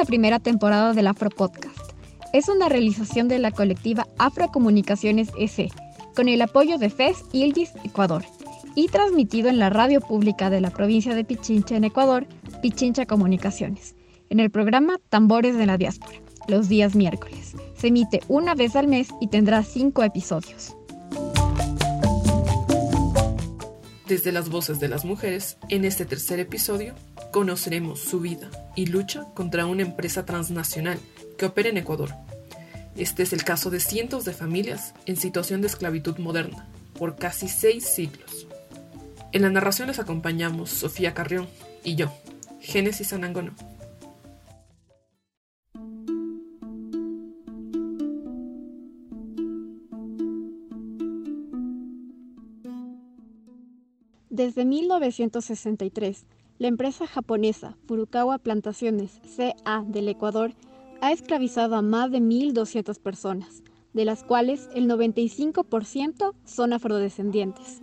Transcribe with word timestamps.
La 0.00 0.06
primera 0.06 0.38
temporada 0.38 0.94
del 0.94 1.08
Afro 1.08 1.28
Podcast. 1.28 1.92
Es 2.32 2.48
una 2.48 2.70
realización 2.70 3.28
de 3.28 3.38
la 3.38 3.50
colectiva 3.50 4.06
Afrocomunicaciones 4.16 5.28
S, 5.38 5.68
con 6.16 6.26
el 6.26 6.40
apoyo 6.40 6.78
de 6.78 6.88
FES 6.88 7.18
Ilgis 7.34 7.72
Ecuador, 7.84 8.24
y 8.74 8.88
transmitido 8.88 9.50
en 9.50 9.58
la 9.58 9.68
radio 9.68 10.00
pública 10.00 10.48
de 10.48 10.62
la 10.62 10.70
provincia 10.70 11.14
de 11.14 11.24
Pichincha 11.24 11.76
en 11.76 11.84
Ecuador, 11.84 12.26
Pichincha 12.62 13.04
Comunicaciones, 13.04 13.94
en 14.30 14.40
el 14.40 14.50
programa 14.50 14.96
Tambores 15.10 15.58
de 15.58 15.66
la 15.66 15.76
Diáspora, 15.76 16.14
los 16.48 16.70
días 16.70 16.96
miércoles. 16.96 17.54
Se 17.76 17.88
emite 17.88 18.22
una 18.26 18.54
vez 18.54 18.76
al 18.76 18.88
mes 18.88 19.08
y 19.20 19.26
tendrá 19.26 19.62
cinco 19.62 20.02
episodios. 20.02 20.78
Desde 24.10 24.32
las 24.32 24.48
voces 24.48 24.80
de 24.80 24.88
las 24.88 25.04
mujeres, 25.04 25.56
en 25.68 25.84
este 25.84 26.04
tercer 26.04 26.40
episodio 26.40 26.96
conoceremos 27.30 28.00
su 28.00 28.18
vida 28.18 28.50
y 28.74 28.86
lucha 28.86 29.26
contra 29.34 29.66
una 29.66 29.82
empresa 29.82 30.26
transnacional 30.26 30.98
que 31.38 31.46
opera 31.46 31.68
en 31.68 31.76
Ecuador. 31.76 32.10
Este 32.96 33.22
es 33.22 33.32
el 33.32 33.44
caso 33.44 33.70
de 33.70 33.78
cientos 33.78 34.24
de 34.24 34.32
familias 34.32 34.94
en 35.06 35.16
situación 35.16 35.60
de 35.60 35.68
esclavitud 35.68 36.18
moderna 36.18 36.66
por 36.98 37.14
casi 37.14 37.46
seis 37.46 37.86
siglos. 37.86 38.48
En 39.30 39.42
la 39.42 39.50
narración 39.50 39.86
les 39.86 40.00
acompañamos 40.00 40.70
Sofía 40.70 41.14
Carrión 41.14 41.48
y 41.84 41.94
yo, 41.94 42.12
Génesis 42.60 43.12
Anangono. 43.12 43.54
Desde 54.50 54.64
1963, 54.64 56.26
la 56.58 56.66
empresa 56.66 57.06
japonesa 57.06 57.76
Furukawa 57.86 58.38
Plantaciones 58.38 59.20
CA 59.36 59.84
del 59.86 60.08
Ecuador 60.08 60.54
ha 61.00 61.12
esclavizado 61.12 61.76
a 61.76 61.82
más 61.82 62.10
de 62.10 62.18
1.200 62.18 62.98
personas, 62.98 63.62
de 63.92 64.04
las 64.04 64.24
cuales 64.24 64.68
el 64.74 64.88
95% 64.88 66.34
son 66.44 66.72
afrodescendientes. 66.72 67.80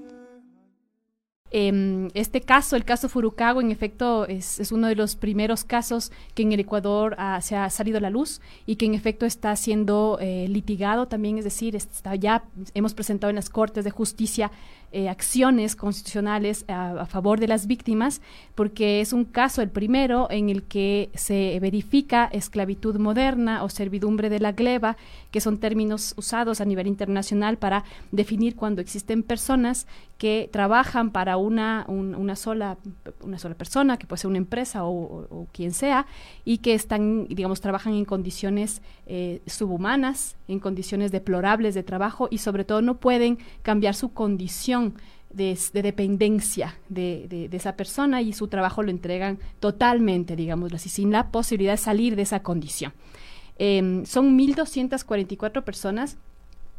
Em, 1.49 2.09
este 2.13 2.41
caso, 2.41 2.75
el 2.75 2.83
caso 2.83 3.07
Furukawa, 3.07 3.61
en 3.61 3.71
efecto, 3.71 4.27
es, 4.27 4.69
uno 4.73 4.87
de 4.87 4.95
los 4.95 5.15
primeros 5.15 5.63
casos 5.63 6.11
que 6.35 6.43
en 6.43 6.51
el 6.51 6.59
Ecuador 6.59 7.15
ah, 7.17 7.39
se 7.41 7.55
ha 7.55 7.69
salido 7.69 7.99
a 7.99 8.01
la 8.01 8.09
luz 8.09 8.41
y 8.65 8.75
que 8.75 8.85
en 8.85 8.93
efecto 8.93 9.25
está 9.25 9.55
siendo 9.55 10.17
eh, 10.19 10.47
litigado 10.49 11.07
también, 11.07 11.37
es 11.37 11.45
decir, 11.45 11.77
está 11.77 12.15
ya 12.15 12.43
hemos 12.73 12.93
presentado 12.93 13.29
en 13.29 13.37
las 13.37 13.49
Cortes 13.49 13.85
de 13.85 13.91
Justicia 13.91 14.51
eh, 14.93 15.09
acciones 15.09 15.75
constitucionales 15.75 16.63
a, 16.69 17.05
favor 17.07 17.41
de 17.41 17.47
las 17.47 17.67
víctimas, 17.67 18.21
porque 18.55 19.01
es 19.01 19.11
un 19.11 19.25
caso, 19.25 19.61
el 19.61 19.69
primero, 19.69 20.27
en 20.29 20.49
el 20.49 20.63
que 20.63 21.09
se 21.13 21.59
verifica 21.59 22.29
esclavitud 22.31 22.97
moderna 22.97 23.63
o 23.63 23.69
servidumbre 23.69 24.29
de 24.29 24.39
la 24.39 24.53
gleba, 24.53 24.95
que 25.31 25.41
son 25.41 25.57
términos 25.57 26.13
usados 26.15 26.61
a 26.61 26.65
nivel 26.65 26.87
internacional 26.87 27.57
para 27.57 27.83
definir 28.11 28.55
cuando 28.55 28.81
existen 28.81 29.23
personas 29.23 29.87
que 30.17 30.49
trabajan 30.51 31.11
para 31.11 31.37
una, 31.37 31.85
una, 31.87 32.35
sola, 32.35 32.77
una 33.21 33.37
sola 33.37 33.55
persona, 33.55 33.97
que 33.97 34.07
puede 34.07 34.21
ser 34.21 34.29
una 34.29 34.39
empresa 34.39 34.85
o, 34.85 35.47
quien 35.51 35.73
sea, 35.73 36.07
y 36.43 36.59
que 36.59 36.73
están, 36.73 37.27
digamos, 37.27 37.61
trabajan 37.61 37.93
en 37.93 38.05
condiciones 38.05 38.81
eh, 39.05 39.41
subhumanas, 39.45 40.35
en 40.47 40.59
condiciones 40.59 41.11
deplorables 41.11 41.75
de 41.75 41.83
trabajo 41.83 42.27
y 42.31 42.39
sobre 42.39 42.63
todo 42.63 42.81
no 42.81 42.97
pueden 42.97 43.37
cambiar 43.61 43.93
su 43.93 44.13
condición 44.13 44.76
de, 45.29 45.57
dependencia 45.73 46.75
de, 46.89 47.49
esa 47.51 47.75
persona 47.75 48.21
y 48.21 48.33
su 48.33 48.47
trabajo 48.47 48.83
lo 48.83 48.89
entregan 48.89 49.39
totalmente, 49.59 50.35
digamos 50.35 50.73
así, 50.73 50.89
sin 50.89 51.11
la 51.11 51.31
posibilidad 51.31 51.73
de 51.73 51.77
salir 51.77 52.15
de 52.15 52.23
esa 52.23 52.41
condición. 52.41 52.93
Em, 53.59 54.05
son 54.05 54.37
1.244 54.37 55.63
personas 55.63 56.17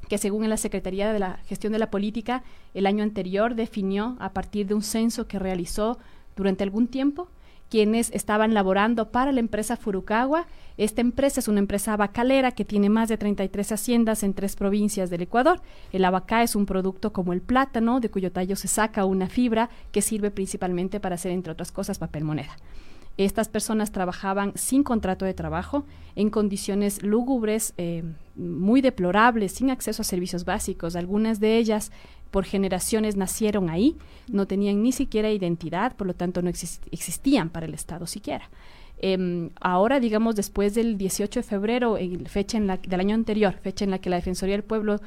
que 0.08 0.18
según 0.18 0.48
la 0.48 0.56
Secretaría 0.56 1.12
de 1.12 1.18
la 1.18 1.40
Gestión 1.46 1.72
de 1.72 1.78
la 1.78 1.90
Política 1.90 2.42
el 2.72 2.86
año 2.86 3.02
anterior 3.02 3.54
definió 3.54 4.16
a 4.20 4.32
partir 4.32 4.66
de 4.66 4.74
un 4.74 4.82
censo 4.82 5.26
que 5.26 5.38
realizó 5.38 5.98
durante 6.36 6.64
algún 6.64 6.86
tiempo 6.86 7.28
quienes 7.68 8.10
estaban 8.12 8.54
laborando 8.54 9.10
para 9.10 9.32
la 9.32 9.40
empresa 9.40 9.76
Furukawa. 9.76 10.46
Esta 10.76 11.00
empresa 11.00 11.40
es 11.40 11.48
una 11.48 11.58
empresa 11.58 11.92
abacalera 11.92 12.52
que 12.52 12.64
tiene 12.64 12.88
más 12.88 13.08
de 13.08 13.18
33 13.18 13.72
haciendas 13.72 14.22
en 14.22 14.34
tres 14.34 14.56
provincias 14.56 15.10
del 15.10 15.22
Ecuador. 15.22 15.60
El 15.92 16.04
abacá 16.04 16.42
es 16.42 16.56
un 16.56 16.66
producto 16.66 17.12
como 17.12 17.32
el 17.32 17.40
plátano, 17.40 18.00
de 18.00 18.10
cuyo 18.10 18.32
tallo 18.32 18.56
se 18.56 18.68
saca 18.68 19.04
una 19.04 19.28
fibra 19.28 19.70
que 19.92 20.02
sirve 20.02 20.30
principalmente 20.30 21.00
para 21.00 21.16
hacer, 21.16 21.32
entre 21.32 21.52
otras 21.52 21.72
cosas, 21.72 21.98
papel 21.98 22.24
moneda. 22.24 22.56
Estas 23.18 23.48
personas 23.48 23.90
trabajaban 23.90 24.52
sin 24.54 24.84
contrato 24.84 25.24
de 25.24 25.34
trabajo, 25.34 25.84
en 26.14 26.30
condiciones 26.30 27.02
lúgubres, 27.02 27.74
eh, 27.76 28.04
muy 28.36 28.80
deplorables, 28.80 29.50
sin 29.50 29.70
acceso 29.70 30.02
a 30.02 30.04
servicios 30.04 30.44
básicos. 30.44 30.94
Algunas 30.94 31.40
de 31.40 31.58
ellas 31.58 31.90
por 32.30 32.44
generaciones 32.44 33.16
nacieron 33.16 33.70
ahí, 33.70 33.96
no 34.28 34.46
tenían 34.46 34.84
ni 34.84 34.92
siquiera 34.92 35.32
identidad, 35.32 35.96
por 35.96 36.06
lo 36.06 36.14
tanto 36.14 36.42
no 36.42 36.48
existían 36.48 37.50
para 37.50 37.66
el 37.66 37.74
Estado 37.74 38.06
siquiera. 38.06 38.50
Em, 39.00 39.50
ahora, 39.60 39.98
digamos, 39.98 40.36
después 40.36 40.74
del 40.74 40.96
18 40.96 41.40
de 41.40 41.44
febrero, 41.44 41.98
fecha 42.26 42.56
en 42.56 42.68
la, 42.68 42.76
del 42.76 43.00
año 43.00 43.16
anterior, 43.16 43.54
fecha 43.54 43.84
en 43.84 43.90
la 43.90 43.98
que 43.98 44.10
la 44.10 44.16
Defensoría 44.16 44.54
del 44.54 44.64
Pueblo 44.64 45.00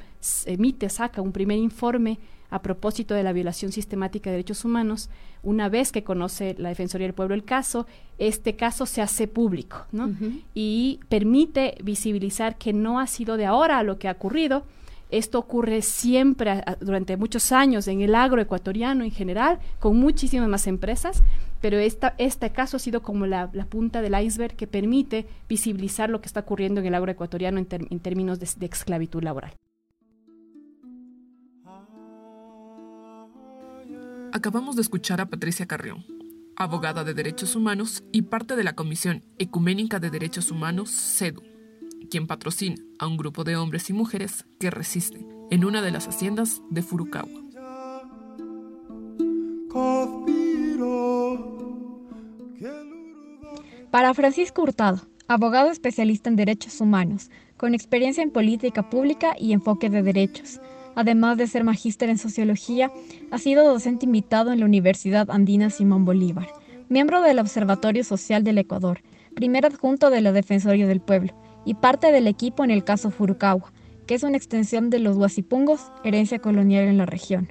emite, 0.45 0.89
saca 0.89 1.21
un 1.21 1.31
primer 1.31 1.57
informe 1.57 2.19
a 2.51 2.61
propósito 2.61 3.15
de 3.15 3.23
la 3.23 3.33
violación 3.33 3.71
sistemática 3.71 4.29
de 4.29 4.35
derechos 4.35 4.63
humanos, 4.65 5.09
una 5.41 5.69
vez 5.69 5.91
que 5.91 6.03
conoce 6.03 6.55
la 6.59 6.69
Defensoría 6.69 7.07
del 7.07 7.15
Pueblo 7.15 7.33
el 7.33 7.43
caso, 7.43 7.87
este 8.19 8.55
caso 8.55 8.85
se 8.85 9.01
hace 9.01 9.27
público, 9.27 9.85
¿no? 9.91 10.11
Y 10.53 10.99
permite 11.09 11.75
visibilizar 11.81 12.57
que 12.57 12.73
no 12.73 12.99
ha 12.99 13.07
sido 13.07 13.37
de 13.37 13.45
ahora 13.45 13.81
lo 13.81 13.97
que 13.97 14.07
ha 14.07 14.11
ocurrido, 14.11 14.63
esto 15.09 15.39
ocurre 15.39 15.81
siempre 15.81 16.63
durante 16.79 17.17
muchos 17.17 17.51
años 17.51 17.87
en 17.87 18.01
el 18.01 18.15
agroecuatoriano 18.15 19.03
en 19.03 19.11
general, 19.11 19.59
con 19.79 19.97
muchísimas 19.97 20.47
más 20.47 20.67
empresas, 20.67 21.21
pero 21.59 21.77
esta, 21.77 22.15
este 22.17 22.51
caso 22.51 22.77
ha 22.77 22.79
sido 22.79 23.01
como 23.01 23.25
la, 23.25 23.49
punta 23.69 24.01
del 24.01 24.19
iceberg 24.19 24.55
que 24.55 24.67
permite 24.67 25.25
visibilizar 25.49 26.09
lo 26.09 26.21
que 26.21 26.27
está 26.27 26.41
ocurriendo 26.41 26.79
en 26.79 26.87
el 26.87 26.95
agroecuatoriano 26.95 27.59
en, 27.59 27.67
en 27.69 27.99
términos 27.99 28.39
de, 28.39 28.49
de 28.57 28.65
esclavitud 28.65 29.21
laboral. 29.21 29.53
Acabamos 34.33 34.75
de 34.75 34.81
escuchar 34.81 35.21
a 35.21 35.29
Patricia 35.29 35.65
Carrión, 35.65 36.05
abogada 36.55 37.03
de 37.03 37.13
derechos 37.13 37.55
humanos 37.55 38.03
y 38.11 38.23
parte 38.23 38.55
de 38.55 38.63
la 38.63 38.73
Comisión 38.73 39.23
Ecuménica 39.37 39.99
de 39.99 40.09
Derechos 40.09 40.51
Humanos, 40.51 40.89
CEDU 40.89 41.41
quien 42.11 42.27
patrocina 42.27 42.75
a 42.99 43.07
un 43.07 43.17
grupo 43.17 43.43
de 43.43 43.55
hombres 43.55 43.89
y 43.89 43.93
mujeres 43.93 44.45
que 44.59 44.69
resisten 44.69 45.25
en 45.49 45.65
una 45.65 45.81
de 45.81 45.91
las 45.91 46.07
haciendas 46.07 46.61
de 46.69 46.81
Furukawa. 46.81 47.29
Para 53.89 54.13
Francisco 54.13 54.61
Hurtado, 54.61 55.01
abogado 55.27 55.69
especialista 55.69 56.29
en 56.29 56.35
derechos 56.35 56.81
humanos, 56.81 57.29
con 57.57 57.73
experiencia 57.73 58.23
en 58.23 58.31
política 58.31 58.89
pública 58.89 59.35
y 59.39 59.53
enfoque 59.53 59.89
de 59.89 60.03
derechos. 60.03 60.59
Además 60.95 61.37
de 61.37 61.47
ser 61.47 61.63
magíster 61.63 62.09
en 62.09 62.17
sociología, 62.17 62.91
ha 63.31 63.37
sido 63.37 63.65
docente 63.65 64.05
invitado 64.05 64.51
en 64.51 64.59
la 64.59 64.65
Universidad 64.65 65.29
Andina 65.31 65.69
Simón 65.69 66.05
Bolívar, 66.05 66.47
miembro 66.89 67.21
del 67.21 67.39
Observatorio 67.39 68.03
Social 68.03 68.43
del 68.43 68.57
Ecuador, 68.57 69.01
primer 69.35 69.65
adjunto 69.65 70.09
de 70.09 70.21
la 70.21 70.31
Defensoría 70.31 70.87
del 70.87 71.01
Pueblo 71.01 71.33
y 71.65 71.75
parte 71.75 72.11
del 72.11 72.27
equipo 72.27 72.63
en 72.63 72.71
el 72.71 72.83
caso 72.83 73.11
Furukawa, 73.11 73.71
que 74.05 74.15
es 74.15 74.23
una 74.23 74.37
extensión 74.37 74.89
de 74.89 74.99
los 74.99 75.15
huasipungos, 75.15 75.91
herencia 76.03 76.39
colonial 76.39 76.85
en 76.85 76.97
la 76.97 77.05
región. 77.05 77.49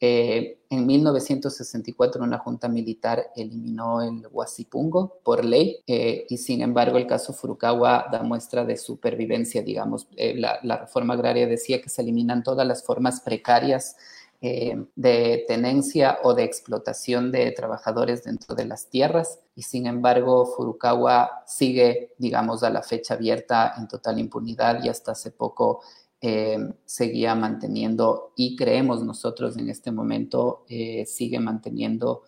Eh, 0.00 0.57
en 0.70 0.86
1964 0.86 2.22
una 2.22 2.38
junta 2.38 2.68
militar 2.68 3.30
eliminó 3.34 4.02
el 4.02 4.26
huasipungo 4.30 5.18
por 5.22 5.44
ley 5.44 5.82
eh, 5.86 6.26
y 6.28 6.36
sin 6.36 6.60
embargo 6.60 6.98
el 6.98 7.06
caso 7.06 7.32
Furukawa 7.32 8.06
da 8.12 8.22
muestra 8.22 8.66
de 8.66 8.76
supervivencia, 8.76 9.62
digamos. 9.62 10.06
Eh, 10.16 10.34
la, 10.36 10.60
reforma 10.76 11.14
agraria 11.14 11.46
decía 11.46 11.80
que 11.80 11.88
se 11.88 12.02
eliminan 12.02 12.42
todas 12.42 12.66
las 12.66 12.84
formas 12.84 13.20
precarias 13.20 13.96
eh, 14.42 14.84
de 14.94 15.44
tenencia 15.48 16.18
o 16.22 16.34
de 16.34 16.44
explotación 16.44 17.32
de 17.32 17.50
trabajadores 17.52 18.24
dentro 18.24 18.54
de 18.54 18.66
las 18.66 18.88
tierras 18.88 19.40
y 19.56 19.62
sin 19.62 19.86
embargo 19.86 20.46
Furukawa 20.46 21.42
sigue, 21.46 22.14
digamos, 22.18 22.62
a 22.62 22.70
la 22.70 22.82
fecha 22.82 23.14
abierta 23.14 23.72
en 23.78 23.88
total 23.88 24.18
impunidad 24.18 24.84
y 24.84 24.90
hasta 24.90 25.12
hace 25.12 25.30
poco 25.30 25.80
eh, 26.20 26.58
seguía 26.84 27.34
manteniendo 27.34 28.32
y 28.36 28.56
creemos 28.56 29.04
nosotros 29.04 29.56
en 29.56 29.68
este 29.68 29.92
momento 29.92 30.64
eh, 30.68 31.04
sigue 31.06 31.40
manteniendo 31.40 32.22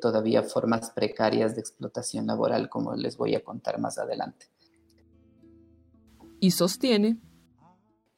todavía 0.00 0.42
formas 0.42 0.90
precarias 0.90 1.54
de 1.54 1.62
explotación 1.62 2.26
laboral 2.26 2.68
como 2.68 2.94
les 2.94 3.16
voy 3.16 3.34
a 3.34 3.42
contar 3.42 3.80
más 3.80 3.98
adelante. 3.98 4.46
Y 6.38 6.50
sostiene 6.50 7.18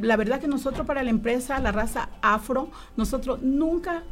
La 0.00 0.16
verdad 0.16 0.40
que 0.40 0.48
nosotros 0.48 0.84
para 0.86 1.02
la 1.02 1.10
empresa, 1.10 1.58
la 1.60 1.72
raza 1.72 2.08
afro, 2.20 2.70
nosotros 2.96 3.42
nunca 3.42 4.02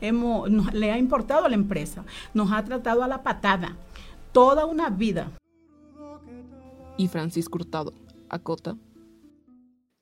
hemos, 0.00 0.48
le 0.72 0.92
ha 0.92 0.98
importado 0.98 1.44
a 1.44 1.48
la 1.48 1.56
empresa, 1.56 2.04
nos 2.32 2.52
ha 2.52 2.64
tratado 2.64 3.02
a 3.02 3.08
la 3.08 3.22
patada 3.22 3.76
toda 4.32 4.64
una 4.66 4.88
vida. 4.88 5.32
Y 6.96 7.08
Francisco 7.08 7.58
Hurtado, 7.58 7.92
acota. 8.28 8.76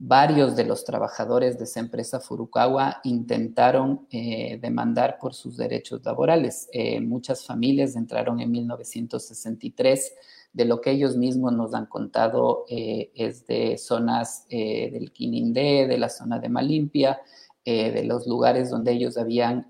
Varios 0.00 0.54
de 0.54 0.62
los 0.64 0.84
trabajadores 0.84 1.58
de 1.58 1.64
esa 1.64 1.80
empresa 1.80 2.20
Furukawa 2.20 3.00
intentaron 3.02 4.06
eh, 4.12 4.56
demandar 4.62 5.18
por 5.20 5.34
sus 5.34 5.56
derechos 5.56 6.04
laborales. 6.04 6.68
Eh, 6.72 7.00
muchas 7.00 7.44
familias 7.44 7.96
entraron 7.96 8.38
en 8.38 8.48
1963. 8.52 10.14
De 10.52 10.64
lo 10.66 10.80
que 10.80 10.92
ellos 10.92 11.16
mismos 11.16 11.52
nos 11.52 11.74
han 11.74 11.86
contado 11.86 12.64
eh, 12.68 13.10
es 13.16 13.44
de 13.48 13.76
zonas 13.76 14.46
del 14.48 15.10
Quinindé, 15.12 15.88
de 15.88 15.98
la 15.98 16.08
zona 16.08 16.38
de 16.38 16.48
Malimpia, 16.48 17.20
de 17.64 18.02
los 18.04 18.26
lugares 18.26 18.70
donde 18.70 18.92
ellos 18.92 19.18
habían, 19.18 19.68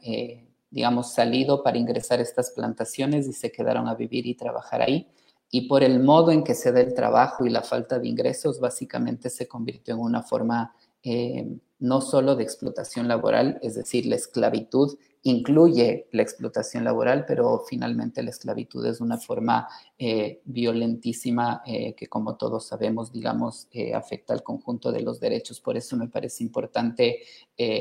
digamos, 0.71 1.13
salido 1.13 1.65
para 1.65 1.79
ingresar 1.79 2.21
a 2.21 2.23
estas 2.23 2.53
plantaciones 2.53 3.27
y 3.27 3.33
se 3.33 3.51
quedaron 3.51 3.89
a 3.89 3.97
vivir 3.97 4.25
y 4.27 4.37
trabajar 4.37 4.83
ahí. 4.83 5.09
Y 5.51 5.63
por 5.69 5.83
el 5.83 6.01
modo 6.01 6.31
en 6.31 6.45
que 6.45 6.55
se 6.55 6.73
da 6.73 6.81
el 6.81 6.95
trabajo 6.95 7.47
y 7.47 7.51
la 7.51 7.63
falta 7.63 7.99
de 7.99 8.09
ingresos, 8.09 8.61
básicamente 8.61 9.31
se 9.31 9.49
convirtió 9.49 9.95
en 9.95 10.01
una 10.01 10.23
forma 10.23 10.75
eh, 11.03 11.47
no 11.81 12.01
solo 12.01 12.35
de 12.35 12.43
explotación 12.43 13.07
laboral, 13.07 13.61
es 13.63 13.77
decir, 13.77 14.05
la 14.05 14.17
esclavitud 14.17 14.99
incluye 15.23 16.09
la 16.11 16.23
explotación 16.23 16.83
laboral, 16.83 17.25
pero 17.25 17.63
finalmente 17.69 18.21
la 18.23 18.31
esclavitud 18.31 18.85
es 18.85 19.01
una 19.01 19.17
forma 19.17 19.69
eh, 19.97 20.43
violentísima 20.45 21.63
eh, 21.65 21.95
que, 21.95 22.09
como 22.09 22.37
todos 22.37 22.67
sabemos, 22.67 23.13
digamos, 23.13 23.69
afecta 23.95 24.35
al 24.35 24.43
conjunto 24.43 24.91
de 24.91 25.03
los 25.03 25.21
derechos. 25.21 25.61
Por 25.61 25.77
eso 25.77 25.97
me 25.97 26.09
parece 26.09 26.43
importante 26.43 27.21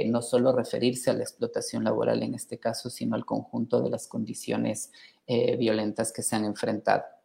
no 0.05 0.21
solo 0.21 0.51
referirse 0.51 1.09
a 1.09 1.13
la 1.13 1.23
explotación 1.23 1.83
laboral 1.83 2.21
en 2.21 2.35
este 2.35 2.59
caso, 2.59 2.89
sino 2.91 3.15
al 3.15 3.25
conjunto 3.25 3.81
de 3.81 3.89
las 3.89 4.07
condiciones 4.07 4.91
violentas 5.27 6.11
que 6.11 6.21
se 6.21 6.35
han 6.35 6.45
enfrentado. 6.45 7.16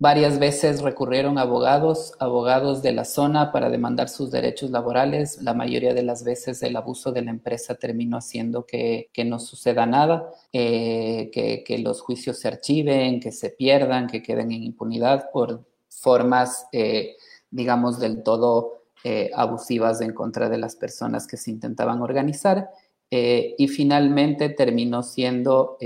Varias 0.00 0.38
veces 0.38 0.80
recurrieron 0.80 1.36
abogados, 1.36 2.14
abogados 2.20 2.80
de 2.80 2.92
la 2.92 3.04
zona 3.04 3.52
para 3.52 3.68
demandar 3.68 4.08
sus 4.08 4.30
derechos 4.30 4.70
laborales. 4.70 5.42
La 5.42 5.52
mayoría 5.52 5.92
de 5.92 6.02
las 6.02 6.24
veces 6.24 6.62
el 6.62 6.74
abuso 6.76 7.12
de 7.12 7.20
la 7.20 7.30
empresa 7.30 7.74
terminó 7.74 8.16
haciendo 8.16 8.64
que, 8.64 9.10
no 9.26 9.38
suceda 9.38 9.84
nada, 9.84 10.32
eh, 10.54 11.30
que, 11.30 11.78
los 11.80 12.00
juicios 12.00 12.38
se 12.38 12.48
archiven, 12.48 13.20
que 13.20 13.30
se 13.30 13.50
pierdan, 13.50 14.06
que 14.06 14.22
queden 14.22 14.52
en 14.52 14.62
impunidad 14.62 15.30
por 15.34 15.66
formas, 15.90 16.66
eh, 16.72 17.16
digamos, 17.50 18.00
del 18.00 18.22
todo 18.22 18.84
eh, 19.04 19.30
abusivas 19.34 20.00
en 20.00 20.14
contra 20.14 20.48
de 20.48 20.56
las 20.56 20.76
personas 20.76 21.26
que 21.26 21.36
se 21.36 21.50
intentaban 21.50 22.00
organizar. 22.00 22.70
y 23.10 23.68
finalmente 23.68 24.48
terminó 24.48 25.02
siendo, 25.02 25.76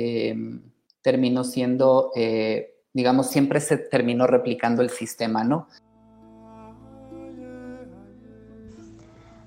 terminó 1.03 1.43
siendo 1.43 2.13
digamos, 2.95 3.29
siempre 3.29 3.61
se 3.61 3.77
terminó 3.77 4.27
replicando 4.27 4.81
el 4.81 4.91
sistema, 4.91 5.45
¿no? 5.45 5.69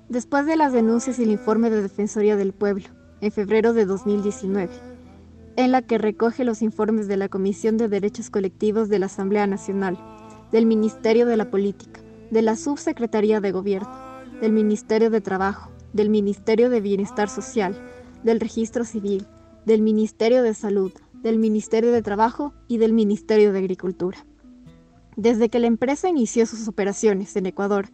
Después 0.08 0.46
de 0.46 0.56
las 0.56 0.72
denuncias 0.72 1.18
y 1.18 1.24
el 1.24 1.30
informe 1.30 1.70
de 1.70 1.82
Defensoría 1.82 2.36
del 2.36 2.52
Pueblo, 2.52 2.86
en 3.20 3.32
febrero 3.32 3.72
de 3.72 3.84
2019, 3.84 4.70
en 5.56 5.72
la 5.72 5.82
que 5.82 5.98
recoge 5.98 6.44
los 6.44 6.62
informes 6.62 7.08
de 7.08 7.16
la 7.16 7.28
Comisión 7.28 7.76
de 7.78 7.88
Derechos 7.88 8.30
Colectivos 8.30 8.88
de 8.88 8.98
la 8.98 9.06
Asamblea 9.06 9.46
Nacional, 9.46 9.98
del 10.52 10.66
Ministerio 10.66 11.26
de 11.26 11.36
la 11.36 11.50
Política, 11.50 12.00
de 12.30 12.42
la 12.42 12.56
Subsecretaría 12.56 13.40
de 13.40 13.52
Gobierno, 13.52 13.90
del 14.40 14.52
Ministerio 14.52 15.10
de 15.10 15.20
Trabajo, 15.20 15.70
del 15.92 16.10
Ministerio 16.10 16.70
de 16.70 16.80
Bienestar 16.80 17.28
Social, 17.28 17.76
del 18.22 18.40
Registro 18.40 18.84
Civil, 18.84 19.26
del 19.66 19.82
Ministerio 19.82 20.42
de 20.42 20.54
Salud, 20.54 20.92
del 21.22 21.38
Ministerio 21.38 21.92
de 21.92 22.02
Trabajo 22.02 22.54
y 22.68 22.78
del 22.78 22.92
Ministerio 22.92 23.52
de 23.52 23.58
Agricultura. 23.58 24.18
Desde 25.16 25.48
que 25.48 25.58
la 25.58 25.66
empresa 25.66 26.08
inició 26.08 26.46
sus 26.46 26.68
operaciones 26.68 27.34
en 27.36 27.46
Ecuador, 27.46 27.88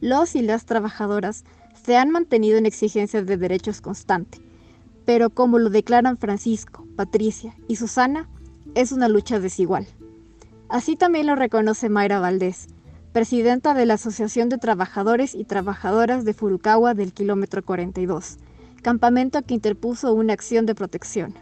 los 0.00 0.34
y 0.34 0.42
las 0.42 0.66
trabajadoras 0.66 1.44
se 1.84 1.96
han 1.96 2.10
mantenido 2.10 2.58
en 2.58 2.66
exigencias 2.66 3.26
de 3.26 3.36
derechos 3.36 3.80
constante, 3.80 4.40
pero 5.04 5.30
como 5.30 5.58
lo 5.58 5.70
declaran 5.70 6.18
Francisco, 6.18 6.86
Patricia 6.96 7.54
y 7.68 7.76
Susana, 7.76 8.28
es 8.74 8.90
una 8.90 9.08
lucha 9.08 9.38
desigual. 9.38 9.86
Así 10.68 10.96
también 10.96 11.26
lo 11.26 11.36
reconoce 11.36 11.88
Mayra 11.88 12.18
Valdés, 12.18 12.68
presidenta 13.12 13.74
de 13.74 13.86
la 13.86 13.94
Asociación 13.94 14.48
de 14.48 14.58
Trabajadores 14.58 15.34
y 15.34 15.44
Trabajadoras 15.44 16.24
de 16.24 16.34
Furukawa 16.34 16.94
del 16.94 17.12
Kilómetro 17.12 17.64
42, 17.64 18.38
campamento 18.82 19.42
que 19.42 19.54
interpuso 19.54 20.12
una 20.12 20.32
acción 20.32 20.66
de 20.66 20.74
protección. 20.74 21.34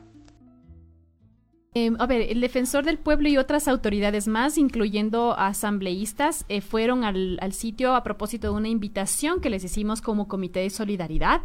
Em, 1.75 1.97
a 1.99 2.07
ver, 2.07 2.31
el 2.31 2.43
defensor 2.43 2.85
del 2.85 2.99
pueblo 2.99 3.29
y 3.29 3.38
otras 3.38 3.67
autoridades 3.67 4.29
más, 4.29 4.59
incluyendo 4.59 5.35
asambleístas, 5.38 6.45
eh, 6.50 6.61
fueron 6.61 7.02
al, 7.02 7.52
sitio 7.52 7.95
a 7.95 8.02
propósito 8.02 8.49
de 8.49 8.59
una 8.59 8.69
invitación 8.69 9.41
que 9.41 9.49
les 9.49 9.64
hicimos 9.64 10.02
como 10.02 10.29
Comité 10.29 10.61
de 10.61 10.71
Solidaridad. 10.71 11.41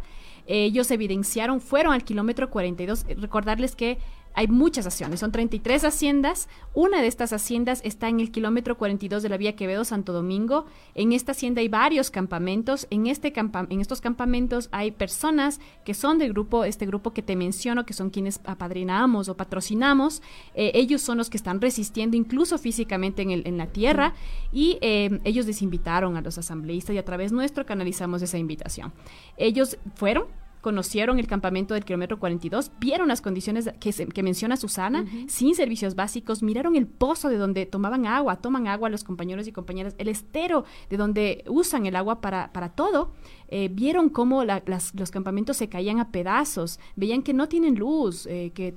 ellos 0.46 0.90
evidenciaron, 0.90 1.60
fueron 1.60 1.92
al 1.92 2.04
kilómetro 2.04 2.50
42. 2.50 3.04
Recordarles 3.16 3.76
que 3.76 3.98
hay 4.38 4.46
muchas 4.46 4.86
haciendas, 4.86 5.18
son 5.18 5.32
33 5.32 5.82
haciendas. 5.82 6.48
Una 6.72 7.02
de 7.02 7.08
estas 7.08 7.32
haciendas 7.32 7.80
está 7.82 8.08
en 8.08 8.20
el 8.20 8.30
kilómetro 8.30 8.78
42 8.78 9.24
de 9.24 9.28
la 9.28 9.36
vía 9.36 9.56
Quevedo 9.56 9.84
Santo 9.84 10.12
Domingo. 10.12 10.66
En 10.94 11.10
esta 11.10 11.32
hacienda 11.32 11.60
hay 11.60 11.66
varios 11.66 12.12
campamentos. 12.12 12.86
En, 12.90 13.08
este 13.08 13.32
en 13.36 13.80
estos 13.80 14.00
campamentos 14.00 14.68
hay 14.70 14.92
personas 14.92 15.58
que 15.84 15.92
son 15.92 16.18
del 16.18 16.34
grupo, 16.34 16.62
este 16.62 16.86
grupo 16.86 17.12
que 17.12 17.20
te 17.20 17.34
menciono, 17.34 17.84
que 17.84 17.94
son 17.94 18.10
quienes 18.10 18.38
apadrinamos 18.44 19.28
o 19.28 19.36
patrocinamos. 19.36 20.22
Eh, 20.54 20.70
ellos 20.74 21.02
son 21.02 21.18
los 21.18 21.30
que 21.30 21.36
están 21.36 21.60
resistiendo 21.60 22.16
incluso 22.16 22.58
físicamente 22.58 23.22
en, 23.22 23.32
el, 23.32 23.42
en 23.44 23.58
la 23.58 23.66
tierra 23.66 24.14
y 24.52 24.78
eh, 24.82 25.18
ellos 25.24 25.46
les 25.46 25.62
invitaron 25.62 26.16
a 26.16 26.20
los 26.20 26.38
asambleístas 26.38 26.94
y 26.94 26.98
a 26.98 27.04
través 27.04 27.32
nuestro 27.32 27.66
canalizamos 27.66 28.22
esa 28.22 28.38
invitación. 28.38 28.92
Ellos 29.36 29.78
fueron, 29.96 30.26
conocieron 30.60 31.18
el 31.18 31.26
campamento 31.26 31.74
del 31.74 31.84
kilómetro 31.84 32.18
42, 32.18 32.72
vieron 32.78 33.08
las 33.08 33.20
condiciones 33.20 33.70
que, 33.80 33.92
que 33.92 34.22
menciona 34.22 34.56
Susana, 34.56 35.04
sin 35.26 35.54
servicios 35.54 35.94
básicos, 35.94 36.42
miraron 36.42 36.76
el 36.76 36.86
pozo 36.86 37.28
de 37.28 37.38
donde 37.38 37.66
tomaban 37.66 38.06
agua, 38.06 38.36
toman 38.36 38.66
agua 38.66 38.88
los 38.88 39.04
compañeros 39.04 39.46
y 39.46 39.52
compañeras, 39.52 39.94
el 39.98 40.08
estero 40.08 40.64
de 40.90 40.96
donde 40.96 41.44
usan 41.48 41.86
el 41.86 41.96
agua 41.96 42.20
para, 42.20 42.52
para 42.52 42.70
todo, 42.70 43.12
eh, 43.48 43.68
vieron 43.72 44.08
cómo 44.08 44.44
los 44.44 45.10
campamentos 45.10 45.56
se 45.56 45.68
caían 45.68 46.00
a 46.00 46.10
pedazos, 46.10 46.78
veían 46.96 47.22
que 47.22 47.32
no 47.32 47.48
tienen 47.48 47.76
luz, 47.76 48.26
eh, 48.26 48.52
que 48.54 48.74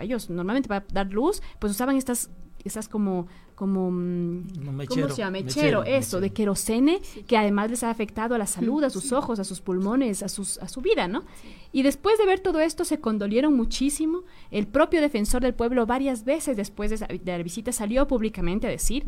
ellos 0.00 0.30
normalmente 0.30 0.68
para 0.68 0.84
dar 0.92 1.12
luz, 1.12 1.42
pues 1.58 1.72
usaban 1.72 1.96
estas 1.96 2.30
esas 2.64 2.88
como 2.88 3.28
como 3.56 3.90
mm, 3.90 4.86
¿cómo 4.86 5.08
se 5.08 5.16
llama? 5.16 5.32
Mechero, 5.32 5.82
eso, 5.82 6.20
de 6.20 6.30
querosene, 6.30 7.00
que 7.26 7.36
además 7.36 7.70
les 7.70 7.82
ha 7.82 7.90
afectado 7.90 8.34
a 8.34 8.38
la 8.38 8.46
salud, 8.46 8.84
a 8.84 8.90
sus 8.90 9.10
ojos, 9.12 9.40
a 9.40 9.44
sus 9.44 9.60
pulmones, 9.60 10.22
a, 10.22 10.28
sus, 10.28 10.58
a 10.58 10.68
su 10.68 10.82
vida, 10.82 11.08
¿no? 11.08 11.24
Y 11.72 11.82
después 11.82 12.18
de 12.18 12.26
ver 12.26 12.40
todo 12.40 12.60
esto 12.60 12.84
se 12.84 13.00
condolieron 13.00 13.54
muchísimo. 13.54 14.22
El 14.50 14.66
propio 14.66 15.00
defensor 15.00 15.42
del 15.42 15.54
pueblo 15.54 15.86
varias 15.86 16.24
veces 16.24 16.56
después 16.56 16.90
de, 16.90 17.20
la 17.24 17.42
visita 17.42 17.72
salió 17.72 18.06
públicamente 18.06 18.66
a 18.66 18.70
decir 18.70 19.04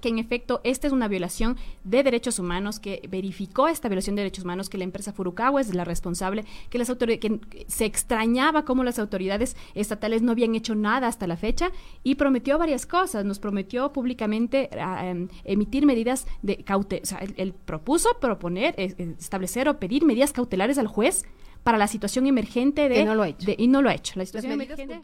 que 0.00 0.08
en 0.08 0.18
efecto 0.18 0.60
esta 0.64 0.86
es 0.86 0.92
una 0.92 1.08
violación 1.08 1.56
de 1.84 2.02
derechos 2.02 2.38
humanos, 2.38 2.80
que 2.80 3.02
verificó 3.08 3.68
esta 3.68 3.88
violación 3.88 4.16
de 4.16 4.22
derechos 4.22 4.44
humanos, 4.44 4.68
que 4.68 4.78
la 4.78 4.84
empresa 4.84 5.12
Furukawa 5.12 5.60
es 5.60 5.74
la 5.74 5.84
responsable, 5.84 6.44
que, 6.70 6.78
las 6.78 6.88
que 6.88 7.66
se 7.66 7.84
extrañaba 7.84 8.64
cómo 8.64 8.84
las 8.84 8.98
autoridades 8.98 9.56
estatales 9.74 10.22
no 10.22 10.32
habían 10.32 10.54
hecho 10.54 10.74
nada 10.74 11.06
hasta 11.06 11.26
la 11.26 11.36
fecha 11.36 11.70
y 12.02 12.14
prometió 12.14 12.58
varias 12.58 12.86
cosas. 12.86 13.24
Nos 13.24 13.38
prometió 13.38 13.92
públicamente 13.92 14.70
ah, 14.78 15.06
em, 15.06 15.28
emitir 15.44 15.86
medidas 15.86 16.26
de 16.42 16.58
cautela, 16.64 17.02
o 17.02 17.06
sea, 17.06 17.20
él, 17.36 17.54
propuso 17.64 18.18
proponer, 18.20 18.74
establecer 18.78 19.68
o 19.68 19.78
pedir 19.78 20.04
medidas 20.04 20.32
cautelares 20.32 20.78
al 20.78 20.86
juez 20.86 21.24
para 21.62 21.78
la 21.78 21.88
situación 21.88 22.26
emergente 22.26 22.88
de... 22.88 23.04
no 23.04 23.14
lo 23.14 23.24
ha 23.24 23.28
hecho. 23.28 23.50
y 23.56 23.66
no 23.68 23.82
lo 23.82 23.90
ha 23.90 23.94
hecho. 23.94 24.14
La 24.16 24.24
situación 24.24 24.52
emergente... 24.52 25.00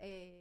Eh, 0.00 0.37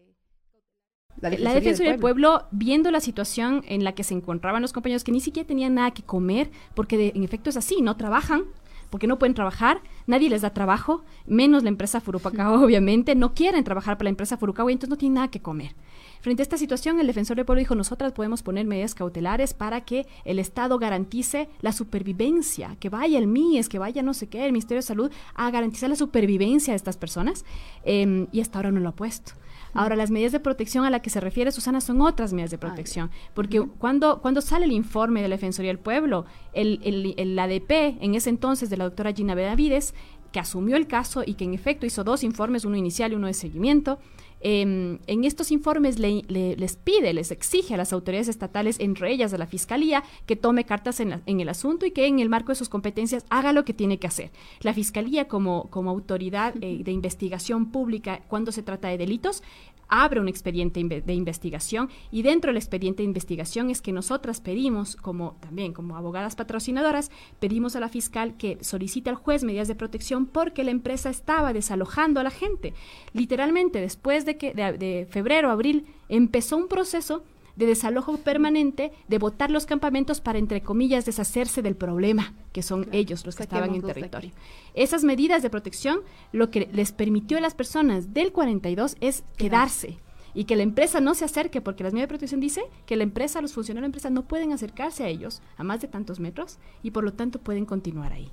la 1.21 1.53
Defensoría, 1.53 1.93
del, 1.93 1.99
pueblo. 1.99 2.45
viendo 2.51 2.91
la 2.91 2.99
situación 2.99 3.63
en 3.67 3.83
la 3.83 3.93
que 3.93 4.03
se 4.03 4.13
encontraban 4.13 4.61
los 4.61 4.73
compañeros 4.73 5.03
que 5.03 5.11
ni 5.11 5.19
siquiera 5.19 5.47
tenían 5.47 5.75
nada 5.75 5.91
que 5.91 6.03
comer, 6.03 6.51
porque 6.75 7.11
en 7.15 7.23
efecto 7.23 7.49
es 7.49 7.57
así, 7.57 7.81
no 7.81 7.97
trabajan, 7.97 8.43
porque 8.89 9.07
no 9.07 9.19
pueden 9.19 9.33
trabajar, 9.33 9.81
nadie 10.05 10.29
les 10.29 10.41
da 10.41 10.51
trabajo, 10.51 11.03
menos 11.25 11.63
la 11.63 11.69
empresa 11.69 12.01
Furukawa, 12.01 12.61
obviamente, 12.63 13.15
no 13.15 13.33
quieren 13.33 13.63
trabajar 13.63 13.97
para 13.97 14.05
la 14.05 14.11
empresa 14.11 14.37
Furukawa 14.37 14.71
y 14.71 14.73
entonces 14.73 14.89
no 14.89 14.97
tienen 14.97 15.15
nada 15.15 15.27
que 15.29 15.41
comer. 15.41 15.75
Frente 16.21 16.41
a 16.41 16.43
esta 16.43 16.57
situación, 16.57 16.99
el 16.99 17.07
defensor 17.07 17.37
del 17.37 17.45
pueblo 17.45 17.59
dijo, 17.59 17.75
nosotras 17.75 18.11
podemos 18.11 18.43
poner 18.43 18.65
medidas 18.65 18.95
cautelares 18.95 19.53
para 19.53 19.81
que 19.81 20.07
el 20.25 20.39
Estado 20.39 20.79
garantice 20.79 21.47
la 21.61 21.71
supervivencia, 21.71 22.75
que 22.79 22.89
vaya 22.89 23.19
el 23.19 23.27
MIES, 23.27 23.69
que 23.69 23.79
vaya 23.79 24.01
no 24.01 24.13
sé 24.13 24.27
qué, 24.27 24.45
el 24.45 24.51
Ministerio 24.51 24.79
de 24.79 24.87
Salud, 24.87 25.11
a 25.35 25.51
garantizar 25.51 25.89
la 25.89 25.95
supervivencia 25.95 26.73
de 26.73 26.77
estas 26.77 26.97
personas, 26.97 27.45
em, 27.83 28.27
y 28.31 28.41
hasta 28.41 28.57
ahora 28.57 28.71
no 28.71 28.79
lo 28.79 28.89
ha 28.89 28.95
puesto. 28.95 29.33
Ahora, 29.77 29.95
las 29.95 30.11
medidas 30.11 30.31
de 30.31 30.39
protección 30.39 30.85
a 30.85 30.89
las 30.89 31.01
que 31.01 31.09
se 31.09 31.19
refiere 31.19 31.51
Susana 31.51 31.81
son 31.81 32.01
otras 32.01 32.33
medidas 32.33 32.51
de 32.51 32.57
protección, 32.57 33.11
porque 33.33 33.61
cuando, 33.77 34.21
cuando 34.21 34.41
sale 34.41 34.65
el 34.65 34.71
informe 34.71 35.21
de 35.21 35.27
la 35.27 35.35
Defensoría 35.35 35.69
del 35.69 35.79
Pueblo, 35.79 36.25
el, 36.53 36.79
el, 36.83 37.13
el 37.17 37.37
ADP, 37.37 38.01
en 38.01 38.15
ese 38.15 38.29
entonces 38.29 38.69
de 38.69 38.77
la 38.77 38.85
doctora 38.85 39.13
Gina 39.13 39.35
Benavides, 39.35 39.93
que 40.31 40.39
asumió 40.39 40.75
el 40.75 40.87
caso 40.87 41.23
y 41.25 41.35
que 41.35 41.45
en 41.45 41.53
efecto 41.53 41.85
hizo 41.85 42.03
dos 42.03 42.23
informes, 42.23 42.65
uno 42.65 42.75
inicial 42.75 43.11
y 43.11 43.15
uno 43.15 43.27
de 43.27 43.33
seguimiento, 43.33 43.99
Em, 44.39 44.99
en 45.07 45.23
estos 45.23 45.51
informes 45.51 45.97
les 45.99 46.75
pide, 46.77 47.13
les 47.13 47.31
exige 47.31 47.73
a 47.73 47.77
las 47.77 47.91
autoridades 47.91 48.27
estatales, 48.27 48.79
entre 48.79 49.11
ellas 49.11 49.33
a 49.33 49.37
la 49.37 49.47
Fiscalía, 49.47 50.03
que 50.25 50.35
tome 50.35 50.65
cartas 50.65 50.99
en, 50.99 51.21
el 51.25 51.49
asunto 51.49 51.85
y 51.85 51.91
que 51.91 52.05
en 52.05 52.19
el 52.19 52.29
marco 52.29 52.51
de 52.51 52.55
sus 52.55 52.69
competencias 52.69 53.25
haga 53.29 53.51
lo 53.51 53.65
que 53.65 53.73
tiene 53.73 53.97
que 53.97 54.07
hacer. 54.07 54.31
La 54.61 54.73
Fiscalía, 54.73 55.27
como, 55.27 55.69
como 55.69 55.89
autoridad 55.89 56.53
eh, 56.61 56.83
de 56.83 56.91
investigación 56.91 57.71
pública 57.71 58.21
cuando 58.27 58.51
se 58.51 58.63
trata 58.63 58.89
de 58.89 58.97
delitos, 58.97 59.43
abre 59.87 60.19
un 60.19 60.27
expediente 60.27 60.83
de 60.83 61.13
investigación 61.13 61.89
y 62.11 62.21
dentro 62.21 62.49
del 62.49 62.57
expediente 62.57 63.03
de 63.03 63.07
investigación 63.07 63.69
es 63.69 63.81
que 63.81 63.91
nosotras 63.91 64.41
pedimos, 64.41 64.95
como 64.95 65.37
también 65.39 65.73
como 65.73 65.95
abogadas 65.95 66.35
patrocinadoras, 66.35 67.11
pedimos 67.39 67.75
a 67.75 67.79
la 67.79 67.89
fiscal 67.89 68.35
que 68.37 68.57
solicite 68.61 69.09
al 69.09 69.15
juez 69.15 69.43
medidas 69.43 69.67
de 69.67 69.75
protección 69.75 70.25
porque 70.25 70.63
la 70.63 70.71
empresa 70.71 71.09
estaba 71.09 71.53
desalojando 71.53 72.19
a 72.19 72.23
la 72.23 72.31
gente. 72.31 72.73
Literalmente, 73.13 73.81
después 73.81 74.25
de 74.25 74.37
que 74.37 74.53
de, 74.53 74.73
de 74.73 75.07
febrero, 75.09 75.51
abril, 75.51 75.85
empezó 76.09 76.57
un 76.57 76.67
proceso 76.67 77.23
de 77.57 77.65
desalojo 77.65 78.17
permanente, 78.17 78.93
de 79.07 79.17
votar 79.17 79.51
los 79.51 79.65
campamentos 79.65 80.21
para, 80.21 80.39
entre 80.39 80.61
comillas, 80.61 81.05
deshacerse 81.05 81.61
del 81.61 81.75
problema, 81.75 82.33
que 82.53 82.61
son 82.61 82.87
ellos 82.91 83.25
los 83.25 83.35
que 83.35 83.43
estaban 83.43 83.75
en 83.75 83.81
territorio. 83.81 84.31
Esas 84.73 85.03
medidas 85.03 85.41
de 85.41 85.49
protección, 85.49 85.99
lo 86.31 86.49
que 86.51 86.69
les 86.71 86.91
permitió 86.91 87.37
a 87.37 87.41
las 87.41 87.55
personas 87.55 88.13
del 88.13 88.31
42 88.31 88.95
es 89.01 89.23
quedarse 89.37 89.97
y 90.33 90.45
que 90.45 90.55
la 90.55 90.63
empresa 90.63 91.01
no 91.01 91.15
se 91.15 91.25
acerque, 91.25 91.61
porque 91.61 91.83
las 91.83 91.93
medidas 91.93 92.09
de 92.09 92.13
protección 92.13 92.39
dice 92.39 92.61
que 92.85 92.95
la 92.95 93.03
empresa, 93.03 93.41
los 93.41 93.53
funcionarios 93.53 93.81
de 93.81 93.87
la 93.87 93.87
empresa 93.87 94.09
no 94.11 94.27
pueden 94.27 94.53
acercarse 94.53 95.03
a 95.03 95.07
ellos 95.07 95.41
a 95.57 95.63
más 95.63 95.81
de 95.81 95.87
tantos 95.87 96.19
metros 96.19 96.59
y 96.83 96.91
por 96.91 97.03
lo 97.03 97.13
tanto 97.13 97.39
pueden 97.39 97.65
continuar 97.65 98.13
ahí. 98.13 98.31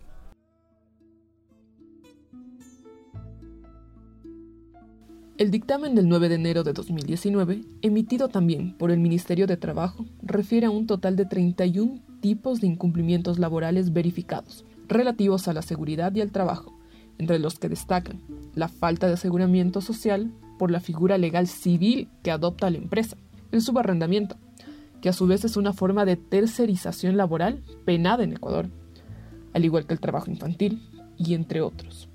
El 5.36 5.50
dictamen 5.50 5.96
del 5.96 6.08
9 6.08 6.28
de 6.28 6.36
enero 6.36 6.62
de 6.62 6.72
2019, 6.72 7.64
emitido 7.82 8.28
también 8.28 8.72
por 8.78 8.92
el 8.92 9.00
Ministerio 9.00 9.48
de 9.48 9.56
Trabajo, 9.56 10.06
refiere 10.22 10.66
a 10.66 10.70
un 10.70 10.86
total 10.86 11.16
de 11.16 11.26
31 11.26 12.00
tipos 12.20 12.60
de 12.60 12.68
incumplimientos 12.68 13.40
laborales 13.40 13.92
verificados 13.92 14.64
relativos 14.86 15.48
a 15.48 15.52
la 15.52 15.62
seguridad 15.62 16.14
y 16.14 16.20
al 16.20 16.30
trabajo, 16.30 16.78
entre 17.18 17.40
los 17.40 17.58
que 17.58 17.68
destacan 17.68 18.20
la 18.54 18.68
falta 18.68 19.08
de 19.08 19.14
aseguramiento 19.14 19.80
social 19.80 20.30
por 20.56 20.70
la 20.70 20.78
figura 20.78 21.18
legal 21.18 21.48
civil 21.48 22.06
que 22.22 22.30
adopta 22.30 22.70
la 22.70 22.78
empresa, 22.78 23.16
el 23.50 23.60
subarrendamiento, 23.60 24.36
que 25.00 25.08
a 25.08 25.12
su 25.12 25.26
vez 25.26 25.44
es 25.44 25.56
una 25.56 25.72
forma 25.72 26.04
de 26.04 26.14
tercerización 26.14 27.16
laboral 27.16 27.60
penada 27.84 28.22
en 28.22 28.34
Ecuador, 28.34 28.68
al 29.52 29.64
igual 29.64 29.84
que 29.84 29.94
el 29.94 30.00
trabajo 30.00 30.30
infantil, 30.30 30.80
y 31.16 31.34
entre 31.34 31.60
otros. 31.60 32.08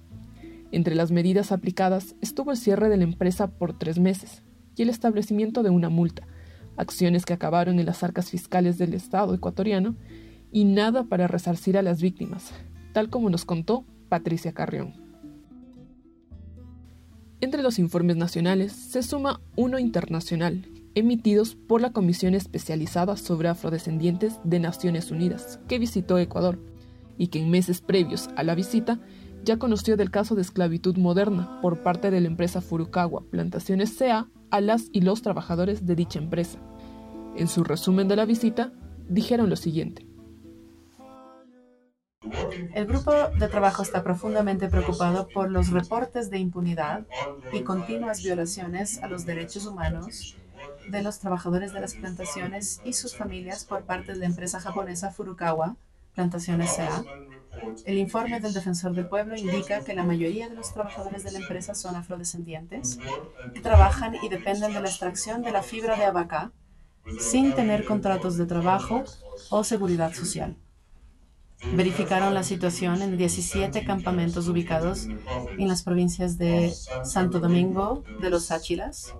Entre 0.71 0.95
las 0.95 1.11
medidas 1.11 1.51
aplicadas 1.51 2.15
estuvo 2.21 2.51
el 2.51 2.57
cierre 2.57 2.89
de 2.89 2.97
la 2.97 3.03
empresa 3.03 3.47
por 3.47 3.77
tres 3.77 3.99
meses 3.99 4.43
y 4.75 4.83
el 4.83 4.89
establecimiento 4.89 5.63
de 5.63 5.71
una 5.71 5.89
multa, 5.89 6.27
acciones 6.77 7.25
que 7.25 7.33
acabaron 7.33 7.79
en 7.79 7.85
las 7.85 8.03
arcas 8.03 8.29
fiscales 8.29 8.77
del 8.77 8.93
Estado 8.93 9.33
ecuatoriano 9.33 9.95
y 10.51 10.65
nada 10.65 11.03
para 11.03 11.27
resarcir 11.27 11.77
a 11.77 11.81
las 11.81 12.01
víctimas, 12.01 12.51
tal 12.93 13.09
como 13.09 13.29
nos 13.29 13.45
contó 13.45 13.83
Patricia 14.09 14.53
Carrión. 14.53 14.93
Entre 17.41 17.63
los 17.63 17.79
informes 17.79 18.17
nacionales 18.17 18.73
se 18.73 19.01
suma 19.01 19.41
uno 19.55 19.79
internacional, 19.79 20.67
emitidos 20.93 21.55
por 21.55 21.81
la 21.81 21.91
Comisión 21.91 22.33
Especializada 22.35 23.15
sobre 23.15 23.47
Afrodescendientes 23.47 24.39
de 24.43 24.59
Naciones 24.59 25.09
Unidas, 25.09 25.59
que 25.67 25.79
visitó 25.79 26.17
Ecuador, 26.17 26.59
y 27.17 27.27
que 27.27 27.39
en 27.39 27.51
meses 27.51 27.81
previos 27.81 28.29
a 28.35 28.43
la 28.43 28.55
visita 28.55 28.99
ya 29.49 29.57
conoció 29.57 29.97
del 29.97 30.11
caso 30.11 30.35
de 30.35 30.43
esclavitud 30.43 30.95
moderna 30.97 31.59
por 31.63 31.81
parte 31.81 32.11
de 32.11 32.21
la 32.21 32.27
empresa 32.27 32.61
Furukawa 32.61 33.23
Plantaciones 33.31 33.95
CA 33.97 34.27
a 34.51 34.61
las 34.61 34.89
y 34.91 35.01
los 35.01 35.23
trabajadores 35.23 35.87
de 35.87 35.95
dicha 35.95 36.19
empresa. 36.19 36.59
En 37.35 37.47
su 37.47 37.63
resumen 37.63 38.07
de 38.07 38.15
la 38.15 38.25
visita, 38.25 38.71
dijeron 39.07 39.49
lo 39.49 39.55
siguiente. 39.55 40.05
El 42.75 42.85
grupo 42.85 43.11
de 43.39 43.47
trabajo 43.47 43.81
está 43.81 44.03
profundamente 44.03 44.67
preocupado 44.67 45.27
por 45.27 45.49
los 45.49 45.71
reportes 45.71 46.29
de 46.29 46.37
impunidad 46.37 47.07
y 47.51 47.61
continuas 47.61 48.21
violaciones 48.21 49.01
a 49.01 49.07
los 49.07 49.25
derechos 49.25 49.65
humanos 49.65 50.35
de 50.91 51.01
los 51.01 51.17
trabajadores 51.17 51.73
de 51.73 51.81
las 51.81 51.95
plantaciones 51.95 52.81
y 52.85 52.93
sus 52.93 53.15
familias 53.15 53.65
por 53.65 53.81
parte 53.81 54.13
de 54.13 54.19
la 54.19 54.27
empresa 54.27 54.59
japonesa 54.59 55.09
Furukawa 55.09 55.75
Plantaciones 56.13 56.75
CA 56.75 57.03
El 57.85 57.97
informe 57.97 58.39
del 58.39 58.53
Defensor 58.53 58.93
del 58.93 59.07
Pueblo 59.07 59.35
indica 59.35 59.83
que 59.83 59.93
la 59.93 60.03
mayoría 60.03 60.49
de 60.49 60.55
los 60.55 60.73
trabajadores 60.73 61.23
de 61.23 61.31
la 61.31 61.39
empresa 61.39 61.73
son 61.73 61.95
afrodescendientes 61.95 62.99
que 63.53 63.61
trabajan 63.61 64.15
y 64.21 64.29
dependen 64.29 64.73
de 64.73 64.81
la 64.81 64.89
extracción 64.89 65.41
de 65.41 65.51
la 65.51 65.63
fibra 65.63 65.95
de 65.95 66.05
abacá 66.05 66.51
sin 67.19 67.53
tener 67.53 67.85
contratos 67.85 68.37
de 68.37 68.45
trabajo 68.45 69.03
o 69.49 69.63
seguridad 69.63 70.13
social. 70.13 70.55
Verificaron 71.73 72.33
la 72.33 72.43
situación 72.43 73.01
en 73.01 73.17
17 73.17 73.83
campamentos 73.83 74.47
ubicados 74.47 75.07
en 75.57 75.67
las 75.67 75.83
provincias 75.83 76.37
de 76.37 76.73
Santo 77.03 77.39
Domingo, 77.39 78.03
de 78.21 78.29
los 78.29 78.51
Áchilas 78.51 79.13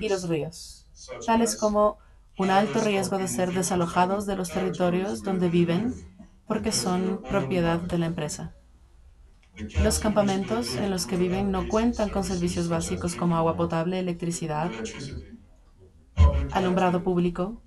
y 0.00 0.08
los 0.08 0.28
Ríos, 0.28 0.86
tales 1.24 1.56
como 1.56 1.98
un 2.36 2.50
alto 2.50 2.80
riesgo 2.80 3.18
de 3.18 3.28
ser 3.28 3.52
desalojados 3.52 4.26
de 4.26 4.36
los 4.36 4.50
territorios 4.50 5.22
donde 5.22 5.48
viven 5.48 5.94
porque 6.50 6.72
son 6.72 7.22
propiedad 7.22 7.78
de 7.78 7.96
la 7.96 8.06
empresa. 8.06 8.56
Los 9.84 10.00
campamentos 10.00 10.74
en 10.74 10.90
los 10.90 11.06
que 11.06 11.16
viven 11.16 11.52
no 11.52 11.68
cuentan 11.68 12.08
con 12.08 12.24
servicios 12.24 12.68
básicos 12.68 13.14
como 13.14 13.36
agua 13.36 13.56
potable, 13.56 14.00
electricidad, 14.00 14.68
alumbrado 16.50 17.04
público, 17.04 17.62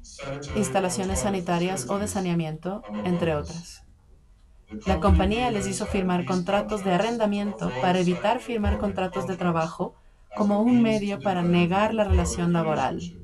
instalaciones 0.58 1.22
sanitarias 1.22 1.90
o 1.90 1.98
de 1.98 2.10
saneamiento, 2.10 2.84
entre 3.06 3.36
otras. 3.36 3.86
La 4.86 5.00
compañía 5.00 5.50
les 5.50 5.66
hizo 5.66 5.86
firmar 5.86 6.26
contratos 6.26 6.84
de 6.84 6.92
arrendamiento 6.92 7.72
para 7.82 8.00
evitar 8.00 8.42
firmar 8.42 8.80
contratos 8.80 9.28
de 9.28 9.38
trabajo 9.38 9.96
como 10.36 10.62
un 10.62 10.82
medio 10.82 11.22
para 11.22 11.42
negar 11.42 11.94
la 11.94 12.04
relación 12.04 12.52
laboral. 12.52 13.23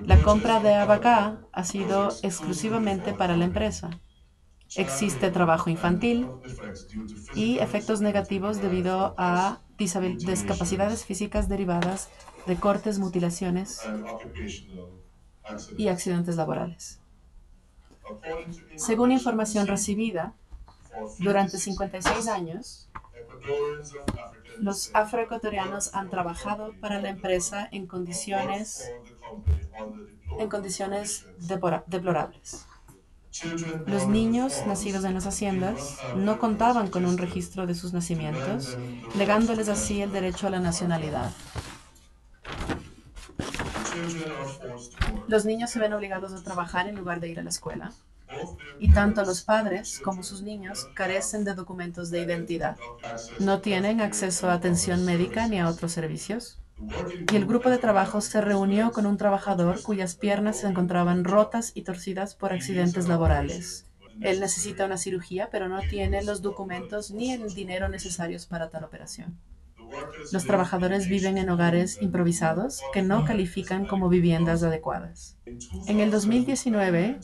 La 0.00 0.22
compra 0.22 0.60
de 0.60 0.74
Abacá 0.74 1.40
ha 1.52 1.64
sido 1.64 2.08
exclusivamente 2.22 3.12
para 3.12 3.36
la 3.36 3.44
empresa. 3.44 3.90
Existe 4.76 5.30
trabajo 5.30 5.70
infantil 5.70 6.28
y 7.34 7.58
efectos 7.58 8.00
negativos 8.00 8.60
debido 8.60 9.14
a 9.16 9.60
discapacidades 9.78 11.04
físicas 11.04 11.48
derivadas 11.48 12.10
de 12.46 12.56
cortes, 12.56 12.98
mutilaciones 12.98 13.80
y 15.76 15.88
accidentes 15.88 16.36
laborales. 16.36 17.00
Según 18.76 19.12
información 19.12 19.66
recibida, 19.66 20.34
durante 21.18 21.58
56 21.58 22.28
años, 22.28 22.88
los 24.60 24.90
afroecuatorianos 24.94 25.94
han 25.94 26.10
trabajado 26.10 26.74
para 26.80 27.00
la 27.00 27.10
empresa 27.10 27.68
en 27.70 27.86
condiciones, 27.86 28.92
en 30.38 30.48
condiciones 30.48 31.26
deplorables. 31.38 32.66
Los 33.86 34.08
niños 34.08 34.64
nacidos 34.66 35.04
en 35.04 35.14
las 35.14 35.26
haciendas 35.26 35.98
no 36.16 36.38
contaban 36.38 36.88
con 36.88 37.04
un 37.04 37.18
registro 37.18 37.66
de 37.66 37.74
sus 37.74 37.92
nacimientos, 37.92 38.76
negándoles 39.14 39.68
así 39.68 40.02
el 40.02 40.12
derecho 40.12 40.46
a 40.46 40.50
la 40.50 40.60
nacionalidad. 40.60 41.30
Los 45.28 45.44
niños 45.44 45.70
se 45.70 45.78
ven 45.78 45.92
obligados 45.92 46.32
a 46.32 46.42
trabajar 46.42 46.88
en 46.88 46.96
lugar 46.96 47.20
de 47.20 47.28
ir 47.28 47.38
a 47.38 47.42
la 47.42 47.50
escuela. 47.50 47.92
Y 48.78 48.92
tanto 48.92 49.24
los 49.24 49.42
padres 49.42 50.00
como 50.02 50.22
sus 50.22 50.42
niños 50.42 50.88
carecen 50.94 51.44
de 51.44 51.54
documentos 51.54 52.10
de 52.10 52.20
identidad. 52.20 52.76
No 53.38 53.60
tienen 53.60 54.00
acceso 54.00 54.50
a 54.50 54.54
atención 54.54 55.04
médica 55.04 55.48
ni 55.48 55.58
a 55.60 55.68
otros 55.68 55.92
servicios. 55.92 56.58
Y 57.32 57.36
el 57.36 57.46
grupo 57.46 57.70
de 57.70 57.78
trabajo 57.78 58.20
se 58.20 58.40
reunió 58.40 58.92
con 58.92 59.06
un 59.06 59.16
trabajador 59.16 59.82
cuyas 59.82 60.14
piernas 60.14 60.58
se 60.58 60.68
encontraban 60.68 61.24
rotas 61.24 61.72
y 61.74 61.82
torcidas 61.82 62.34
por 62.34 62.52
accidentes 62.52 63.08
laborales. 63.08 63.86
Él 64.20 64.40
necesita 64.40 64.86
una 64.86 64.96
cirugía, 64.96 65.48
pero 65.50 65.68
no 65.68 65.80
tiene 65.80 66.22
los 66.22 66.42
documentos 66.42 67.10
ni 67.10 67.32
el 67.32 67.54
dinero 67.54 67.88
necesarios 67.88 68.46
para 68.46 68.70
tal 68.70 68.84
operación. 68.84 69.38
Los 70.32 70.44
trabajadores 70.44 71.08
viven 71.08 71.38
en 71.38 71.48
hogares 71.50 71.98
improvisados 72.02 72.82
que 72.92 73.02
no 73.02 73.24
califican 73.24 73.86
como 73.86 74.08
viviendas 74.08 74.62
adecuadas. 74.62 75.36
En 75.86 76.00
el 76.00 76.10
2019, 76.10 77.18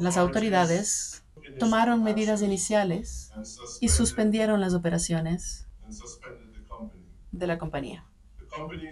las 0.00 0.16
autoridades 0.16 1.24
tomaron 1.58 2.02
medidas 2.02 2.42
iniciales 2.42 3.32
y 3.80 3.88
suspendieron 3.88 4.60
las 4.60 4.74
operaciones 4.74 5.66
de 7.32 7.46
la 7.46 7.58
compañía. 7.58 8.09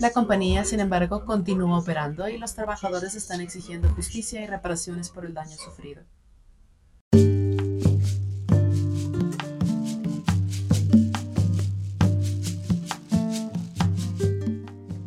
La 0.01 0.13
compañía, 0.13 0.65
sin 0.65 0.81
embargo, 0.81 1.25
continúa 1.25 1.79
operando 1.79 2.29
y 2.29 2.39
los 2.39 2.55
trabajadores 2.55 3.15
están 3.15 3.41
exigiendo 3.41 3.89
justicia 3.91 4.43
y 4.43 4.47
reparaciones 4.47 5.11
por 5.11 5.27
el 5.27 5.35
daño 5.35 5.57
sufrido. 5.57 6.03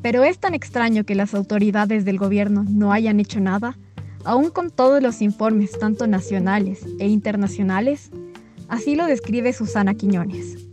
Pero 0.02 0.24
es 0.24 0.40
tan 0.40 0.54
extraño 0.54 1.06
que 1.06 1.16
las 1.16 1.34
autoridades 1.34 2.06
del 2.06 2.18
gobierno 2.18 2.66
no 2.68 2.92
hayan 2.92 3.20
hecho 3.20 3.40
nada, 3.40 3.78
aún 4.26 4.50
con 4.50 4.72
todos 4.72 5.02
los 5.02 5.22
informes, 5.22 5.78
tanto 5.80 6.08
nacionales 6.08 6.86
e 7.00 7.08
internacionales. 7.08 8.12
Así 8.68 8.96
lo 8.96 9.06
describe 9.06 9.54
Susana 9.54 9.94
Quiñones. 9.94 10.71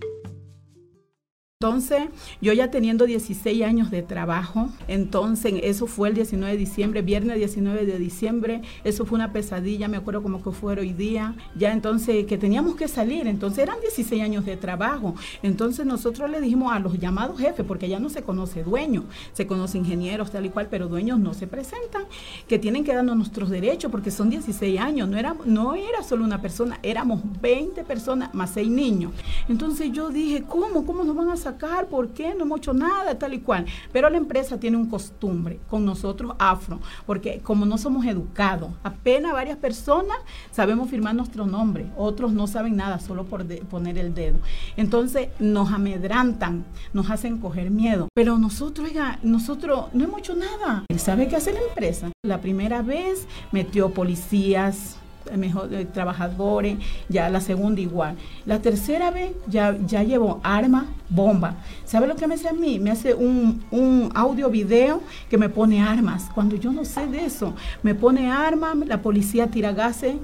Entonces, 1.61 2.05
yo 2.41 2.53
ya 2.53 2.71
teniendo 2.71 3.05
16 3.05 3.65
años 3.65 3.91
de 3.91 4.05
trabajo, 4.05 4.69
entonces 4.87 5.55
eso 5.65 5.89
fue 5.89 6.09
el 6.09 6.15
19 6.15 6.53
de 6.53 6.57
diciembre, 6.57 7.03
viernes 7.03 7.37
19 7.37 7.85
de 7.85 7.99
diciembre, 7.99 8.63
eso 8.85 9.05
fue 9.05 9.17
una 9.17 9.33
pesadilla, 9.33 9.89
me 9.89 9.97
acuerdo 9.97 10.23
como 10.23 10.41
que 10.41 10.53
fue 10.53 10.79
hoy 10.79 10.93
día, 10.93 11.35
ya 11.57 11.73
entonces 11.73 12.27
que 12.27 12.39
teníamos 12.39 12.77
que 12.77 12.87
salir, 12.87 13.27
entonces 13.27 13.59
eran 13.59 13.81
16 13.81 14.23
años 14.23 14.47
de 14.47 14.57
trabajo, 14.57 15.17
entonces 15.43 15.85
nosotros 15.85 16.31
le 16.31 16.41
dijimos 16.41 16.73
a 16.73 16.79
los 16.79 16.97
llamados 16.97 17.41
jefes, 17.41 17.67
porque 17.67 17.89
ya 17.89 17.99
no 17.99 18.09
se 18.09 18.23
conoce 18.23 18.63
dueño, 18.63 19.07
se 19.33 19.49
conoce 19.49 19.79
ingenieros 19.79 20.31
tal 20.31 20.47
y 20.47 20.51
cual, 20.51 20.69
pero 20.71 20.87
dueños 20.87 21.19
no 21.19 21.35
se 21.35 21.49
presentan, 21.49 22.05
que 22.47 22.61
tienen 22.61 22.85
que 22.85 22.95
darnos 22.95 23.17
nuestros 23.17 23.51
derechos, 23.51 23.91
porque 23.91 24.13
son 24.13 24.31
16 24.31 24.79
años, 24.79 25.09
no 25.09 25.17
era, 25.17 25.35
no 25.45 25.75
era 25.75 26.05
solo 26.05 26.23
una 26.23 26.41
persona, 26.41 26.79
éramos 26.85 27.21
20 27.43 27.83
personas 27.83 28.33
más 28.33 28.51
6 28.51 28.71
niños. 28.71 29.11
Entonces 29.49 29.91
yo 29.91 30.11
dije, 30.11 30.45
¿cómo? 30.49 30.87
¿Cómo 30.87 31.03
nos 31.03 31.17
van 31.17 31.31
a 31.31 31.48
sacar, 31.53 31.87
¿por 31.87 32.09
qué? 32.11 32.35
No 32.35 32.45
hemos 32.45 32.59
hecho 32.59 32.73
nada, 32.73 33.19
tal 33.19 33.35
y 33.35 33.41
cual. 33.41 33.67
Pero 33.93 34.11
la 34.11 34.17
empresa 34.17 34.59
tiene 34.59 34.77
un 34.77 34.87
costumbre 34.87 35.61
con 35.69 35.85
nosotros 35.85 36.33
afro, 36.39 36.81
porque 37.07 37.41
como 37.41 37.65
no 37.65 37.79
somos 37.79 38.07
educados, 38.07 38.71
apenas 38.83 39.33
varias 39.33 39.57
personas 39.57 40.17
sabemos 40.51 40.91
firmar 40.91 41.15
nuestro 41.15 41.47
nombre, 41.47 41.87
otros 41.97 42.33
no 42.33 42.47
saben 42.47 42.77
nada, 42.77 42.99
solo 42.99 43.25
por 43.25 43.47
poner 43.69 43.99
el 43.99 44.15
dedo. 44.15 44.39
Entonces 44.77 45.29
nos 45.39 45.73
amedrantan, 45.73 46.65
nos 46.93 47.11
hacen 47.11 47.39
coger 47.39 47.71
miedo. 47.71 48.09
Pero 48.15 48.39
nosotros, 48.39 48.89
oiga, 48.89 49.19
nosotros 49.23 49.87
no 49.93 50.05
hemos 50.05 50.21
hecho 50.21 50.35
nada. 50.35 50.85
¿Sabe 50.97 51.29
qué 51.29 51.37
hace 51.37 51.53
la 51.53 51.61
empresa? 51.61 52.11
La 52.25 52.41
primera 52.41 52.83
vez 52.83 53.27
metió 53.53 53.91
policías, 53.91 54.97
mejor 55.37 55.73
eh, 55.73 55.85
trabajadores, 55.85 56.79
ya 57.09 57.29
la 57.29 57.41
segunda 57.41 57.81
igual. 57.81 58.17
La 58.47 58.61
tercera 58.61 59.11
vez 59.11 59.33
ya, 59.47 59.77
ya 59.87 60.03
llevo 60.03 60.41
arma, 60.43 60.87
bomba. 61.09 61.57
¿Sabe 61.85 62.07
lo 62.07 62.17
que 62.17 62.27
me 62.27 62.35
hace 62.35 62.49
a 62.49 62.53
mí? 62.53 62.79
Me 62.79 62.91
hace 62.91 63.15
un, 63.15 63.65
un 63.71 64.11
audio 64.15 64.51
video 64.51 65.03
que 65.29 65.39
me 65.39 65.49
pone 65.49 65.83
armas. 65.83 66.29
Cuando 66.35 66.57
yo 66.57 66.73
no 66.73 66.85
sé 66.85 67.07
de 67.07 67.25
eso, 67.25 67.55
me 67.83 67.95
pone 67.95 68.31
armas, 68.31 68.77
la 68.87 69.03
policía 69.03 69.49
tira 69.49 69.73
gases, 69.73 70.17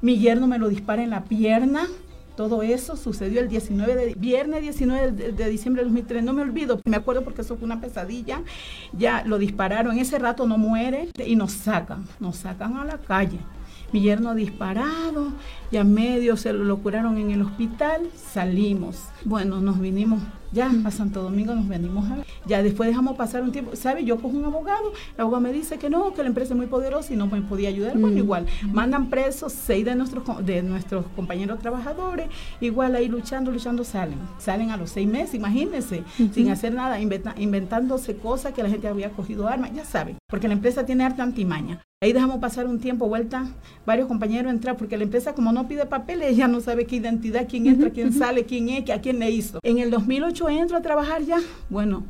mi 0.00 0.18
yerno 0.18 0.46
me 0.46 0.58
lo 0.58 0.68
dispara 0.68 1.02
en 1.02 1.10
la 1.10 1.24
pierna. 1.24 1.86
Todo 2.36 2.62
eso 2.62 2.96
sucedió 2.96 3.40
el 3.40 3.48
19 3.48 3.96
de 3.96 4.14
viernes 4.14 4.62
19 4.62 5.10
de, 5.10 5.32
de, 5.32 5.48
diciembre 5.50 5.82
de 5.82 5.86
2003. 5.88 6.22
No 6.22 6.32
me 6.32 6.42
olvido, 6.42 6.80
me 6.84 6.96
acuerdo 6.96 7.24
porque 7.24 7.42
eso 7.42 7.56
fue 7.56 7.66
una 7.66 7.80
pesadilla. 7.80 8.42
Ya 8.92 9.24
lo 9.24 9.38
dispararon, 9.38 9.98
ese 9.98 10.20
rato 10.20 10.46
no 10.46 10.56
muere 10.56 11.08
y 11.26 11.34
nos 11.34 11.50
sacan, 11.50 12.06
nos 12.20 12.36
sacan 12.36 12.76
a 12.76 12.84
la 12.84 12.98
calle 12.98 13.40
mi 13.92 14.00
yerno 14.00 14.34
disparado, 14.34 15.32
ya 15.70 15.84
medio 15.84 16.36
se 16.36 16.52
lo 16.52 16.78
curaron 16.78 17.18
en 17.18 17.30
el 17.30 17.42
hospital, 17.42 18.08
salimos. 18.14 19.04
Bueno, 19.24 19.60
nos 19.60 19.80
vinimos 19.80 20.20
ya 20.52 20.70
a 20.84 20.90
Santo 20.90 21.22
Domingo, 21.22 21.54
nos 21.54 21.68
venimos 21.68 22.10
a 22.10 22.18
Ya 22.46 22.62
después 22.62 22.88
dejamos 22.88 23.16
pasar 23.16 23.42
un 23.42 23.52
tiempo, 23.52 23.76
¿sabe? 23.76 24.04
Yo 24.04 24.16
cojo 24.16 24.36
un 24.36 24.44
abogado, 24.44 24.92
el 25.14 25.20
abogado 25.20 25.42
me 25.42 25.52
dice 25.52 25.78
que 25.78 25.90
no, 25.90 26.14
que 26.14 26.22
la 26.22 26.28
empresa 26.28 26.54
es 26.54 26.56
muy 26.56 26.66
poderosa 26.66 27.12
y 27.12 27.16
no 27.16 27.26
me 27.26 27.40
podía 27.42 27.68
ayudar. 27.68 27.98
Bueno, 27.98 28.16
igual, 28.16 28.46
mandan 28.72 29.10
presos 29.10 29.52
seis 29.52 29.84
de 29.84 29.94
nuestros, 29.94 30.24
de 30.44 30.62
nuestros 30.62 31.06
compañeros 31.16 31.58
trabajadores, 31.58 32.28
igual 32.60 32.94
ahí 32.96 33.08
luchando, 33.08 33.50
luchando, 33.50 33.84
salen. 33.84 34.18
Salen 34.38 34.70
a 34.70 34.76
los 34.76 34.90
seis 34.90 35.08
meses, 35.08 35.34
imagínense, 35.34 36.02
sin 36.32 36.50
hacer 36.50 36.72
nada, 36.72 36.98
inventándose 37.00 38.16
cosas 38.16 38.52
que 38.52 38.62
la 38.62 38.70
gente 38.70 38.88
había 38.88 39.10
cogido 39.10 39.48
armas, 39.48 39.72
ya 39.74 39.84
saben, 39.84 40.16
porque 40.28 40.48
la 40.48 40.54
empresa 40.54 40.86
tiene 40.86 41.04
harta 41.04 41.22
antimaña. 41.22 41.82
Ahí 42.00 42.12
dejamos 42.12 42.38
pasar 42.38 42.68
un 42.68 42.78
tiempo, 42.78 43.08
vuelta, 43.08 43.48
varios 43.84 44.06
compañeros 44.06 44.52
entrar, 44.52 44.76
porque 44.76 44.96
la 44.96 45.02
empresa 45.02 45.34
como 45.34 45.50
no 45.50 45.66
pide 45.66 45.84
papeles, 45.84 46.36
ya 46.36 46.46
no 46.46 46.60
sabe 46.60 46.86
qué 46.86 46.94
identidad, 46.94 47.48
quién 47.50 47.66
entra, 47.66 47.90
quién 47.90 48.12
sale, 48.12 48.44
quién 48.44 48.68
es, 48.68 48.88
a 48.90 49.00
quién 49.00 49.18
le 49.18 49.28
hizo. 49.32 49.58
En 49.64 49.78
el 49.78 49.90
2008 49.90 50.48
entro 50.48 50.76
a 50.76 50.80
trabajar 50.80 51.22
ya, 51.22 51.38
bueno, 51.68 52.04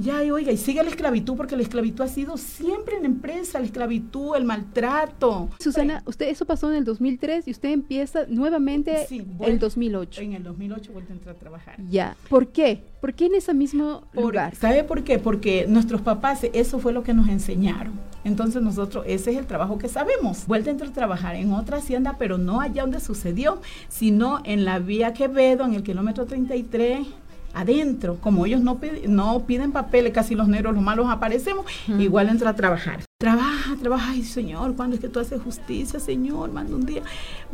Ya, 0.00 0.24
y 0.24 0.30
oiga, 0.30 0.50
y 0.50 0.56
sigue 0.56 0.82
la 0.82 0.88
esclavitud, 0.88 1.36
porque 1.36 1.56
la 1.56 1.62
esclavitud 1.62 2.02
ha 2.02 2.08
sido 2.08 2.38
siempre 2.38 2.96
en 2.96 3.02
la 3.02 3.08
empresa, 3.08 3.58
la 3.58 3.66
esclavitud, 3.66 4.34
el 4.34 4.46
maltrato. 4.46 5.50
Susana, 5.58 6.02
usted 6.06 6.28
eso 6.28 6.46
pasó 6.46 6.70
en 6.70 6.76
el 6.76 6.84
2003 6.86 7.46
y 7.46 7.50
usted 7.50 7.68
empieza 7.68 8.24
nuevamente 8.26 9.06
en 9.10 9.36
el 9.40 9.58
2008. 9.58 10.22
En 10.22 10.32
el 10.32 10.42
2008 10.42 10.92
vuelve 10.94 11.10
a 11.10 11.12
entrar 11.12 11.36
a 11.36 11.38
trabajar. 11.38 11.76
Ya, 11.90 12.16
¿por 12.30 12.48
qué? 12.48 12.82
¿Por 13.02 13.12
qué 13.12 13.26
en 13.26 13.34
ese 13.34 13.52
mismo 13.52 14.08
lugar? 14.14 14.54
¿Sabe 14.54 14.84
por 14.84 15.04
qué? 15.04 15.18
Porque 15.18 15.66
nuestros 15.68 16.00
papás, 16.00 16.44
eso 16.54 16.78
fue 16.78 16.94
lo 16.94 17.02
que 17.02 17.12
nos 17.12 17.28
enseñaron. 17.28 17.92
Entonces 18.24 18.62
nosotros, 18.62 19.04
ese 19.06 19.32
es 19.32 19.36
el 19.36 19.46
trabajo 19.46 19.76
que 19.76 19.88
sabemos. 19.88 20.46
Vuelve 20.46 20.70
a 20.70 20.72
entrar 20.72 20.90
a 20.90 20.94
trabajar 20.94 21.36
en 21.36 21.52
otra 21.52 21.76
hacienda, 21.76 22.16
pero 22.18 22.38
no 22.38 22.62
allá 22.62 22.82
donde 22.82 23.00
sucedió, 23.00 23.60
sino 23.88 24.40
en 24.44 24.64
la 24.64 24.78
vía 24.78 25.12
Quevedo, 25.12 25.66
en 25.66 25.74
el 25.74 25.82
kilómetro 25.82 26.24
33 26.24 27.06
adentro, 27.54 28.16
como 28.20 28.46
ellos 28.46 28.60
no, 28.60 28.78
no 29.08 29.46
piden 29.46 29.72
papeles, 29.72 30.12
casi 30.12 30.34
los 30.34 30.48
negros, 30.48 30.74
los 30.74 30.82
malos 30.82 31.06
aparecemos, 31.08 31.66
igual 31.98 32.28
entra 32.28 32.50
a 32.50 32.54
trabajar. 32.54 33.00
Trabaja, 33.18 33.76
trabaja, 33.80 34.12
ay 34.12 34.22
Señor, 34.22 34.74
¿cuándo 34.76 34.96
es 34.96 35.00
que 35.00 35.08
tú 35.08 35.20
haces 35.20 35.42
justicia, 35.42 36.00
Señor? 36.00 36.52
Manda 36.52 36.74
un 36.74 36.86
día. 36.86 37.02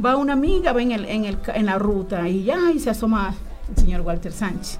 Va 0.03 0.17
una 0.17 0.35
amiga, 0.35 0.73
va 0.73 0.83
en, 0.83 0.93
el, 0.93 1.05
en, 1.07 1.25
el, 1.25 1.39
en 1.55 1.67
la 1.67 1.79
ruta 1.79 2.29
y 2.29 2.45
ya, 2.45 2.71
y 2.73 2.79
se 2.79 2.91
asoma 2.91 3.35
el 3.69 3.77
señor 3.77 4.03
Walter 4.03 4.33
Sánchez. 4.33 4.79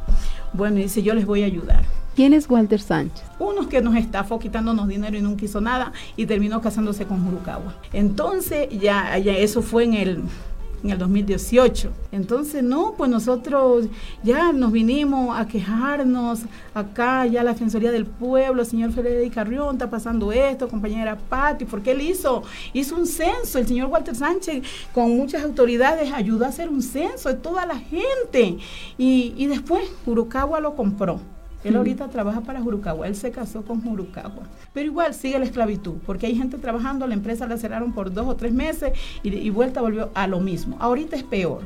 Bueno, 0.53 0.79
y 0.79 0.85
dice, 0.85 1.03
yo 1.03 1.15
les 1.15 1.27
voy 1.27 1.43
a 1.43 1.47
ayudar. 1.47 1.85
¿Quién 2.15 2.33
es 2.33 2.49
Walter 2.49 2.81
Sánchez? 2.81 3.25
Unos 3.39 3.67
que 3.67 3.83
nos 3.83 3.95
estafó 3.95 4.39
quitándonos 4.39 4.89
dinero 4.89 5.19
y 5.19 5.21
nunca 5.21 5.45
hizo 5.45 5.61
nada 5.61 5.93
y 6.17 6.25
terminó 6.25 6.63
casándose 6.63 7.05
con 7.05 7.23
Jurucagua. 7.23 7.75
Entonces, 7.93 8.69
ya, 8.71 9.19
ya 9.19 9.37
eso 9.37 9.61
fue 9.61 9.85
en 9.85 9.95
el 9.95 10.23
en 10.83 10.91
el 10.91 10.99
2018. 10.99 11.91
Entonces, 12.13 12.63
no, 12.63 12.95
pues 12.97 13.11
nosotros 13.11 13.87
ya 14.23 14.53
nos 14.53 14.73
vinimos 14.73 15.39
a 15.39 15.47
quejarnos 15.47 16.41
acá, 16.75 17.27
ya 17.27 17.43
la 17.43 17.53
Defensoría 17.53 17.91
del 17.91 18.07
Pueblo, 18.07 18.63
el 18.63 18.69
señor 18.69 18.93
Federico 18.93 19.35
Carrión 19.35 19.75
está 19.75 19.91
pasando 19.91 20.33
esto, 20.33 20.69
compañera 20.69 21.17
Patti, 21.17 21.65
porque 21.65 21.93
él 21.93 22.01
hizo, 22.01 22.43
hizo 22.73 22.97
un 22.97 23.07
censo, 23.07 23.59
el 23.59 23.67
señor 23.67 23.89
Walter 23.89 24.15
Sánchez 24.15 24.63
con 24.93 25.17
muchas 25.17 25.45
autoridades 25.45 26.13
ayudó 26.13 26.45
a 26.45 26.49
hacer 26.49 26.69
un 26.69 26.83
censo 26.83 27.29
de 27.29 27.37
toda 27.37 27.67
la 27.67 27.79
gente 27.79 28.59
y, 28.99 29.35
y 29.37 29.47
después 29.47 29.83
Urucagua 30.07 30.61
lo 30.61 30.75
compró. 30.75 31.21
Él 31.65 31.77
ahorita 31.77 32.09
trabaja 32.09 32.43
para 32.43 32.61
Jurucagua, 32.61 33.09
él 33.09 33.17
se 33.17 33.31
casó 33.31 33.63
con 33.63 33.81
Jurucagua. 33.83 34.45
Pero 34.73 34.87
igual 34.87 35.15
sigue 35.15 35.39
la 35.39 35.45
esclavitud, 35.45 35.95
porque 36.07 36.27
hay 36.27 36.37
gente 36.37 36.59
trabajando, 36.59 37.07
la 37.07 37.15
empresa 37.15 37.47
la 37.47 37.57
cerraron 37.57 37.93
por 37.93 38.13
dos 38.13 38.27
o 38.27 38.37
tres 38.37 38.53
meses 38.53 38.93
y, 39.23 39.51
vuelta 39.51 39.81
volvió 39.81 40.11
a 40.15 40.27
lo 40.27 40.41
mismo. 40.41 40.77
Ahorita 40.81 41.17
es 41.17 41.23
peor. 41.23 41.63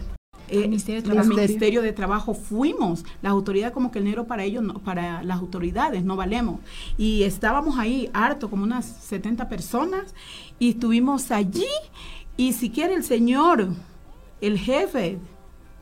El 0.48 0.68
Ministerio, 0.68 1.02
de 1.02 1.24
Ministerio 1.28 1.82
de 1.82 1.92
Trabajo 1.92 2.34
fuimos, 2.34 3.04
las 3.22 3.30
autoridades 3.30 3.72
como 3.72 3.92
que 3.92 4.00
el 4.00 4.04
negro 4.04 4.26
para 4.26 4.42
ellos, 4.42 4.64
para 4.84 5.22
las 5.22 5.38
autoridades 5.38 6.02
no 6.02 6.16
valemos. 6.16 6.60
Y 6.98 7.22
estábamos 7.22 7.78
ahí 7.78 8.10
harto, 8.12 8.50
como 8.50 8.64
unas 8.64 8.84
70 8.84 9.48
personas, 9.48 10.12
y 10.58 10.70
estuvimos 10.70 11.30
allí, 11.30 11.68
y 12.36 12.52
siquiera 12.54 12.94
el 12.94 13.04
señor, 13.04 13.68
el 14.40 14.58
jefe 14.58 15.18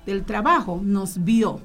del 0.04 0.24
trabajo, 0.24 0.80
nos 0.82 1.24
vio 1.24 1.60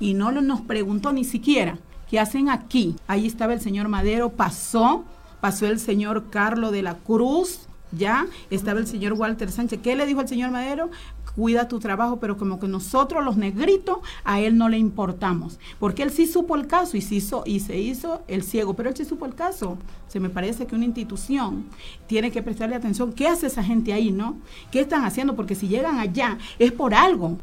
y 0.00 0.14
no 0.14 0.32
nos 0.32 0.60
preguntó 0.60 1.12
ni 1.12 1.24
siquiera 1.24 1.78
qué 2.10 2.20
hacen 2.20 2.48
aquí. 2.48 2.96
Ahí 3.06 3.26
estaba 3.26 3.52
el 3.52 3.60
señor 3.60 3.88
Madero, 3.88 4.30
pasó, 4.30 5.04
pasó 5.40 5.66
el 5.66 5.78
señor 5.78 6.30
Carlos 6.30 6.72
de 6.72 6.82
la 6.82 6.94
Cruz, 6.94 7.60
ya 7.92 8.26
estaba 8.50 8.80
el 8.80 8.86
señor 8.86 9.12
Walter 9.14 9.50
Sánchez. 9.50 9.80
¿Qué 9.82 9.96
le 9.96 10.06
dijo 10.06 10.20
el 10.20 10.28
señor 10.28 10.50
Madero? 10.50 10.90
Cuida 11.34 11.66
tu 11.66 11.80
trabajo, 11.80 12.20
pero 12.20 12.36
como 12.36 12.60
que 12.60 12.68
nosotros 12.68 13.24
los 13.24 13.36
negritos 13.36 13.98
a 14.22 14.38
él 14.38 14.56
no 14.56 14.68
le 14.68 14.78
importamos, 14.78 15.58
porque 15.80 16.04
él 16.04 16.10
sí 16.10 16.28
supo 16.28 16.54
el 16.54 16.68
caso 16.68 16.96
y 16.96 17.00
se 17.00 17.16
hizo, 17.16 17.42
y 17.44 17.58
se 17.58 17.76
hizo 17.76 18.22
el 18.28 18.44
ciego, 18.44 18.74
pero 18.74 18.88
él 18.88 18.96
sí 18.96 19.04
supo 19.04 19.26
el 19.26 19.34
caso. 19.34 19.76
Se 20.06 20.20
me 20.20 20.30
parece 20.30 20.66
que 20.66 20.76
una 20.76 20.84
institución 20.84 21.64
tiene 22.06 22.30
que 22.30 22.40
prestarle 22.40 22.76
atención. 22.76 23.12
¿Qué 23.12 23.26
hace 23.26 23.48
esa 23.48 23.64
gente 23.64 23.92
ahí, 23.92 24.12
no? 24.12 24.36
¿Qué 24.70 24.80
están 24.80 25.04
haciendo? 25.04 25.34
Porque 25.34 25.56
si 25.56 25.66
llegan 25.66 25.98
allá 25.98 26.38
es 26.60 26.70
por 26.70 26.94
algo. 26.94 27.38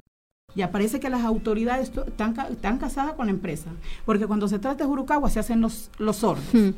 Ya 0.56 0.72
parece 0.72 1.00
que 1.00 1.10
las 1.10 1.24
autoridades 1.24 1.92
están, 2.08 2.78
casadas 2.78 3.14
con 3.14 3.28
la 3.28 3.32
empresa, 3.32 3.70
porque 4.06 4.28
cuando 4.28 4.48
se 4.48 4.60
trata 4.60 4.84
de 4.84 4.90
Jurucagua 4.90 5.30
se 5.30 5.40
hacen 5.40 5.62
los, 5.62 5.90
los 5.98 6.18
sordos. 6.18 6.54
Hmm. 6.54 6.72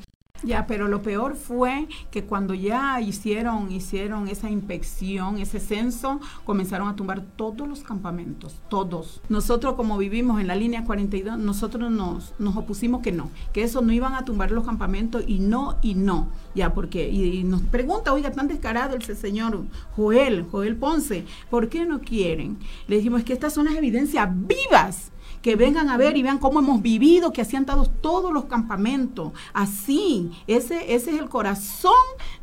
Ya, 0.44 0.68
pero 0.68 0.90
lo 0.90 1.02
peor 1.02 1.36
fue 1.36 1.88
que 2.12 2.26
cuando 2.26 2.54
ya 2.54 3.00
hicieron, 3.00 3.72
hicieron 3.72 4.28
esa 4.28 4.50
inspección, 4.50 5.38
ese 5.38 5.60
censo, 5.60 6.20
comenzaron 6.44 6.90
a 6.90 6.96
tumbar 6.96 7.22
todos 7.38 7.68
los 7.68 7.82
campamentos, 7.84 8.56
todos. 8.70 9.22
Nosotros 9.30 9.76
como 9.76 9.98
vivimos 9.98 10.42
en 10.42 10.48
la 10.48 10.56
línea 10.56 10.84
42, 10.84 11.38
nosotros 11.38 11.90
nos, 11.90 12.34
nos 12.40 12.58
opusimos 12.58 13.02
que 13.02 13.14
no, 13.14 13.30
que 13.54 13.64
eso 13.64 13.82
no 13.82 13.94
iban 13.94 14.16
a 14.16 14.26
tumbar 14.26 14.52
los 14.52 14.66
campamentos 14.66 15.24
y 15.28 15.40
no, 15.40 15.78
y 15.82 15.96
no. 15.96 16.30
Ya, 16.56 16.74
porque, 16.74 17.10
y, 17.10 17.44
nos 17.44 17.62
pregunta, 17.62 18.14
oiga, 18.14 18.32
tan 18.32 18.48
descarado 18.48 18.96
el 18.96 19.04
señor 19.04 19.64
Joel, 19.96 20.46
Joel 20.52 20.76
Ponce, 20.76 21.26
¿por 21.50 21.70
qué 21.70 21.86
no 21.86 22.02
quieren? 22.02 22.58
Le 22.88 22.98
dijimos, 22.98 23.20
es 23.20 23.26
que 23.26 23.34
estas 23.34 23.54
son 23.54 23.66
las 23.66 23.76
evidencias 23.76 24.30
vivas 24.30 25.12
que 25.42 25.56
vengan 25.56 25.90
a 25.90 25.98
ver 25.98 26.18
y 26.18 26.24
vean 26.24 26.38
cómo 26.38 26.60
hemos 26.60 26.82
vivido, 26.82 27.32
que 27.32 27.42
así 27.42 27.56
han 27.56 27.66
dado 27.66 27.86
todos 27.86 28.34
los 28.34 28.46
campamentos. 28.46 29.32
Así, 29.54 30.32
ese, 30.48 30.94
ese 30.94 31.12
es 31.12 31.22
el 31.22 31.30
corazón 31.30 31.92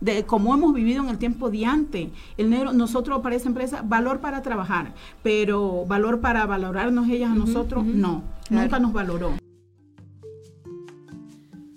de 0.01 0.25
cómo 0.25 0.55
hemos 0.55 0.75
vivido 0.75 1.03
en 1.03 1.09
el 1.09 1.19
tiempo 1.19 1.51
de 1.51 1.66
antes. 1.66 2.09
El 2.37 2.51
negro, 2.51 2.73
nosotros 2.73 3.21
para 3.23 3.37
esa 3.37 3.49
empresa, 3.49 3.83
valor 3.83 4.21
para 4.21 4.43
trabajar, 4.43 4.95
pero 5.23 5.85
valor 5.87 6.21
para 6.21 6.47
valorarnos 6.47 7.09
ellas 7.09 7.31
a 7.31 7.35
nosotros, 7.35 7.85
no, 7.85 8.23
nunca 8.51 8.79
nos 8.79 8.93
valoró. 8.93 9.33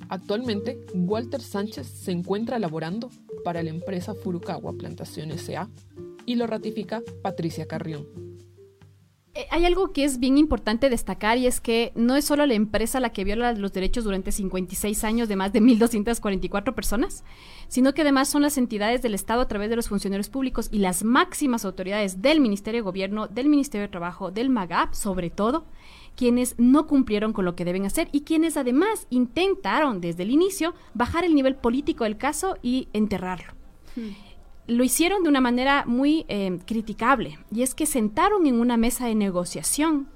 Actualmente, 0.10 0.80
Walter 0.94 1.42
Sánchez 1.42 1.88
se 1.88 2.12
encuentra 2.12 2.60
laborando 2.60 3.10
para 3.44 3.64
la 3.64 3.72
empresa 3.72 4.14
Furukawa 4.14 4.74
Plantación 4.74 5.32
S.A. 5.32 5.68
y 6.26 6.36
lo 6.36 6.46
ratifica 6.46 7.02
Patricia 7.24 7.66
Carrión. 7.68 8.33
Eh, 9.36 9.48
hay 9.50 9.66
algo 9.66 9.94
que 9.94 10.04
es 10.04 10.20
bien 10.20 10.38
importante 10.38 10.92
destacar 10.92 11.40
y 11.40 11.48
es 11.48 11.60
que 11.60 11.92
no 11.96 12.16
es 12.16 12.24
solo 12.24 12.46
la 12.46 12.54
empresa 12.54 13.00
la 13.00 13.12
que 13.12 13.24
viola 13.24 13.54
los 13.54 13.74
derechos 13.74 14.04
durante 14.04 14.32
56 14.32 15.04
años 15.04 15.28
de 15.28 15.36
más 15.36 15.52
de 15.52 15.60
1.244 15.60 16.76
personas, 16.76 17.24
sino 17.68 17.96
que 17.96 18.04
además 18.04 18.30
son 18.30 18.44
las 18.44 18.60
entidades 18.60 19.02
del 19.02 19.16
Estado 19.16 19.42
a 19.42 19.48
través 19.48 19.72
de 19.72 19.76
los 19.76 19.90
funcionarios 19.90 20.30
públicos 20.30 20.70
y 20.72 20.78
las 20.78 21.04
máximas 21.04 21.66
autoridades 21.66 22.22
del 22.22 22.42
Ministerio 22.42 22.82
de 22.82 22.86
Gobierno, 22.86 23.28
del 23.28 23.50
Ministerio 23.50 23.88
de 23.88 23.92
Trabajo, 23.92 24.30
del 24.30 24.52
MAGAP, 24.52 24.94
sobre 24.94 25.32
todo, 25.32 25.66
quienes 26.16 26.54
no 26.60 26.86
cumplieron 26.86 27.34
con 27.34 27.46
lo 27.46 27.56
que 27.56 27.66
deben 27.66 27.88
hacer 27.88 28.10
y 28.12 28.22
quienes 28.22 28.56
además 28.56 29.08
intentaron 29.10 30.00
desde 30.00 30.22
el 30.22 30.30
inicio 30.30 30.76
bajar 30.94 31.24
el 31.24 31.34
nivel 31.34 31.56
político 31.56 32.04
del 32.04 32.18
caso 32.18 32.60
y 32.62 32.88
enterrarlo. 32.94 33.54
Hmm 33.96 34.12
lo 34.68 34.84
hicieron 34.84 35.24
de 35.24 35.30
una 35.30 35.42
manera 35.42 35.84
muy 35.86 36.26
eh, 36.28 36.60
criticable, 36.66 37.38
y 37.52 37.64
es 37.64 37.76
que 37.76 37.86
sentaron 37.86 38.46
en 38.46 38.60
una 38.60 38.78
mesa 38.78 39.08
de 39.08 39.16
negociación, 39.16 40.08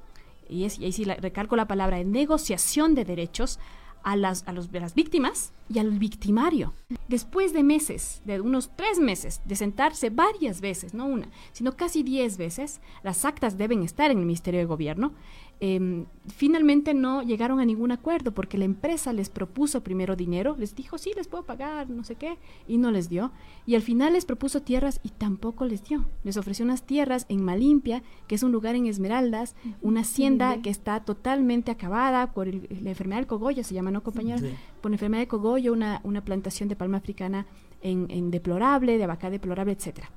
y, 0.49 0.63
es, 0.63 0.79
y 0.79 0.86
ahí 0.86 0.91
sí 0.91 1.03
recalco 1.03 1.55
la 1.55 1.67
palabra, 1.67 1.97
de 1.97 2.05
negociación 2.05 2.95
de 2.95 3.05
derechos, 3.05 3.60
a 4.03 4.15
las, 4.15 4.47
a 4.47 4.53
los, 4.53 4.71
las 4.71 4.95
víctimas 4.95 5.51
y 5.67 5.79
al 5.79 5.91
victimario. 5.99 6.73
Después 7.10 7.51
de 7.51 7.62
meses, 7.62 8.21
de 8.23 8.39
unos 8.39 8.71
tres 8.73 8.99
meses, 8.99 9.41
de 9.43 9.57
sentarse 9.57 10.10
varias 10.10 10.62
veces, 10.62 10.93
no 10.93 11.07
una, 11.07 11.27
sino 11.51 11.75
casi 11.75 12.03
diez 12.03 12.38
veces, 12.38 12.79
las 13.03 13.25
actas 13.25 13.57
deben 13.57 13.83
estar 13.83 14.10
en 14.10 14.19
el 14.19 14.25
Ministerio 14.25 14.62
de 14.62 14.65
Gobierno, 14.65 15.12
Em, 15.60 16.06
finalmente 16.28 16.93
no 16.93 17.24
llegaron 17.24 17.60
a 17.60 17.65
ningún 17.65 17.91
acuerdo 17.91 18.32
porque 18.32 18.60
la 18.60 18.65
empresa 18.65 19.12
les 19.12 19.30
propuso 19.30 19.82
primero 19.82 20.15
dinero, 20.15 20.56
les 20.60 20.76
dijo, 20.76 21.00
sí, 21.00 21.13
les 21.15 21.28
puedo 21.28 21.46
pagar, 21.46 21.89
no 21.89 22.04
sé 22.04 22.15
qué, 22.15 22.38
y 22.67 22.78
no 22.78 22.91
les 22.91 23.10
dio. 23.10 23.32
Y 23.65 23.74
al 23.74 23.82
final 23.82 24.13
les 24.13 24.26
propuso 24.26 24.62
tierras 24.62 25.00
y 25.04 25.10
tampoco 25.10 25.65
les 25.65 25.84
dio. 25.84 26.06
Les 26.24 26.38
ofreció 26.38 26.63
unas 26.63 26.84
tierras 26.84 27.26
en 27.30 27.43
Malimpia, 27.43 28.04
que 28.28 28.36
es 28.36 28.43
un 28.43 28.52
lugar 28.52 28.76
en 28.76 28.86
Esmeraldas, 28.86 29.56
una 29.82 30.02
hacienda 30.02 30.62
que 30.62 30.70
está 30.70 31.00
totalmente 31.00 31.72
acabada 31.72 32.34
por 32.34 32.48
la 32.48 32.89
enfermedad 32.89 33.20
del 33.20 33.28
cogollo, 33.28 33.63
se 33.63 33.74
llama, 33.74 33.89
¿no, 33.89 34.04
compañero? 34.04 34.48
Por 34.82 34.91
la 34.91 34.96
enfermedad 34.96 35.24
de 35.24 35.28
cogollo, 35.28 35.74
una, 35.74 36.02
una 36.04 36.24
plantación 36.24 36.70
de 36.70 36.76
palma 36.76 36.98
africana 36.98 37.48
en, 37.82 38.08
en 38.10 38.30
deplorable, 38.30 38.98
de 38.98 39.04
abaca 39.04 39.30
deplorable, 39.30 39.74
etcétera 39.74 40.12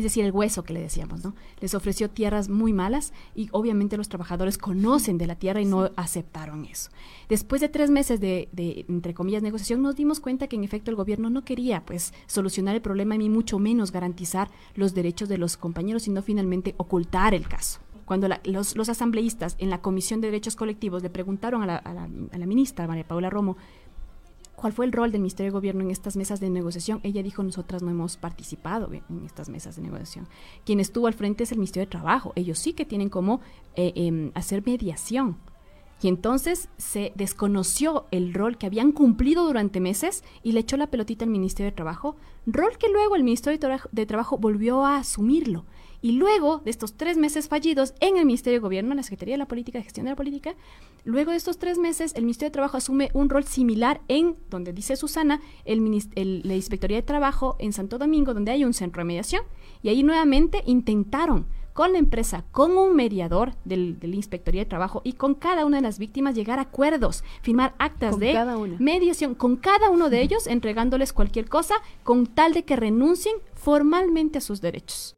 es 0.00 0.04
decir, 0.04 0.24
el 0.24 0.32
hueso 0.32 0.64
que 0.64 0.72
le 0.72 0.80
decíamos, 0.80 1.24
¿no? 1.24 1.34
Les 1.60 1.74
ofreció 1.74 2.10
tierras 2.10 2.48
muy 2.48 2.72
malas 2.72 3.12
y 3.34 3.48
obviamente 3.52 3.96
los 3.96 4.08
trabajadores 4.08 4.58
conocen 4.58 5.18
de 5.18 5.26
la 5.26 5.36
tierra 5.36 5.60
y 5.60 5.64
no 5.64 5.90
aceptaron 5.96 6.64
eso. 6.64 6.90
Después 7.28 7.60
de 7.60 7.68
tres 7.68 7.90
meses 7.90 8.20
de, 8.20 8.48
entre 8.88 9.14
comillas, 9.14 9.42
negociación, 9.42 9.82
nos 9.82 9.96
dimos 9.96 10.20
cuenta 10.20 10.48
que 10.48 10.56
en 10.56 10.64
efecto 10.64 10.90
el 10.90 10.96
gobierno 10.96 11.30
no 11.30 11.44
quería, 11.44 11.84
pues, 11.84 12.12
solucionar 12.26 12.74
el 12.74 12.82
problema 12.82 13.14
y 13.14 13.28
mucho 13.28 13.58
menos 13.58 13.92
garantizar 13.92 14.50
los 14.74 14.94
derechos 14.94 15.28
de 15.28 15.38
los 15.38 15.56
compañeros, 15.56 16.02
sino 16.02 16.22
finalmente 16.22 16.74
ocultar 16.76 17.34
el 17.34 17.46
caso. 17.46 17.80
Cuando 18.04 18.28
los, 18.44 18.88
asambleístas 18.88 19.56
en 19.58 19.70
la 19.70 19.80
Comisión 19.80 20.20
de 20.20 20.26
Derechos 20.26 20.56
Colectivos 20.56 21.02
le 21.02 21.08
preguntaron 21.08 21.62
a 21.62 21.66
la, 21.66 21.76
a 21.76 22.38
la 22.38 22.46
ministra, 22.46 22.86
María 22.86 23.08
Paula 23.08 23.30
Romo, 23.30 23.56
cuál 24.56 24.72
fue 24.72 24.86
el 24.86 24.92
rol 24.92 25.12
del 25.12 25.20
Ministerio 25.20 25.50
de 25.50 25.54
Gobierno 25.54 25.82
en 25.82 25.90
estas 25.90 26.16
mesas 26.16 26.40
de 26.40 26.50
negociación. 26.50 27.00
Ella 27.02 27.22
dijo, 27.22 27.42
nosotras 27.42 27.82
no 27.82 27.90
hemos 27.90 28.16
participado 28.16 28.90
en 28.92 29.24
estas 29.24 29.48
mesas 29.48 29.76
de 29.76 29.82
negociación. 29.82 30.26
Quien 30.64 30.80
estuvo 30.80 31.06
al 31.06 31.14
frente 31.14 31.44
es 31.44 31.52
el 31.52 31.58
Ministerio 31.58 31.86
de 31.86 31.90
Trabajo. 31.90 32.32
Ellos 32.36 32.58
sí 32.58 32.72
que 32.72 32.84
tienen 32.84 33.08
como 33.08 33.40
eh, 33.76 33.92
em, 33.96 34.30
hacer 34.34 34.62
mediación. 34.64 35.36
Y 36.02 36.08
entonces 36.08 36.68
se 36.76 37.12
desconoció 37.14 38.06
el 38.10 38.34
rol 38.34 38.58
que 38.58 38.66
habían 38.66 38.92
cumplido 38.92 39.46
durante 39.46 39.80
meses 39.80 40.22
y 40.42 40.52
le 40.52 40.60
echó 40.60 40.76
la 40.76 40.88
pelotita 40.88 41.24
al 41.24 41.30
Ministerio 41.30 41.70
de 41.70 41.76
Trabajo, 41.76 42.16
rol 42.46 42.76
que 42.78 42.90
luego 42.90 43.16
el 43.16 43.24
Ministerio 43.24 43.58
de 43.90 44.06
Trabajo 44.06 44.36
volvió 44.36 44.84
a 44.84 44.98
asumirlo. 44.98 45.64
Y 46.04 46.12
luego 46.12 46.58
de 46.58 46.70
estos 46.70 46.98
tres 46.98 47.16
meses 47.16 47.48
fallidos 47.48 47.94
en 47.98 48.18
el 48.18 48.26
Ministerio 48.26 48.58
de 48.58 48.62
Gobierno, 48.62 48.90
en 48.90 48.98
la 48.98 49.02
Secretaría 49.02 49.32
de 49.32 49.38
la 49.38 49.48
Política, 49.48 49.78
de 49.78 49.84
Gestión 49.84 50.04
de 50.04 50.10
la 50.12 50.16
Política, 50.16 50.54
luego 51.02 51.30
de 51.30 51.38
estos 51.38 51.56
tres 51.56 51.78
meses 51.78 52.12
el 52.14 52.24
Ministerio 52.24 52.50
de 52.50 52.52
Trabajo 52.52 52.76
asume 52.76 53.08
un 53.14 53.30
rol 53.30 53.44
similar 53.44 54.02
en, 54.08 54.36
donde 54.50 54.74
dice 54.74 54.96
Susana, 54.96 55.40
el, 55.64 55.80
la 56.44 56.54
Inspectoría 56.54 56.98
de 56.98 57.02
Trabajo 57.04 57.56
en 57.58 57.72
Santo 57.72 57.96
Domingo, 57.96 58.34
donde 58.34 58.50
hay 58.50 58.66
un 58.66 58.74
centro 58.74 59.00
de 59.00 59.06
mediación. 59.06 59.44
Y 59.82 59.88
ahí 59.88 60.02
nuevamente 60.02 60.62
intentaron 60.66 61.46
con 61.72 61.94
la 61.94 61.98
empresa, 62.00 62.44
con 62.52 62.76
un 62.76 62.94
mediador 62.94 63.54
del, 63.64 63.98
de 63.98 64.08
la 64.08 64.16
Inspectoría 64.16 64.60
de 64.60 64.68
Trabajo 64.68 65.00
y 65.04 65.14
con 65.14 65.32
cada 65.34 65.64
una 65.64 65.78
de 65.78 65.84
las 65.84 65.98
víctimas 65.98 66.34
llegar 66.34 66.58
a 66.58 66.62
acuerdos, 66.62 67.24
firmar 67.40 67.74
actas 67.78 68.18
de 68.18 68.36
mediación 68.78 69.34
con 69.34 69.56
cada 69.56 69.88
uno 69.88 70.10
de 70.10 70.20
ellos, 70.20 70.48
entregándoles 70.48 71.14
cualquier 71.14 71.48
cosa 71.48 71.76
con 72.02 72.26
tal 72.26 72.52
de 72.52 72.66
que 72.66 72.76
renuncien 72.76 73.36
formalmente 73.54 74.36
a 74.36 74.42
sus 74.42 74.60
derechos. 74.60 75.16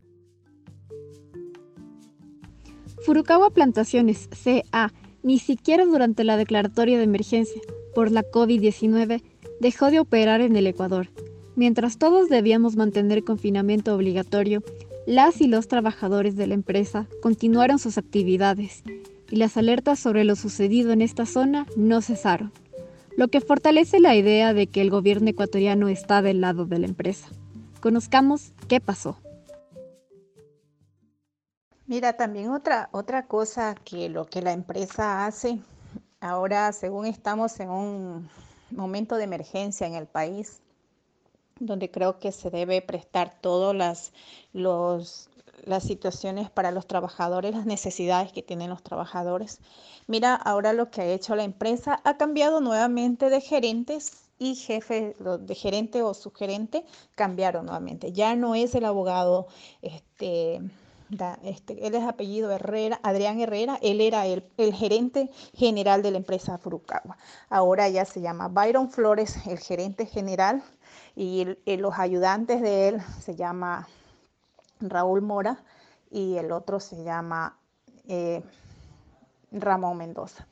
Furukawa 3.06 3.50
Plantaciones, 3.50 4.28
CA, 4.42 4.92
ni 5.22 5.38
siquiera 5.38 5.84
durante 5.84 6.24
la 6.24 6.36
declaratoria 6.36 6.98
de 6.98 7.04
emergencia 7.04 7.62
por 7.94 8.10
la 8.10 8.24
COVID-19 8.24 9.22
dejó 9.60 9.92
de 9.92 10.00
operar 10.00 10.40
en 10.40 10.56
el 10.56 10.66
Ecuador. 10.66 11.10
Mientras 11.54 11.98
todos 11.98 12.28
debíamos 12.28 12.74
mantener 12.74 13.22
confinamiento 13.22 13.94
obligatorio, 13.94 14.64
las 15.06 15.40
y 15.40 15.46
los 15.46 15.68
trabajadores 15.68 16.34
de 16.34 16.48
la 16.48 16.54
empresa 16.54 17.06
continuaron 17.22 17.78
sus 17.78 17.96
actividades 17.96 18.82
y 19.30 19.36
las 19.36 19.56
alertas 19.56 20.00
sobre 20.00 20.24
lo 20.24 20.34
sucedido 20.34 20.90
en 20.90 21.00
esta 21.00 21.26
zona 21.26 21.68
no 21.76 22.02
cesaron, 22.02 22.50
lo 23.16 23.28
que 23.28 23.40
fortalece 23.40 24.00
la 24.00 24.16
idea 24.16 24.52
de 24.52 24.66
que 24.66 24.80
el 24.80 24.90
gobierno 24.90 25.30
ecuatoriano 25.30 25.86
está 25.88 26.22
del 26.22 26.40
lado 26.40 26.66
de 26.66 26.80
la 26.80 26.86
empresa. 26.86 27.28
Conozcamos 27.80 28.52
qué 28.66 28.80
pasó. 28.80 29.16
Mira, 31.88 32.14
también 32.14 32.51
otra, 32.51 32.88
otra 32.90 33.29
cosa 33.29 33.77
que 33.77 34.09
lo 34.09 34.27
que 34.27 34.42
la 34.42 34.53
empresa 34.53 35.25
hace, 35.25 35.61
ahora 36.20 36.72
según 36.72 37.07
estamos 37.07 37.61
en 37.61 37.70
un 37.70 38.29
momento 38.72 39.14
de 39.16 39.22
emergencia 39.22 39.87
en 39.87 39.94
el 39.94 40.09
país, 40.09 40.59
donde 41.61 41.88
creo 41.88 42.18
que 42.18 42.33
se 42.33 42.51
debe 42.51 42.83
prestar 42.83 43.38
todas 43.40 43.72
las, 43.72 44.12
las 44.53 45.85
situaciones 45.85 46.51
para 46.51 46.72
los 46.72 46.88
trabajadores, 46.88 47.55
las 47.55 47.66
necesidades 47.66 48.33
que 48.33 48.42
tienen 48.42 48.70
los 48.70 48.83
trabajadores. 48.83 49.61
Mira, 50.09 50.35
ahora 50.35 50.72
lo 50.72 50.90
que 50.90 51.03
ha 51.03 51.07
hecho 51.07 51.37
la 51.37 51.44
empresa 51.44 52.01
ha 52.03 52.16
cambiado 52.16 52.61
nuevamente 52.61 53.31
de 53.31 53.40
gerentes 53.40 54.29
y 54.40 54.57
jefe 54.57 55.14
de 55.20 55.55
gerente 55.55 56.03
o 56.03 56.14
subgerente 56.14 56.85
cambiaron 57.14 57.66
nuevamente. 57.66 58.12
Ya 58.12 58.35
no 58.35 58.57
es 58.57 58.75
el 58.75 58.85
abogado, 58.85 59.46
este, 59.83 60.61
este, 61.42 61.86
él 61.86 61.94
es 61.94 62.04
apellido 62.04 62.50
Herrera, 62.50 62.98
Adrián 63.02 63.40
Herrera, 63.40 63.78
él 63.82 64.00
era 64.00 64.26
el, 64.26 64.42
gerente 64.74 65.30
general 65.54 66.02
de 66.02 66.10
la 66.10 66.18
empresa 66.18 66.58
Furukawa. 66.58 67.16
Ahora 67.48 67.88
ya 67.88 68.04
se 68.04 68.20
llama 68.20 68.48
Byron 68.48 68.90
Flores, 68.90 69.46
el 69.46 69.58
gerente 69.58 70.06
general 70.06 70.62
y 71.14 71.46
los 71.64 71.98
ayudantes 71.98 72.60
de 72.60 72.88
él 72.88 73.02
se 73.20 73.36
llama 73.36 73.88
Raúl 74.80 75.22
Mora 75.22 75.58
y 76.10 76.36
el 76.36 76.52
otro 76.52 76.80
se 76.80 77.02
llama 77.02 77.56
eh, 78.08 78.42
Ramón 79.50 79.98
Mendoza, 79.98 80.46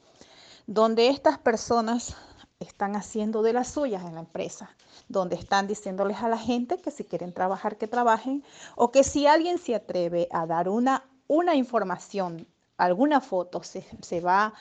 donde 0.67 1.09
estas 1.09 1.39
personas 1.39 2.17
están 2.61 2.97
haciendo 2.97 3.43
de 3.43 3.53
las 3.53 3.69
suyas 3.69 4.05
en 4.05 4.15
la 4.15 4.21
empresa, 4.21 4.71
donde 5.09 5.37
están 5.37 5.67
diciéndoles 5.67 6.19
a 6.23 6.29
la 6.29 6.39
gente 6.39 6.79
que 6.79 6.91
si 6.91 7.05
quieren 7.05 7.33
trabajar, 7.33 7.77
que 7.77 7.89
trabajen, 7.89 8.45
o 8.77 8.91
que 8.91 9.05
si 9.05 9.27
alguien 9.27 9.59
se 9.59 9.75
atreve 9.75 10.29
a 10.31 10.47
dar 10.47 10.69
una, 10.69 11.05
una 11.27 11.55
información, 11.55 12.47
alguna 12.77 13.21
foto, 13.21 13.63
se, 13.63 13.87
se 14.03 14.21
va 14.21 14.55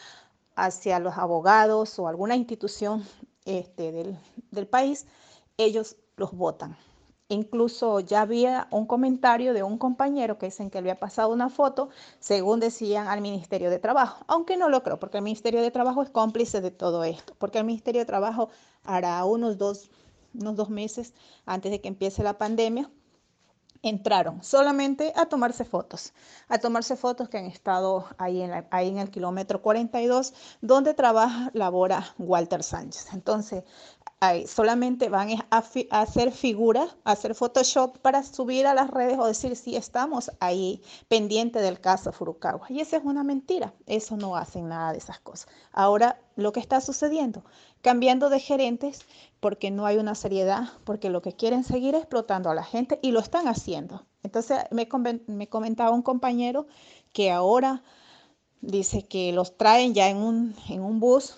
hacia 0.56 1.00
los 1.00 1.18
abogados 1.18 1.98
o 2.00 2.08
alguna 2.08 2.36
institución 2.36 3.06
este, 3.46 3.92
del, 3.92 4.18
del 4.52 4.68
país, 4.68 5.06
ellos 5.58 5.96
los 6.16 6.32
votan. 6.32 6.78
Incluso 7.30 8.00
ya 8.02 8.22
había 8.22 8.68
un 8.70 8.86
comentario 8.86 9.54
de 9.54 9.64
un 9.64 9.78
compañero 9.78 10.38
que 10.38 10.48
dicen 10.48 10.70
que 10.70 10.82
le 10.82 10.92
había 10.92 11.00
pasado 11.00 11.30
una 11.32 11.50
foto, 11.50 11.90
según 12.20 12.60
decían 12.60 13.08
al 13.08 13.22
Ministerio 13.22 13.70
de 13.70 13.80
Trabajo, 13.80 14.24
aunque 14.28 14.58
no 14.58 14.70
lo 14.70 14.84
creo, 14.84 15.00
porque 15.00 15.18
el 15.18 15.24
Ministerio 15.24 15.62
de 15.62 15.72
Trabajo 15.72 16.04
es 16.04 16.10
cómplice 16.10 16.62
de 16.62 16.72
todo 16.72 17.04
esto, 17.04 17.34
porque 17.38 17.60
el 17.60 17.66
Ministerio 17.66 18.02
de 18.02 18.06
Trabajo 18.06 18.50
hará 18.84 19.24
unos 19.26 19.58
dos, 19.58 19.90
unos 20.34 20.56
dos 20.56 20.70
meses 20.70 21.14
antes 21.46 21.72
de 21.72 21.82
que 21.82 21.88
empiece 21.88 22.24
la 22.24 22.38
pandemia, 22.38 22.92
entraron 23.84 24.42
solamente 24.44 25.14
a 25.16 25.26
tomarse 25.28 25.66
fotos, 25.66 26.14
a 26.48 26.58
tomarse 26.58 26.96
fotos 26.96 27.30
que 27.30 27.38
han 27.38 27.46
estado 27.46 28.08
en, 28.20 28.66
ahí 28.72 28.88
en 28.90 28.98
el 28.98 29.12
kilómetro 29.12 29.62
42, 29.62 30.34
donde 30.62 30.94
trabaja, 30.94 31.52
labora 31.54 32.16
Walter 32.18 32.64
Sánchez. 32.64 33.14
Entonces, 33.14 33.64
solamente 34.48 35.10
van 35.10 35.30
a, 35.50 35.64
hacer 35.92 36.32
figuras, 36.32 36.96
a 37.04 37.12
hacer 37.12 37.36
Photoshop 37.36 37.98
para 38.00 38.24
subir 38.24 38.68
a 38.68 38.74
las 38.74 38.90
redes 38.90 39.18
o 39.20 39.26
decir 39.26 39.56
si 39.56 39.76
estamos 39.76 40.32
ahí 40.40 40.82
pendiente 41.08 41.60
del 41.60 41.80
caso 41.80 42.12
Furukawa. 42.12 42.68
Y 42.70 42.80
esa 42.80 42.98
es 42.98 43.04
una 43.04 43.24
mentira, 43.24 43.74
eso 43.86 44.18
no 44.18 44.36
hacen 44.36 44.70
nada 44.70 44.92
de 44.92 44.98
esas 44.98 45.20
cosas. 45.20 45.48
Ahora 45.72 46.20
lo 46.36 46.52
que 46.52 46.60
está 46.60 46.82
sucediendo, 46.82 47.44
cambiando 47.82 48.30
de 48.30 48.40
gerentes 48.40 49.02
porque 49.40 49.72
no 49.72 49.86
hay 49.86 49.98
una 49.98 50.16
seriedad, 50.16 50.70
porque 50.84 51.10
lo 51.10 51.22
que 51.22 51.34
quieren 51.34 51.64
seguir 51.64 51.96
explotando 51.96 52.50
a 52.50 52.56
la 52.56 52.64
gente 52.64 53.00
y 53.02 53.12
lo 53.12 53.20
están 53.20 53.48
haciendo. 53.48 54.06
Entonces 54.24 54.60
me, 54.72 54.88
me 55.28 55.50
comentaba 55.50 55.92
un 55.92 56.02
compañero 56.02 56.66
que 57.12 57.32
ahora 57.32 57.84
dice 58.62 59.04
que 59.04 59.34
los 59.34 59.58
traen 59.58 59.94
ya 59.94 60.10
en 60.10 60.18
un, 60.18 60.56
en 60.70 60.82
un 60.82 61.00
bus, 61.00 61.36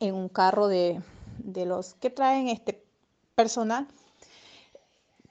en 0.00 0.14
un 0.14 0.28
carro 0.28 0.66
de 0.68 1.00
de 1.38 1.66
los 1.66 1.94
que 1.94 2.10
traen 2.10 2.48
este 2.48 2.84
personal, 3.34 3.86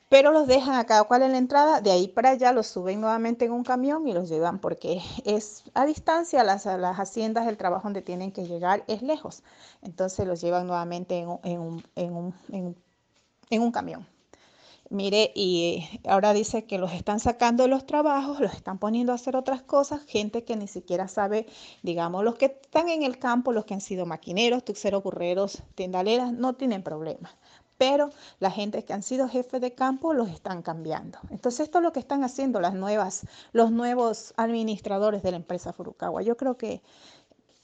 pero 0.09 0.31
los 0.31 0.47
dejan 0.47 0.75
a 0.75 0.85
cada 0.85 1.03
cual 1.03 1.23
en 1.23 1.33
la 1.33 1.37
entrada, 1.37 1.81
de 1.81 1.91
ahí 1.91 2.07
para 2.07 2.29
allá 2.29 2.53
los 2.53 2.67
suben 2.67 3.01
nuevamente 3.01 3.45
en 3.45 3.51
un 3.51 3.63
camión 3.63 4.07
y 4.07 4.13
los 4.13 4.29
llevan 4.29 4.59
porque 4.59 5.01
es 5.25 5.63
a 5.73 5.85
distancia, 5.85 6.43
las, 6.43 6.65
las 6.65 6.97
haciendas, 6.97 7.47
el 7.47 7.57
trabajo 7.57 7.83
donde 7.83 8.01
tienen 8.01 8.31
que 8.31 8.45
llegar 8.45 8.83
es 8.87 9.01
lejos, 9.01 9.43
entonces 9.81 10.25
los 10.25 10.39
llevan 10.39 10.67
nuevamente 10.67 11.17
en, 11.17 11.29
un, 11.29 11.83
en, 11.95 12.15
un, 12.15 12.33
en 13.49 13.61
un 13.61 13.71
camión. 13.71 14.07
Mire, 14.89 15.31
y 15.35 15.83
ahora 16.07 16.31
dice 16.31 16.63
que 16.65 16.77
los 16.77 16.93
están 16.93 17.19
sacando 17.19 17.63
de 17.63 17.69
los 17.69 17.85
trabajos, 17.85 18.39
los 18.39 18.53
están 18.53 18.79
poniendo 18.79 19.11
a 19.11 19.15
hacer 19.15 19.35
otras 19.35 19.61
cosas, 19.61 20.01
gente 20.05 20.45
que 20.45 20.55
ni 20.55 20.67
siquiera 20.67 21.09
sabe, 21.09 21.45
digamos, 21.83 22.23
los 22.23 22.35
que 22.35 22.45
están 22.45 22.87
en 22.87 23.03
el 23.03 23.19
campo, 23.19 23.51
los 23.51 23.65
que 23.65 23.73
han 23.73 23.81
sido 23.81 24.05
maquineros, 24.05 24.63
tuxeros, 24.63 25.03
burreros, 25.03 25.61
tendaleras, 25.75 26.31
no 26.31 26.53
tienen 26.53 26.83
problema. 26.83 27.35
Pero 27.77 28.09
la 28.39 28.49
gente 28.49 28.85
que 28.85 28.93
han 28.93 29.03
sido 29.03 29.27
jefes 29.27 29.61
de 29.61 29.73
campo 29.73 30.13
los 30.13 30.29
están 30.29 30.61
cambiando. 30.61 31.19
Entonces, 31.29 31.61
esto 31.61 31.79
es 31.79 31.83
lo 31.83 31.91
que 31.91 31.99
están 31.99 32.23
haciendo 32.23 32.59
las 32.59 32.73
nuevas, 32.73 33.27
los 33.51 33.71
nuevos 33.71 34.33
administradores 34.37 35.21
de 35.21 35.31
la 35.31 35.37
empresa 35.37 35.73
Furukawa. 35.73 36.21
Yo 36.23 36.37
creo 36.37 36.57
que 36.57 36.81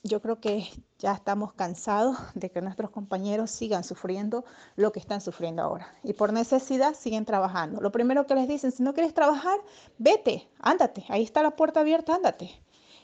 yo 0.04 0.22
creo 0.22 0.40
que 0.40 0.68
ya 1.00 1.14
estamos 1.14 1.54
cansados 1.54 2.18
de 2.36 2.52
que 2.52 2.62
nuestros 2.62 2.92
compañeros 2.92 3.52
sigan 3.52 3.84
sufriendo 3.84 4.44
lo 4.76 4.92
que 4.92 5.00
están 5.00 5.22
sufriendo 5.22 5.64
ahora. 5.64 5.88
Y 6.04 6.14
por 6.14 6.34
necesidad 6.34 6.94
siguen 6.94 7.26
trabajando. 7.26 7.82
Lo 7.82 7.92
primero 7.92 8.28
que 8.28 8.36
les 8.36 8.48
dicen, 8.48 8.72
si 8.72 8.84
no 8.84 8.94
quieres 8.94 9.14
trabajar, 9.14 9.58
vete, 9.98 10.48
ándate, 10.60 11.06
ahí 11.10 11.24
está 11.24 11.42
la 11.42 11.56
puerta 11.56 11.80
abierta, 11.80 12.16
ándate. 12.16 12.52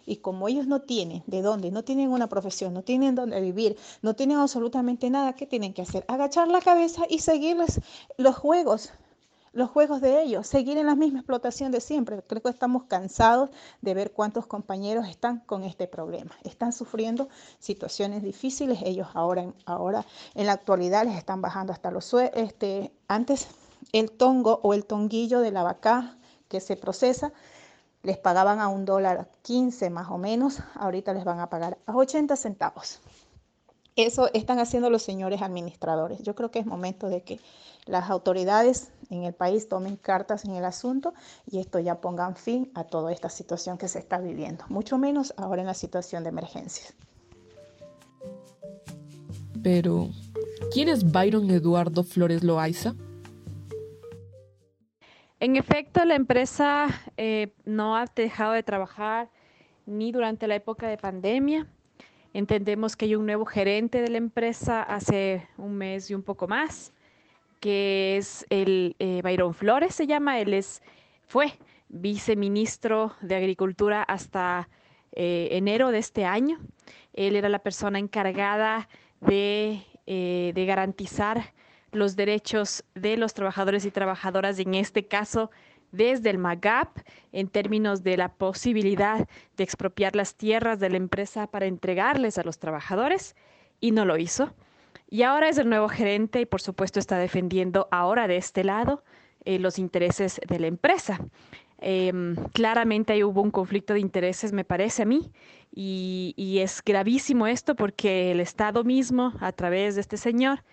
Y 0.06 0.18
como 0.18 0.48
ellos 0.48 0.66
no 0.66 0.82
tienen 0.82 1.24
de 1.28 1.42
dónde, 1.42 1.72
no 1.72 1.84
tienen 1.84 2.10
una 2.10 2.28
profesión, 2.28 2.74
no 2.74 2.84
tienen 2.84 3.16
dónde 3.16 3.40
vivir, 3.42 3.78
no 4.02 4.16
tienen 4.16 4.38
absolutamente 4.38 5.10
nada, 5.10 5.34
¿qué 5.34 5.46
tienen 5.46 5.74
que 5.74 5.84
hacer? 5.84 6.04
Agachar 6.08 6.48
la 6.48 6.62
cabeza 6.62 7.04
y 7.08 7.20
seguirles 7.20 7.80
los 8.18 8.36
juegos 8.36 8.92
los 9.54 9.70
juegos 9.70 10.02
de 10.02 10.22
ellos, 10.22 10.48
seguir 10.48 10.78
en 10.78 10.86
la 10.86 10.96
misma 10.96 11.20
explotación 11.20 11.72
de 11.72 11.82
siempre. 11.82 12.22
Creo 12.24 12.42
que 12.42 12.50
estamos 12.50 12.84
cansados 12.84 13.50
de 13.82 13.94
ver 13.94 14.12
cuántos 14.12 14.46
compañeros 14.46 15.08
están 15.08 15.40
con 15.40 15.64
este 15.64 15.88
problema. 15.88 16.32
Están 16.44 16.74
sufriendo 16.74 17.30
situaciones 17.60 18.24
difíciles. 18.24 18.80
Ellos 18.84 19.08
ahora, 19.14 19.52
ahora 19.66 20.06
en 20.36 20.46
la 20.46 20.54
actualidad 20.54 21.06
les 21.06 21.18
están 21.18 21.42
bajando 21.42 21.74
hasta 21.74 21.92
los 21.92 22.14
este 22.14 22.92
Antes 23.08 23.48
el 23.92 24.12
tongo 24.12 24.60
o 24.64 24.74
el 24.74 24.86
tonguillo 24.86 25.40
de 25.40 25.52
la 25.52 25.64
vaca 25.64 26.18
que 26.48 26.60
se 26.60 26.76
procesa 26.76 27.32
les 28.04 28.18
pagaban 28.18 28.60
a 28.60 28.68
un 28.70 28.86
dólar 28.86 29.30
15 29.42 29.90
más 29.90 30.10
o 30.10 30.18
menos. 30.18 30.60
Ahorita 30.76 31.14
les 31.14 31.26
van 31.26 31.40
a 31.40 31.50
pagar 31.50 31.78
a 31.86 31.96
80 31.96 32.36
centavos. 32.36 33.02
Eso 34.00 34.30
están 34.34 34.60
haciendo 34.60 34.90
los 34.90 35.02
señores 35.02 35.42
administradores. 35.42 36.24
Yo 36.24 36.34
creo 36.34 36.52
que 36.52 36.60
es 36.60 36.66
momento 36.66 37.10
de 37.10 37.22
que 37.22 37.38
las 37.86 38.10
autoridades 38.10 38.94
en 39.10 39.26
el 39.26 39.34
país 39.34 39.68
tomen 39.68 39.98
cartas 39.98 40.46
en 40.46 40.56
el 40.56 40.64
asunto 40.64 41.14
y 41.52 41.60
esto 41.60 41.80
ya 41.80 42.00
pongan 42.00 42.38
fin 42.38 42.72
a 42.76 42.86
toda 42.86 43.12
esta 43.12 43.28
situación 43.28 43.78
que 43.78 43.90
se 43.90 44.00
está 44.00 44.20
viviendo, 44.20 44.64
mucho 44.70 44.98
menos 44.98 45.34
ahora 45.36 45.60
en 45.60 45.68
la 45.68 45.74
situación 45.74 46.24
de 46.24 46.30
emergencia. 46.30 46.92
Pero, 49.62 50.08
¿quién 50.72 50.88
es 50.88 51.12
Byron 51.12 51.50
Eduardo 51.52 52.06
Flores 52.06 52.42
Loaiza? 52.42 52.96
En 55.42 55.58
efecto, 55.58 56.06
la 56.06 56.16
empresa 56.16 56.88
eh, 57.18 57.54
no 57.66 57.98
ha 57.98 58.06
dejado 58.16 58.54
de 58.54 58.64
trabajar 58.64 59.30
ni 59.86 60.14
durante 60.14 60.48
la 60.48 60.56
época 60.56 60.88
de 60.88 60.98
pandemia. 60.98 61.68
Entendemos 62.34 62.96
que 62.96 63.06
hay 63.06 63.16
un 63.16 63.26
nuevo 63.26 63.46
gerente 63.46 64.02
de 64.02 64.10
la 64.10 64.18
empresa 64.18 64.84
hace 64.84 65.48
un 65.58 65.76
mes 65.76 66.12
y 66.12 66.14
un 66.14 66.22
poco 66.22 66.48
más, 66.48 66.94
que 67.60 68.18
es 68.18 68.46
el 68.50 68.96
eh, 69.00 69.22
Flores, 69.54 69.96
se 69.96 70.06
llama. 70.06 70.40
Él 70.40 70.54
es, 70.54 70.84
fue 71.26 71.54
viceministro 71.88 73.16
de 73.22 73.36
Agricultura 73.36 74.04
hasta 74.04 74.70
eh, 75.14 75.50
enero 75.52 75.90
de 75.90 75.98
este 75.98 76.26
año. 76.26 76.60
Él 77.14 77.36
era 77.36 77.50
la 77.50 77.60
persona 77.60 77.98
encargada 77.98 78.88
de, 79.22 79.82
de 80.06 80.66
garantizar 80.68 81.54
los 81.92 82.16
derechos 82.16 82.86
de 82.94 83.18
los 83.18 83.34
trabajadores 83.34 83.86
y 83.86 83.92
trabajadoras, 83.92 84.60
en 84.60 84.76
este 84.76 85.08
caso 85.08 85.50
desde 85.92 86.30
el 86.30 86.38
MAGAP, 86.38 87.00
en 87.32 87.48
términos 87.48 88.04
de 88.04 88.18
la 88.18 88.30
posibilidad 88.30 89.28
de 89.58 89.64
expropiar 89.64 90.16
las 90.16 90.36
tierras 90.36 90.80
de 90.80 90.90
la 90.90 90.98
empresa 90.98 91.48
para 91.48 91.66
entregarles 91.66 92.38
a 92.38 92.44
los 92.44 92.60
trabajadores, 92.60 93.36
y 93.80 93.92
no 93.92 94.06
lo 94.06 94.18
hizo. 94.18 94.54
Y 95.10 95.24
ahora 95.24 95.50
es 95.50 95.58
el 95.58 95.70
nuevo 95.70 95.90
gerente 95.90 96.42
y 96.42 96.46
por 96.46 96.62
supuesto 96.62 97.00
está 97.00 97.18
defendiendo 97.18 97.88
ahora 97.92 98.28
de 98.28 98.38
este 98.38 98.64
lado 98.64 99.04
eh, 99.46 99.58
los 99.58 99.80
intereses 99.80 100.40
de 100.48 100.60
la 100.60 100.68
empresa. 100.68 101.20
Em, 101.80 102.36
claramente 102.54 103.14
ahí 103.14 103.24
hubo 103.24 103.42
un 103.42 103.52
conflicto 103.52 103.94
de 103.94 104.02
intereses, 104.02 104.52
me 104.52 104.66
parece 104.66 105.04
a 105.04 105.06
mí, 105.06 105.32
y, 105.74 106.34
y 106.36 106.60
es 106.60 106.84
gravísimo 106.84 107.48
esto 107.48 107.76
porque 107.76 108.32
el 108.32 108.42
Estado 108.42 108.84
mismo, 108.84 109.34
a 109.40 109.54
través 109.54 109.96
de 109.96 110.02
este 110.02 110.18
señor, 110.18 110.64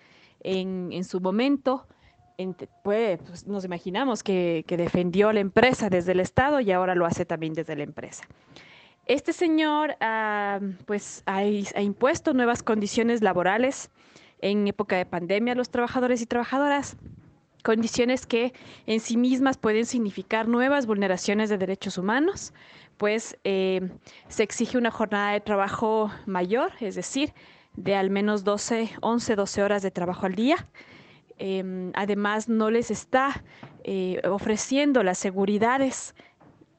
en, 0.41 1.03
su 1.03 1.19
momento, 1.19 1.87
pues, 2.83 3.47
nos 3.47 3.65
imaginamos 3.65 4.23
que, 4.23 4.63
defendió 4.67 5.31
la 5.33 5.39
empresa 5.39 5.89
desde 5.89 6.11
el 6.11 6.19
Estado 6.19 6.59
y 6.59 6.71
ahora 6.71 6.95
lo 6.95 7.05
hace 7.05 7.25
también 7.25 7.53
desde 7.53 7.75
la 7.75 7.83
empresa. 7.83 8.25
Este 9.05 9.33
señor 9.33 9.95
ah, 10.01 10.59
pues, 10.85 11.23
ha, 11.25 11.43
impuesto 11.45 12.33
nuevas 12.33 12.61
condiciones 12.61 13.21
laborales 13.21 13.89
en 14.41 14.67
época 14.67 14.97
de 14.97 15.05
pandemia 15.05 15.53
a 15.53 15.55
los 15.55 15.71
trabajadores 15.71 16.21
y 16.21 16.27
trabajadoras, 16.27 16.97
condiciones 17.63 18.27
que 18.27 18.53
en 18.85 18.99
sí 18.99 19.17
mismas 19.17 19.57
pueden 19.57 19.85
significar 19.85 20.47
nuevas 20.47 20.85
vulneraciones 20.85 21.49
de 21.49 21.57
derechos 21.57 21.97
humanos, 21.97 22.53
pues 22.97 23.37
eh, 23.43 23.89
se 24.27 24.43
exige 24.43 24.77
una 24.77 24.91
jornada 24.91 25.31
de 25.31 25.41
trabajo 25.41 26.11
mayor, 26.25 26.71
es 26.81 26.95
decir, 26.95 27.33
de 27.75 27.95
al 27.95 28.09
menos 28.09 28.43
12, 28.43 28.91
11, 29.01 29.35
12 29.35 29.63
horas 29.63 29.81
de 29.81 29.91
trabajo 29.91 30.25
al 30.25 30.35
día. 30.35 30.67
Em, 31.39 31.91
además, 31.93 32.49
no 32.49 32.71
les 32.71 32.91
está 32.91 33.43
eh, 33.83 34.21
ofreciendo 34.27 35.03
las 35.03 35.17
seguridades, 35.17 36.15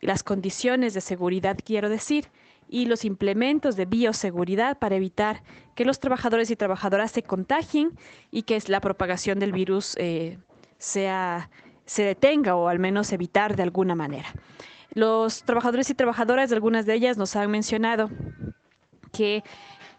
las 0.00 0.22
condiciones 0.22 0.94
de 0.94 1.00
seguridad, 1.00 1.56
quiero 1.64 1.88
decir, 1.88 2.26
y 2.68 2.86
los 2.86 3.04
implementos 3.04 3.76
de 3.76 3.86
bioseguridad 3.86 4.78
para 4.78 4.96
evitar 4.96 5.42
que 5.74 5.84
los 5.84 6.00
trabajadores 6.00 6.50
y 6.50 6.56
trabajadoras 6.56 7.12
se 7.12 7.22
contagien 7.22 7.96
y 8.30 8.42
que 8.42 8.60
la 8.66 8.80
propagación 8.80 9.38
del 9.38 9.52
virus 9.52 9.94
eh, 9.98 10.38
sea, 10.76 11.50
se 11.86 12.02
detenga 12.02 12.56
o 12.56 12.68
al 12.68 12.78
menos 12.78 13.12
evitar 13.12 13.56
de 13.56 13.62
alguna 13.62 13.94
manera. 13.94 14.28
Los 14.92 15.44
trabajadores 15.44 15.88
y 15.90 15.94
trabajadoras, 15.94 16.52
algunas 16.52 16.84
de 16.84 16.94
ellas 16.94 17.16
nos 17.16 17.36
han 17.36 17.50
mencionado 17.50 18.10
que 19.12 19.42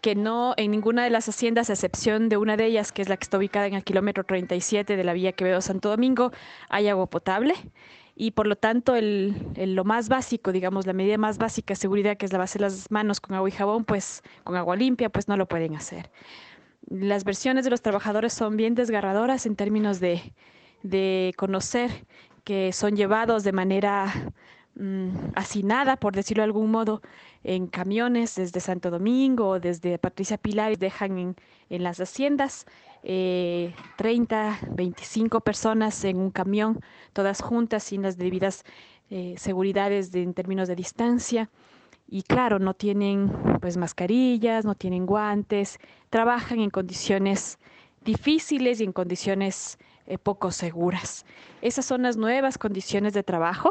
que 0.00 0.14
no 0.14 0.54
en 0.56 0.70
ninguna 0.70 1.04
de 1.04 1.10
las 1.10 1.28
haciendas, 1.28 1.70
a 1.70 1.74
excepción 1.74 2.28
de 2.28 2.36
una 2.36 2.56
de 2.56 2.66
ellas, 2.66 2.92
que 2.92 3.02
es 3.02 3.08
la 3.08 3.16
que 3.16 3.24
está 3.24 3.38
ubicada 3.38 3.66
en 3.66 3.74
el 3.74 3.84
kilómetro 3.84 4.24
37 4.24 4.96
de 4.96 5.04
la 5.04 5.12
vía 5.12 5.32
Quevedo-Santo 5.32 5.88
Domingo, 5.88 6.32
hay 6.68 6.88
agua 6.88 7.06
potable 7.06 7.54
y 8.14 8.32
por 8.32 8.46
lo 8.46 8.56
tanto 8.56 8.96
el, 8.96 9.34
lo 9.56 9.84
más 9.84 10.08
básico, 10.08 10.52
digamos, 10.52 10.86
la 10.86 10.92
medida 10.92 11.16
más 11.18 11.38
básica 11.38 11.72
de 11.72 11.76
seguridad, 11.76 12.16
que 12.16 12.26
es 12.26 12.32
lavarse 12.32 12.58
las 12.58 12.90
manos 12.90 13.20
con 13.20 13.34
agua 13.34 13.48
y 13.48 13.52
jabón, 13.52 13.84
pues 13.84 14.22
con 14.44 14.56
agua 14.56 14.76
limpia, 14.76 15.08
pues 15.08 15.28
no 15.28 15.36
lo 15.36 15.46
pueden 15.46 15.74
hacer. 15.74 16.10
Las 16.88 17.24
versiones 17.24 17.64
de 17.64 17.70
los 17.70 17.82
trabajadores 17.82 18.32
son 18.32 18.56
bien 18.56 18.74
desgarradoras 18.74 19.46
en 19.46 19.56
términos 19.56 20.00
de 20.00 21.34
conocer 21.36 21.90
que 22.44 22.72
son 22.72 22.96
llevados 22.96 23.44
de 23.44 23.52
manera 23.52 24.32
mm, 24.80 25.32
hacinada, 25.36 25.96
por 25.96 26.14
decirlo 26.14 26.42
de 26.42 26.46
algún 26.46 26.70
modo, 26.70 27.02
en 27.44 27.66
camiones 27.66 28.34
desde 28.34 28.60
Santo 28.60 28.90
Domingo 28.90 29.48
o 29.48 29.60
desde 29.60 29.98
Patricia 29.98 30.38
Pilar 30.38 30.76
dejan 30.78 31.18
en, 31.18 31.36
en 31.68 31.82
las 31.82 32.00
haciendas 32.00 32.66
eh, 33.02 33.74
30, 33.96 34.58
25 34.72 35.40
personas 35.40 36.04
en 36.04 36.18
un 36.18 36.30
camión, 36.30 36.80
todas 37.12 37.40
juntas 37.40 37.84
sin 37.84 38.02
las 38.02 38.18
debidas 38.18 38.64
eh, 39.10 39.34
seguridades 39.38 40.14
en 40.14 40.34
términos 40.34 40.68
de 40.68 40.76
distancia. 40.76 41.50
Y 42.06 42.22
claro, 42.22 42.58
no 42.58 42.74
tienen 42.74 43.32
pues 43.60 43.76
mascarillas, 43.76 44.64
no 44.64 44.74
tienen 44.74 45.06
guantes, 45.06 45.78
trabajan 46.10 46.60
en 46.60 46.70
condiciones 46.70 47.58
difíciles 48.04 48.80
y 48.80 48.84
en 48.84 48.92
condiciones 48.92 49.78
eh, 50.06 50.18
poco 50.18 50.50
seguras. 50.50 51.24
Esas 51.62 51.84
son 51.84 52.02
las 52.02 52.16
nuevas 52.16 52.58
condiciones 52.58 53.12
de 53.12 53.22
trabajo 53.22 53.70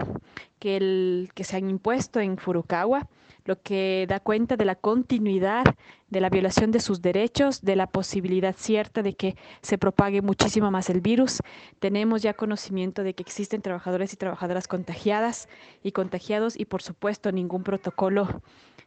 que, 0.59 0.77
el, 0.77 1.29
que 1.33 1.43
se 1.43 1.57
han 1.57 1.69
impuesto 1.69 2.19
en 2.19 2.37
Furukawa 2.37 3.07
lo 3.45 3.61
que 3.61 4.05
da 4.07 4.19
cuenta 4.19 4.57
de 4.57 4.65
la 4.65 4.75
continuidad 4.75 5.63
de 6.09 6.21
la 6.21 6.29
violación 6.29 6.71
de 6.71 6.79
sus 6.79 7.01
derechos, 7.01 7.61
de 7.61 7.75
la 7.75 7.87
posibilidad 7.87 8.55
cierta 8.55 9.01
de 9.01 9.15
que 9.15 9.35
se 9.61 9.79
propague 9.79 10.21
muchísimo 10.21 10.69
más 10.69 10.89
el 10.89 11.01
virus. 11.01 11.39
Tenemos 11.79 12.21
ya 12.21 12.33
conocimiento 12.35 13.03
de 13.03 13.15
que 13.15 13.23
existen 13.23 13.61
trabajadores 13.61 14.13
y 14.13 14.17
trabajadoras 14.17 14.67
contagiadas 14.67 15.49
y 15.83 15.93
contagiados 15.93 16.59
y 16.59 16.65
por 16.65 16.83
supuesto 16.83 17.31
ningún 17.31 17.63
protocolo 17.63 18.41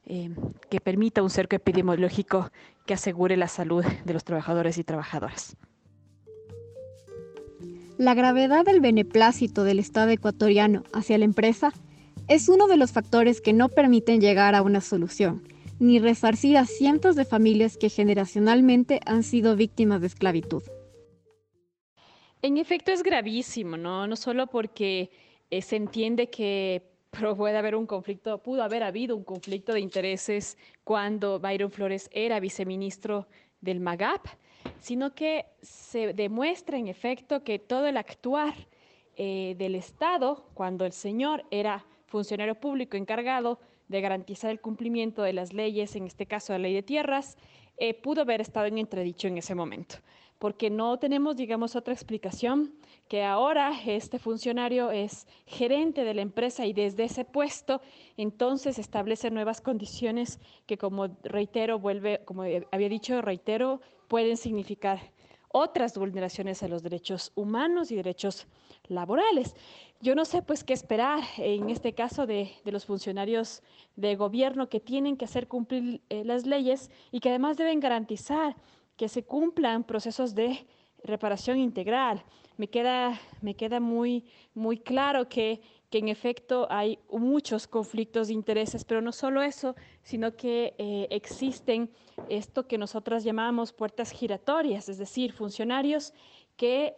eh, 0.07 0.31
que 0.70 0.81
permita 0.81 1.22
un 1.22 1.31
cerco 1.31 1.57
epidemiológico 1.57 2.50
que 2.87 2.94
asegure 2.94 3.37
la 3.37 3.48
salud 3.48 3.85
de 4.05 4.12
los 4.12 4.22
trabajadores 4.24 4.78
y 4.78 4.85
trabajadoras. 4.85 5.57
La 8.03 8.15
gravedad 8.15 8.65
del 8.65 8.81
beneplácito 8.81 9.62
del 9.62 9.79
Estado 9.79 10.11
ecuatoriano 10.11 10.83
hacia 10.93 11.19
la 11.19 11.25
empresa 11.25 11.73
es 12.27 12.49
uno 12.49 12.67
de 12.67 12.77
los 12.77 12.91
factores 12.91 13.41
que 13.41 13.53
no 13.53 13.69
permiten 13.69 14.21
llegar 14.21 14.57
a 14.57 14.62
una 14.62 14.81
solución, 14.81 15.45
ni 15.79 16.01
resarcir 16.01 16.57
a 16.57 16.67
cientos 16.67 17.15
de 17.15 17.25
familias 17.25 17.77
que 17.77 17.91
generacionalmente 17.91 18.99
han 19.07 19.23
sido 19.23 19.55
víctimas 19.55 20.01
de 20.01 20.09
esclavitud. 20.09 20.65
En 22.43 22.59
efecto 22.59 22.91
es 22.91 23.05
gravísimo, 23.05 23.77
¿no? 23.77 24.09
No 24.09 24.17
solo 24.17 24.49
porque 24.49 25.12
eh, 25.51 25.62
se 25.62 25.77
entiende 25.77 26.29
que 26.29 26.83
puede 27.37 27.57
haber 27.57 27.77
un 27.77 27.87
conflicto, 27.87 28.43
pudo 28.43 28.65
haber 28.65 28.83
habido 28.83 29.15
un 29.15 29.23
conflicto 29.23 29.73
de 29.73 29.79
intereses 29.79 30.59
cuando 30.83 31.38
Byron 31.38 31.71
Flores 31.71 32.11
era 32.12 32.41
viceministro 32.41 33.29
del 33.61 33.79
MAGAP, 33.79 34.27
sino 34.81 35.14
que 35.14 35.46
se 35.62 36.12
demuestra 36.12 36.79
en 36.79 36.88
efecto 36.88 37.44
que 37.44 37.59
todo 37.59 37.87
el 37.87 37.96
actuar 37.96 38.55
eh, 39.16 39.55
del 39.59 39.75
Estado, 39.75 40.46
cuando 40.55 40.85
el 40.85 40.92
señor 40.92 41.44
era 41.51 41.85
funcionario 42.07 42.55
público 42.55 42.96
encargado 42.96 43.59
de 43.88 44.01
garantizar 44.01 44.51
el 44.51 44.61
cumplimiento 44.61 45.22
de 45.22 45.33
las 45.33 45.53
leyes, 45.53 45.96
en 45.96 46.07
este 46.07 46.27
caso 46.27 46.53
la 46.53 46.59
ley 46.59 46.75
de 46.75 46.83
tierras, 46.83 47.37
eh, 47.79 47.94
pudo 47.94 48.22
haber 48.22 48.40
estado 48.40 48.66
en 48.66 48.79
entredicho 48.79 49.29
en 49.29 49.38
ese 49.38 49.55
momento, 49.55 49.96
porque 50.38 50.70
no 50.70 50.98
tenemos, 50.98 51.37
digamos, 51.37 51.77
otra 51.77 51.92
explicación 51.92 52.72
que 53.09 53.22
ahora 53.22 53.72
este 53.85 54.18
funcionario 54.18 54.90
es 54.90 55.27
gerente 55.46 56.05
de 56.05 56.14
la 56.14 56.22
empresa 56.22 56.64
y 56.64 56.72
desde 56.72 57.05
ese 57.05 57.25
puesto 57.25 57.83
entonces 58.16 58.79
establece 58.79 59.31
nuevas 59.31 59.61
condiciones 59.61 60.40
que, 60.66 60.79
como 60.79 61.09
reitero, 61.22 61.79
vuelve, 61.79 62.22
como 62.25 62.42
había 62.42 62.88
dicho, 62.88 63.20
reitero, 63.20 63.81
pueden 64.12 64.37
significar 64.37 65.01
otras 65.48 65.96
vulneraciones 65.96 66.62
a 66.62 66.68
los 66.68 66.83
derechos 66.83 67.33
humanos 67.35 67.90
y 67.90 67.96
derechos 67.96 68.46
laborales. 68.88 69.57
Yo 70.03 70.14
no 70.14 70.27
sé 70.27 70.42
pues 70.42 70.64
qué 70.64 70.75
esperar 70.75 71.20
en 71.38 71.70
este 71.70 71.94
caso 71.94 72.27
de, 72.27 72.51
los 72.66 72.85
funcionarios 72.85 73.62
de 73.96 74.14
gobierno 74.16 74.68
que 74.68 74.81
tienen 74.81 75.16
que 75.16 75.25
hacer 75.25 75.48
cumplir 75.48 76.03
eh, 76.11 76.25
las 76.27 76.44
leyes 76.44 76.91
y 77.11 77.20
que 77.20 77.30
además 77.30 77.57
deben 77.57 77.80
garantizar 77.80 78.55
que 78.99 79.09
se 79.09 79.24
cumplan 79.24 79.82
procesos 79.82 80.34
de 80.34 80.66
reparación 81.03 81.57
integral. 81.57 82.22
Me 82.59 82.68
queda, 82.68 83.18
me 83.41 83.55
queda 83.55 83.80
muy, 83.80 84.26
muy 84.53 84.76
claro 84.76 85.26
que, 85.26 85.62
que 85.93 85.99
en 85.99 86.09
efecto 86.09 86.66
hay 86.70 86.99
muchos 87.11 87.68
conflictos 87.68 88.28
de 88.28 88.32
intereses, 88.32 88.82
pero 88.82 89.03
no 89.03 89.12
solo 89.12 89.43
eso, 89.43 89.76
sino 90.03 90.34
que 90.34 90.74
eh, 90.78 91.07
existen 91.11 91.90
esto 92.30 92.66
que 92.66 92.78
nosotros 92.78 93.24
llamamos 93.24 93.74
puertas 93.74 94.11
giratorias, 94.11 94.88
es 94.88 94.97
decir, 94.97 95.34
funcionarios 95.34 96.14
que 96.57 96.97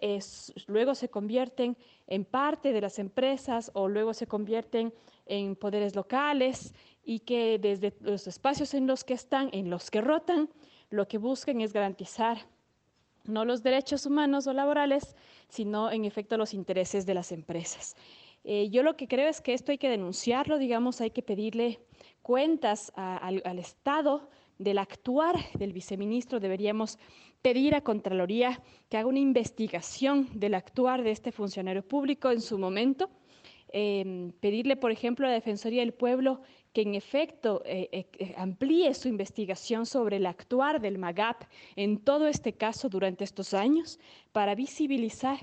luego 0.68 0.94
se 0.94 1.08
convierten 1.08 1.76
en 2.06 2.24
parte 2.24 2.72
de 2.72 2.80
las 2.80 3.00
empresas 3.00 3.72
o 3.74 3.88
luego 3.88 4.14
se 4.14 4.28
convierten 4.28 4.94
en 5.26 5.56
poderes 5.56 5.96
locales 5.96 6.72
y 7.04 7.18
que 7.20 7.58
desde 7.58 7.96
los 8.00 8.28
espacios 8.28 8.74
en 8.74 8.86
los 8.86 9.02
que 9.02 9.14
están, 9.14 9.50
en 9.52 9.70
los 9.70 9.90
que 9.90 10.02
rotan, 10.02 10.48
lo 10.90 11.08
que 11.08 11.18
buscan 11.18 11.60
es 11.60 11.72
garantizar 11.72 12.46
no 13.24 13.44
los 13.44 13.62
derechos 13.62 14.06
humanos 14.06 14.46
o 14.46 14.52
laborales, 14.52 15.16
sino 15.48 15.90
en 15.90 16.04
efecto 16.04 16.36
los 16.36 16.54
intereses 16.54 17.06
de 17.06 17.14
las 17.14 17.32
empresas. 17.32 17.96
Eh, 18.44 18.68
yo 18.70 18.82
lo 18.82 18.96
que 18.96 19.08
creo 19.08 19.28
es 19.28 19.40
que 19.40 19.54
esto 19.54 19.72
hay 19.72 19.78
que 19.78 19.88
denunciarlo, 19.88 20.58
digamos, 20.58 21.00
hay 21.00 21.10
que 21.10 21.22
pedirle 21.22 21.80
cuentas 22.20 22.92
al, 22.94 23.58
Estado 23.58 24.28
del 24.58 24.78
actuar 24.78 25.36
del 25.54 25.72
viceministro, 25.72 26.40
deberíamos 26.40 26.98
pedir 27.40 27.74
a 27.74 27.80
Contraloría 27.80 28.62
que 28.88 28.98
haga 28.98 29.08
una 29.08 29.18
investigación 29.18 30.28
del 30.34 30.54
actuar 30.54 31.02
de 31.02 31.10
este 31.10 31.32
funcionario 31.32 31.82
público 31.82 32.30
en 32.30 32.40
su 32.40 32.58
momento, 32.58 33.10
em, 33.68 34.30
pedirle, 34.32 34.76
por 34.76 34.90
ejemplo, 34.92 35.26
a 35.26 35.30
la 35.30 35.34
Defensoría 35.34 35.80
del 35.80 35.94
Pueblo 35.94 36.42
que 36.72 36.82
en 36.82 36.94
efecto 36.94 37.62
eh, 37.64 37.88
eh, 37.92 38.34
amplíe 38.36 38.92
su 38.94 39.08
investigación 39.08 39.86
sobre 39.86 40.16
el 40.16 40.26
actuar 40.26 40.80
del 40.80 40.98
MAGAP 40.98 41.44
en 41.76 41.98
todo 41.98 42.26
este 42.26 42.52
caso 42.52 42.88
durante 42.88 43.24
estos 43.24 43.54
años 43.54 43.98
para 44.32 44.54
visibilizar 44.54 45.38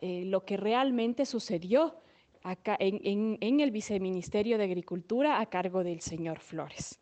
lo 0.00 0.44
que 0.44 0.56
realmente 0.56 1.26
sucedió 1.26 1.96
acá 2.42 2.76
en 2.78 3.60
el 3.60 3.70
Viceministerio 3.70 4.58
de 4.58 4.64
Agricultura 4.64 5.40
a 5.40 5.46
cargo 5.46 5.84
del 5.84 6.00
señor 6.00 6.40
Flores. 6.40 7.00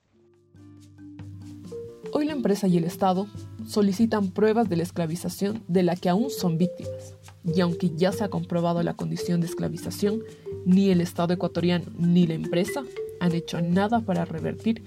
Hoy 2.12 2.24
la 2.24 2.32
empresa 2.32 2.66
y 2.66 2.78
el 2.78 2.84
Estado 2.84 3.26
solicitan 3.66 4.30
pruebas 4.30 4.68
de 4.68 4.76
la 4.76 4.84
esclavización 4.84 5.62
de 5.68 5.82
la 5.82 5.97
que 5.97 6.09
aún 6.09 6.30
son 6.30 6.57
víctimas. 6.57 7.14
Y 7.45 7.61
aunque 7.61 7.91
ya 7.95 8.12
se 8.12 8.24
ha 8.24 8.28
comprobado 8.28 8.82
la 8.82 8.95
condición 8.95 9.41
de 9.41 9.49
esclavización, 9.49 10.22
ni 10.64 10.91
el 10.91 11.01
Estado 11.01 11.34
ecuatoriano 11.34 11.84
ni 11.99 12.26
la 12.26 12.34
empresa 12.34 12.84
han 13.20 13.32
hecho 13.32 13.61
nada 13.61 14.01
para 14.01 14.24
revertir 14.24 14.84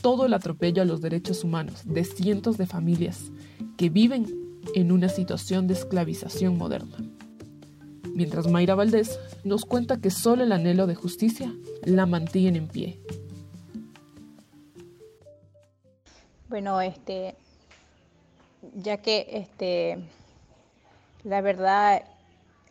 todo 0.00 0.26
el 0.26 0.34
atropello 0.34 0.82
a 0.82 0.84
los 0.84 1.00
derechos 1.00 1.44
humanos 1.44 1.82
de 1.84 2.04
cientos 2.04 2.56
de 2.56 2.66
familias 2.66 3.32
que 3.76 3.90
viven 3.90 4.26
en 4.74 4.92
una 4.92 5.08
situación 5.08 5.66
de 5.66 5.74
esclavización 5.74 6.56
moderna. 6.56 6.96
Mientras 8.14 8.46
Mayra 8.48 8.74
Valdés 8.74 9.18
nos 9.44 9.64
cuenta 9.64 9.98
que 9.98 10.10
solo 10.10 10.44
el 10.44 10.52
anhelo 10.52 10.86
de 10.86 10.94
justicia 10.94 11.52
la 11.82 12.06
mantiene 12.06 12.58
en 12.58 12.68
pie. 12.68 13.00
Bueno, 16.48 16.80
este, 16.80 17.36
ya 18.74 18.98
que 18.98 19.26
este, 19.30 19.98
la 21.22 21.40
verdad, 21.40 22.02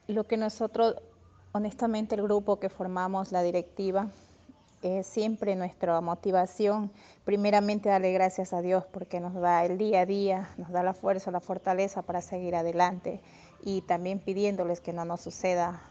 lo 0.08 0.26
que 0.26 0.38
nosotros, 0.38 0.96
honestamente, 1.54 2.16
el 2.16 2.24
grupo 2.24 2.60
que 2.60 2.70
formamos, 2.70 3.32
la 3.32 3.42
directiva, 3.42 4.10
es 4.82 5.08
siempre 5.08 5.56
nuestra 5.56 6.00
motivación, 6.02 6.92
primeramente 7.26 7.90
darle 7.90 8.14
gracias 8.14 8.54
a 8.54 8.62
Dios 8.62 8.86
porque 8.92 9.20
nos 9.20 9.34
da 9.34 9.66
el 9.66 9.78
día 9.78 10.02
a 10.02 10.06
día, 10.06 10.50
nos 10.58 10.72
da 10.72 10.84
la 10.84 10.94
fuerza, 10.94 11.32
la 11.32 11.42
fortaleza 11.42 12.02
para 12.02 12.22
seguir 12.22 12.56
adelante 12.56 13.22
y 13.64 13.82
también 13.82 14.20
pidiéndoles 14.20 14.82
que 14.82 14.94
no 14.94 15.06
nos 15.06 15.22
suceda 15.22 15.82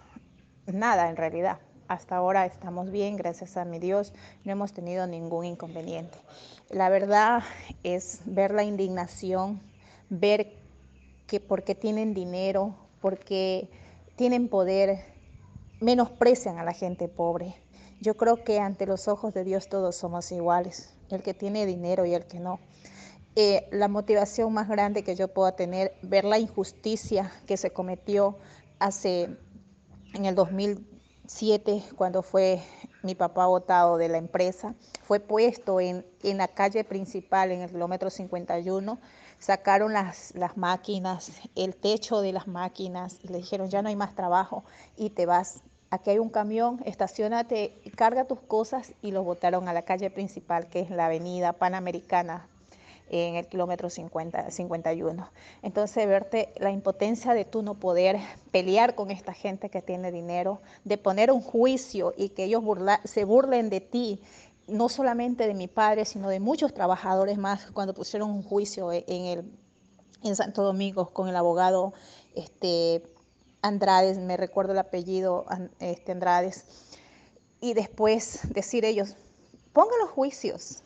nada 0.66 1.08
en 1.08 1.16
realidad. 1.16 1.58
Hasta 1.88 2.16
ahora 2.16 2.44
estamos 2.44 2.90
bien, 2.90 3.16
gracias 3.16 3.56
a 3.56 3.64
mi 3.64 3.78
Dios, 3.78 4.12
no 4.44 4.52
hemos 4.52 4.72
tenido 4.72 5.06
ningún 5.06 5.46
inconveniente. 5.46 6.18
La 6.68 6.90
verdad 6.90 7.42
es 7.82 8.20
ver 8.26 8.52
la 8.52 8.62
indignación, 8.62 9.62
ver 10.10 10.52
que 11.26 11.40
porque 11.40 11.74
tienen 11.74 12.12
dinero, 12.12 12.74
porque 13.00 13.70
tienen 14.16 14.48
poder, 14.48 15.04
menosprecian 15.80 16.58
a 16.58 16.64
la 16.64 16.72
gente 16.72 17.08
pobre. 17.08 17.54
Yo 18.00 18.16
creo 18.16 18.44
que 18.44 18.60
ante 18.60 18.84
los 18.84 19.08
ojos 19.08 19.32
de 19.32 19.44
Dios 19.44 19.68
todos 19.68 19.96
somos 19.96 20.30
iguales, 20.30 20.94
el 21.10 21.22
que 21.22 21.34
tiene 21.34 21.64
dinero 21.64 22.04
y 22.04 22.14
el 22.14 22.26
que 22.26 22.38
no. 22.38 22.60
Eh, 23.40 23.68
la 23.70 23.86
motivación 23.86 24.52
más 24.52 24.68
grande 24.68 25.04
que 25.04 25.14
yo 25.14 25.28
puedo 25.28 25.52
tener, 25.52 25.94
ver 26.02 26.24
la 26.24 26.40
injusticia 26.40 27.30
que 27.46 27.56
se 27.56 27.70
cometió 27.70 28.36
hace 28.80 29.28
en 30.14 30.24
el 30.24 30.34
2000 30.34 30.84
7, 31.28 31.84
cuando 31.94 32.22
fue 32.22 32.60
mi 33.04 33.14
papá 33.14 33.46
votado 33.46 33.96
de 33.96 34.08
la 34.08 34.18
empresa, 34.18 34.74
fue 35.04 35.20
puesto 35.20 35.78
en, 35.78 36.04
en 36.24 36.38
la 36.38 36.48
calle 36.48 36.82
principal, 36.82 37.52
en 37.52 37.60
el 37.60 37.70
kilómetro 37.70 38.10
51, 38.10 38.98
sacaron 39.38 39.92
las, 39.92 40.34
las 40.34 40.56
máquinas, 40.56 41.30
el 41.54 41.76
techo 41.76 42.22
de 42.22 42.32
las 42.32 42.48
máquinas, 42.48 43.18
y 43.22 43.28
le 43.28 43.38
dijeron, 43.38 43.68
ya 43.68 43.82
no 43.82 43.88
hay 43.88 43.94
más 43.94 44.16
trabajo 44.16 44.64
y 44.96 45.10
te 45.10 45.26
vas. 45.26 45.60
Aquí 45.90 46.10
hay 46.10 46.18
un 46.18 46.30
camión, 46.30 46.80
estacionate, 46.86 47.80
carga 47.94 48.24
tus 48.24 48.40
cosas 48.40 48.94
y 49.00 49.12
los 49.12 49.24
botaron 49.24 49.68
a 49.68 49.72
la 49.72 49.82
calle 49.82 50.10
principal, 50.10 50.68
que 50.68 50.80
es 50.80 50.90
la 50.90 51.06
avenida 51.06 51.52
Panamericana 51.52 52.48
en 53.10 53.36
el 53.36 53.46
kilómetro 53.46 53.90
50, 53.90 54.50
51. 54.50 55.30
Entonces, 55.62 56.06
verte 56.06 56.52
la 56.58 56.70
impotencia 56.70 57.34
de 57.34 57.44
tú 57.44 57.62
no 57.62 57.74
poder 57.74 58.18
pelear 58.50 58.94
con 58.94 59.10
esta 59.10 59.32
gente 59.32 59.70
que 59.70 59.82
tiene 59.82 60.12
dinero, 60.12 60.60
de 60.84 60.98
poner 60.98 61.30
un 61.30 61.40
juicio 61.40 62.14
y 62.16 62.30
que 62.30 62.44
ellos 62.44 62.62
se 63.04 63.24
burlen 63.24 63.70
de 63.70 63.80
ti, 63.80 64.20
no 64.66 64.88
solamente 64.88 65.46
de 65.46 65.54
mi 65.54 65.66
padre, 65.68 66.04
sino 66.04 66.28
de 66.28 66.40
muchos 66.40 66.74
trabajadores 66.74 67.38
más, 67.38 67.70
cuando 67.72 67.94
pusieron 67.94 68.30
un 68.30 68.42
juicio 68.42 68.92
en, 68.92 69.24
el, 69.24 69.52
en 70.22 70.36
Santo 70.36 70.62
Domingo 70.62 71.10
con 71.10 71.28
el 71.28 71.36
abogado 71.36 71.94
este, 72.34 73.02
Andrades, 73.62 74.18
me 74.18 74.36
recuerdo 74.36 74.72
el 74.72 74.78
apellido 74.78 75.46
este, 75.80 76.12
Andrades, 76.12 76.64
y 77.60 77.74
después 77.74 78.40
decir 78.52 78.84
ellos, 78.84 79.16
pongan 79.72 79.98
los 80.00 80.10
juicios, 80.10 80.82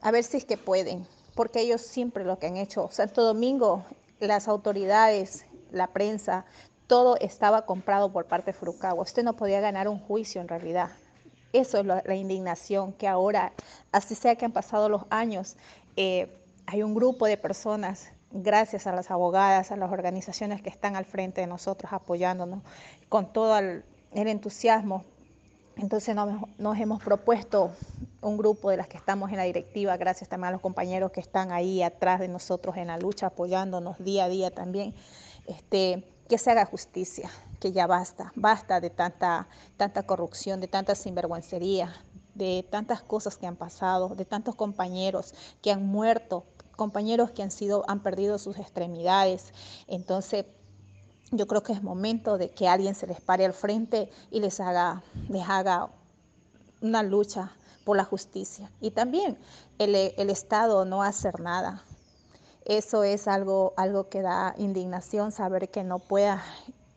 a 0.00 0.10
ver 0.10 0.24
si 0.24 0.38
es 0.38 0.44
que 0.44 0.56
pueden 0.56 1.06
porque 1.38 1.60
ellos 1.60 1.82
siempre 1.82 2.24
lo 2.24 2.40
que 2.40 2.48
han 2.48 2.56
hecho, 2.56 2.88
Santo 2.90 3.22
Domingo, 3.22 3.84
las 4.18 4.48
autoridades, 4.48 5.46
la 5.70 5.86
prensa, 5.86 6.44
todo 6.88 7.16
estaba 7.20 7.64
comprado 7.64 8.12
por 8.12 8.26
parte 8.26 8.46
de 8.50 8.58
Furukawa. 8.58 9.04
Usted 9.04 9.22
no 9.22 9.36
podía 9.36 9.60
ganar 9.60 9.86
un 9.86 10.00
juicio 10.00 10.40
en 10.40 10.48
realidad. 10.48 10.90
Eso 11.52 11.78
es 11.78 11.86
la, 11.86 12.02
indignación 12.16 12.92
que 12.92 13.06
ahora, 13.06 13.52
así 13.92 14.16
sea 14.16 14.34
que 14.34 14.46
han 14.46 14.50
pasado 14.50 14.88
los 14.88 15.02
años, 15.10 15.54
eh, 15.94 16.28
hay 16.66 16.82
un 16.82 16.92
grupo 16.92 17.26
de 17.26 17.36
personas, 17.36 18.08
gracias 18.32 18.88
a 18.88 18.92
las 18.92 19.12
abogadas, 19.12 19.70
a 19.70 19.76
las 19.76 19.92
organizaciones 19.92 20.60
que 20.60 20.70
están 20.70 20.96
al 20.96 21.04
frente 21.04 21.40
de 21.40 21.46
nosotros 21.46 21.92
apoyándonos 21.92 22.64
con 23.08 23.32
todo 23.32 23.56
el 23.56 23.84
entusiasmo 24.10 25.04
entonces 25.78 26.16
nos, 26.58 26.78
hemos 26.78 27.02
propuesto 27.02 27.70
un 28.20 28.36
grupo 28.36 28.70
de 28.70 28.76
las 28.76 28.88
que 28.88 28.96
estamos 28.96 29.30
en 29.30 29.36
la 29.36 29.44
directiva, 29.44 29.96
gracias 29.96 30.28
también 30.28 30.48
a 30.48 30.52
los 30.52 30.60
compañeros 30.60 31.12
que 31.12 31.20
están 31.20 31.52
ahí 31.52 31.82
atrás 31.82 32.20
de 32.20 32.28
nosotros 32.28 32.76
en 32.76 32.88
la 32.88 32.98
lucha, 32.98 33.26
apoyándonos 33.26 33.98
día 33.98 34.24
a 34.24 34.28
día 34.28 34.50
también, 34.50 34.94
este, 35.46 36.04
que 36.28 36.38
se 36.38 36.50
haga 36.50 36.66
justicia, 36.66 37.30
que 37.60 37.72
ya 37.72 37.86
basta, 37.86 38.32
basta 38.34 38.80
de 38.80 38.90
tanta, 38.90 39.48
tanta 39.76 40.02
corrupción, 40.04 40.60
de 40.60 40.68
tanta 40.68 40.94
sinvergüencería, 40.94 41.94
de 42.34 42.66
tantas 42.68 43.02
cosas 43.02 43.36
que 43.36 43.46
han 43.46 43.56
pasado, 43.56 44.10
de 44.10 44.24
tantos 44.24 44.54
compañeros 44.54 45.34
que 45.62 45.72
han 45.72 45.86
muerto, 45.86 46.44
compañeros 46.76 47.30
que 47.30 47.42
han 47.42 47.50
sido, 47.50 47.84
han 47.88 48.02
perdido 48.02 48.38
sus 48.38 48.58
extremidades. 48.58 49.52
Entonces, 49.86 50.44
yo 51.30 51.46
creo 51.46 51.62
que 51.62 51.72
es 51.72 51.82
momento 51.82 52.38
de 52.38 52.50
que 52.50 52.68
alguien 52.68 52.94
se 52.94 53.06
les 53.06 53.20
pare 53.20 53.44
al 53.44 53.52
frente 53.52 54.10
y 54.30 54.40
les 54.40 54.60
haga, 54.60 55.02
les 55.28 55.48
haga 55.48 55.90
una 56.80 57.02
lucha 57.02 57.52
por 57.88 57.96
la 57.96 58.04
justicia. 58.04 58.70
Y 58.82 58.90
también 58.90 59.38
el, 59.78 59.94
el 59.94 60.28
Estado 60.28 60.84
no 60.84 61.02
hacer 61.02 61.40
nada. 61.40 61.82
Eso 62.66 63.02
es 63.02 63.26
algo, 63.26 63.72
algo 63.78 64.10
que 64.10 64.20
da 64.20 64.54
indignación, 64.58 65.32
saber 65.32 65.70
que 65.70 65.84
no 65.84 65.98
pueda 65.98 66.44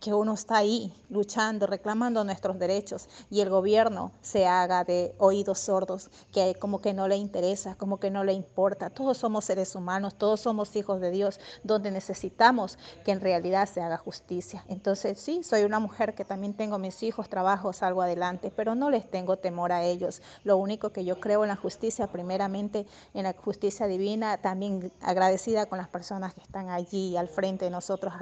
que 0.01 0.13
uno 0.15 0.33
está 0.33 0.57
ahí 0.57 0.91
luchando, 1.09 1.67
reclamando 1.67 2.23
nuestros 2.23 2.57
derechos 2.57 3.07
y 3.29 3.41
el 3.41 3.49
gobierno 3.49 4.11
se 4.21 4.47
haga 4.47 4.83
de 4.83 5.13
oídos 5.19 5.59
sordos, 5.59 6.09
que 6.31 6.55
como 6.55 6.81
que 6.81 6.93
no 6.93 7.07
le 7.07 7.17
interesa, 7.17 7.75
como 7.75 7.99
que 7.99 8.09
no 8.09 8.23
le 8.23 8.33
importa. 8.33 8.89
Todos 8.89 9.19
somos 9.19 9.45
seres 9.45 9.75
humanos, 9.75 10.15
todos 10.15 10.41
somos 10.41 10.75
hijos 10.75 10.99
de 11.01 11.11
Dios, 11.11 11.39
donde 11.63 11.91
necesitamos 11.91 12.79
que 13.05 13.11
en 13.11 13.21
realidad 13.21 13.69
se 13.69 13.81
haga 13.81 13.97
justicia. 13.97 14.65
Entonces 14.67 15.19
sí, 15.19 15.43
soy 15.43 15.63
una 15.63 15.79
mujer 15.79 16.15
que 16.15 16.25
también 16.25 16.55
tengo 16.55 16.79
mis 16.79 17.03
hijos, 17.03 17.29
trabajo, 17.29 17.71
salgo 17.71 18.01
adelante, 18.01 18.51
pero 18.55 18.73
no 18.73 18.89
les 18.89 19.07
tengo 19.07 19.37
temor 19.37 19.71
a 19.71 19.83
ellos. 19.83 20.23
Lo 20.43 20.57
único 20.57 20.89
que 20.89 21.05
yo 21.05 21.19
creo 21.19 21.43
en 21.43 21.49
la 21.49 21.55
justicia, 21.55 22.07
primeramente 22.07 22.87
en 23.13 23.23
la 23.23 23.33
justicia 23.33 23.85
divina, 23.85 24.37
también 24.37 24.91
agradecida 24.99 25.67
con 25.67 25.77
las 25.77 25.89
personas 25.89 26.33
que 26.33 26.41
están 26.41 26.69
allí 26.69 27.15
al 27.17 27.27
frente 27.27 27.65
de 27.65 27.71
nosotros, 27.71 28.13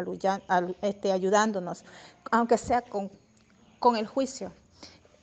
este, 0.82 1.14
ayudándonos 1.14 1.69
aunque 2.32 2.58
sea 2.58 2.82
con, 2.82 3.12
con 3.80 3.96
el 3.96 4.08
juicio. 4.08 4.52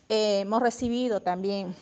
Eh, 0.09 0.40
hemos 0.40 0.62
recibido 0.62 1.20
también 1.20 1.74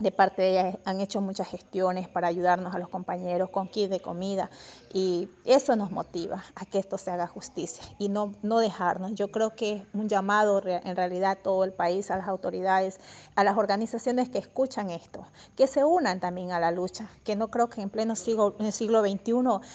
de 0.00 0.10
parte 0.10 0.42
de 0.42 0.50
ellas 0.50 0.78
han 0.84 1.00
hecho 1.00 1.20
muchas 1.20 1.48
gestiones 1.48 2.08
para 2.08 2.28
ayudarnos 2.28 2.74
a 2.74 2.78
los 2.78 2.88
compañeros 2.88 3.50
con 3.50 3.68
kit 3.68 3.90
de 3.90 4.00
comida 4.00 4.50
y 4.92 5.28
eso 5.44 5.76
nos 5.76 5.90
motiva 5.90 6.44
a 6.54 6.64
que 6.64 6.78
esto 6.78 6.98
se 6.98 7.10
haga 7.10 7.26
justicia 7.26 7.84
y 7.98 8.08
no, 8.08 8.34
no 8.42 8.58
dejarnos. 8.58 9.14
Yo 9.14 9.30
creo 9.30 9.54
que 9.54 9.72
es 9.72 9.82
un 9.92 10.08
llamado 10.08 10.62
en 10.66 10.96
realidad 10.96 11.32
a 11.32 11.36
todo 11.36 11.64
el 11.64 11.72
país, 11.72 12.10
a 12.10 12.16
las 12.16 12.28
autoridades, 12.28 12.98
a 13.36 13.44
las 13.44 13.56
organizaciones 13.56 14.28
que 14.28 14.38
escuchan 14.38 14.90
esto, 14.90 15.26
que 15.54 15.66
se 15.66 15.84
unan 15.84 16.18
también 16.18 16.52
a 16.52 16.60
la 16.60 16.70
lucha, 16.70 17.08
que 17.24 17.36
no 17.36 17.48
creo 17.48 17.68
que 17.68 17.82
en 17.82 17.90
pleno 17.90 18.16
siglo, 18.16 18.56
en 18.58 18.66
el 18.66 18.72
siglo 18.72 19.02
XXI 19.02 19.32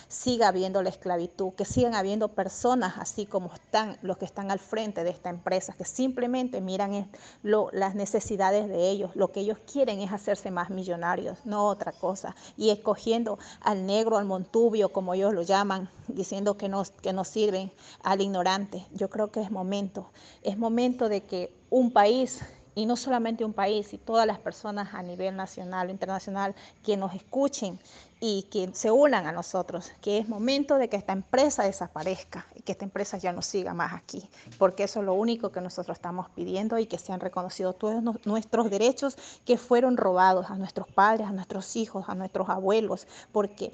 siga 0.08 0.48
habiendo 0.48 0.82
la 0.82 0.90
esclavitud, 0.90 1.54
que 1.54 1.66
sigan 1.66 1.96
habiendo 1.96 2.30
personas 2.30 2.96
así 2.98 3.26
como 3.26 3.54
están 3.54 3.98
los 4.02 4.18
que 4.18 4.26
están 4.26 4.52
al 4.52 4.60
frente 4.60 5.04
de 5.04 5.12
esta 5.12 5.30
empresa, 5.30 5.74
que 5.74 5.86
simplemente 5.86 6.62
miran 6.62 7.10
lo, 7.44 7.70
las 7.72 7.96
necesidades 7.96 8.68
de 8.68 8.90
ellos, 8.90 9.16
lo 9.16 9.32
que 9.32 9.42
ellos 9.42 9.58
quieren 9.72 10.00
es 10.00 10.12
hacerse 10.16 10.52
más 10.52 10.70
millonarios, 10.70 11.38
no 11.46 11.68
otra 11.68 11.92
cosa, 11.92 12.36
y 12.58 12.70
escogiendo 12.70 13.38
al 13.62 13.86
negro, 13.86 14.18
al 14.18 14.26
montubio, 14.26 14.90
como 14.90 15.14
ellos 15.14 15.34
lo 15.34 15.42
llaman, 15.42 15.90
diciendo 16.08 16.58
que 16.58 16.70
no, 16.70 16.84
que 17.02 17.14
no 17.14 17.24
sirven 17.24 17.72
al 18.04 18.22
ignorante. 18.22 18.86
Yo 18.92 19.10
creo 19.10 19.32
que 19.32 19.42
es 19.42 19.52
momento, 19.52 20.10
es 20.42 20.58
momento 20.58 21.10
de 21.10 21.24
que 21.24 21.54
un 21.70 21.92
país 21.92 22.42
y 22.76 22.86
no 22.86 22.98
solamente 22.98 23.46
un 23.46 23.54
país, 23.54 23.94
y 23.94 23.98
todas 23.98 24.28
las 24.28 24.38
personas 24.38 24.94
a 24.94 25.02
nivel 25.02 25.36
nacional 25.36 25.88
o 25.88 25.92
internacional 25.92 26.54
que 26.84 26.98
nos 26.98 27.14
escuchen 27.14 27.80
y 28.20 28.44
que 28.44 28.70
se 28.74 28.92
unan 28.92 29.26
a 29.28 29.32
nosotros, 29.32 29.92
que 30.02 30.18
es 30.18 30.28
momento 30.28 30.78
de 30.78 30.90
que 30.90 30.98
esta 30.98 31.14
empresa 31.14 31.64
desaparezca 31.64 32.46
y 32.56 32.62
que 32.62 32.74
esta 32.74 32.86
empresa 32.86 33.18
ya 33.18 33.32
no 33.32 33.42
siga 33.42 33.74
más 33.74 33.94
aquí, 33.94 34.30
porque 34.58 34.84
eso 34.84 35.00
es 35.00 35.06
lo 35.06 35.14
único 35.14 35.52
que 35.52 35.62
nosotros 35.62 35.98
estamos 35.98 36.30
pidiendo 36.30 36.78
y 36.78 36.86
que 36.86 36.98
sean 36.98 37.20
reconocidos 37.20 37.78
todos 37.78 38.04
nuestros 38.26 38.70
derechos 38.70 39.18
que 39.46 39.58
fueron 39.58 39.98
robados 39.98 40.50
a 40.50 40.56
nuestros 40.56 40.88
padres, 40.88 41.28
a 41.28 41.32
nuestros 41.32 41.76
hijos, 41.76 42.06
a 42.08 42.16
nuestros 42.16 42.50
abuelos, 42.50 43.08
porque 43.32 43.72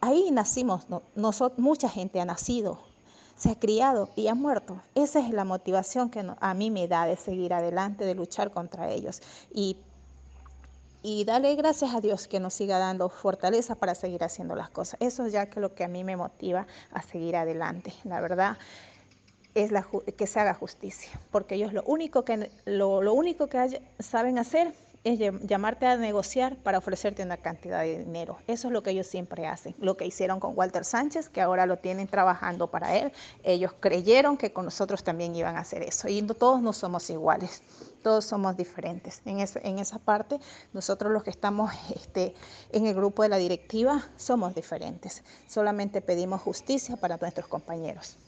ahí 0.00 0.30
nacimos, 0.30 0.86
nosotros, 1.14 1.58
mucha 1.58 1.88
gente 1.88 2.20
ha 2.20 2.24
nacido, 2.24 2.80
se 3.36 3.50
ha 3.50 3.58
criado 3.58 4.10
y 4.16 4.28
ha 4.28 4.34
muerto. 4.34 4.82
Esa 4.94 5.20
es 5.20 5.30
la 5.30 5.44
motivación 5.44 6.10
que 6.10 6.26
a 6.40 6.54
mí 6.54 6.70
me 6.70 6.88
da 6.88 7.06
de 7.06 7.16
seguir 7.16 7.52
adelante, 7.52 8.04
de 8.04 8.14
luchar 8.14 8.50
contra 8.50 8.90
ellos. 8.90 9.20
Y, 9.52 9.76
y 11.02 11.24
darle 11.24 11.54
gracias 11.54 11.94
a 11.94 12.00
Dios 12.00 12.26
que 12.26 12.40
nos 12.40 12.54
siga 12.54 12.78
dando 12.78 13.08
fortaleza 13.08 13.74
para 13.74 13.94
seguir 13.94 14.24
haciendo 14.24 14.56
las 14.56 14.70
cosas. 14.70 14.98
Eso 15.00 15.26
es 15.26 15.32
ya 15.32 15.46
que 15.46 15.60
lo 15.60 15.74
que 15.74 15.84
a 15.84 15.88
mí 15.88 16.02
me 16.02 16.16
motiva 16.16 16.66
a 16.92 17.02
seguir 17.02 17.36
adelante. 17.36 17.92
La 18.04 18.20
verdad 18.20 18.56
es 19.54 19.72
que 20.16 20.26
se 20.26 20.40
haga 20.40 20.52
justicia, 20.52 21.10
porque 21.30 21.54
ellos 21.54 21.72
lo 21.72 21.82
único 21.84 22.24
que, 22.24 22.50
lo, 22.66 23.00
lo 23.00 23.14
único 23.14 23.46
que 23.46 23.80
saben 23.98 24.38
hacer 24.38 24.74
es 25.06 25.20
llamarte 25.42 25.86
a 25.86 25.96
negociar 25.96 26.56
para 26.56 26.78
ofrecerte 26.78 27.22
una 27.22 27.36
cantidad 27.36 27.82
de 27.82 28.00
dinero. 28.00 28.38
Eso 28.48 28.66
es 28.66 28.72
lo 28.72 28.82
que 28.82 28.90
ellos 28.90 29.06
siempre 29.06 29.46
hacen. 29.46 29.76
Lo 29.78 29.96
que 29.96 30.04
hicieron 30.04 30.40
con 30.40 30.58
Walter 30.58 30.84
Sánchez, 30.84 31.28
que 31.28 31.40
ahora 31.40 31.64
lo 31.64 31.78
tienen 31.78 32.08
trabajando 32.08 32.72
para 32.72 32.96
él. 32.96 33.12
Ellos 33.44 33.72
creyeron 33.78 34.36
que 34.36 34.52
con 34.52 34.64
nosotros 34.64 35.04
también 35.04 35.36
iban 35.36 35.54
a 35.54 35.60
hacer 35.60 35.84
eso. 35.84 36.08
Y 36.08 36.22
todos 36.22 36.60
no 36.60 36.72
somos 36.72 37.08
iguales, 37.08 37.62
todos 38.02 38.24
somos 38.24 38.56
diferentes. 38.56 39.22
En, 39.24 39.38
en 39.38 39.78
esa 39.78 40.00
parte, 40.00 40.40
nosotros 40.72 41.12
los 41.12 41.22
que 41.22 41.30
estamos 41.30 41.70
este, 41.94 42.34
en 42.72 42.88
el 42.88 42.94
grupo 42.96 43.22
de 43.22 43.28
la 43.28 43.36
directiva 43.36 44.08
somos 44.16 44.56
diferentes. 44.56 45.22
Solamente 45.46 46.00
pedimos 46.00 46.42
justicia 46.42 46.96
para 46.96 47.16
nuestros 47.16 47.46
compañeros. 47.46 48.18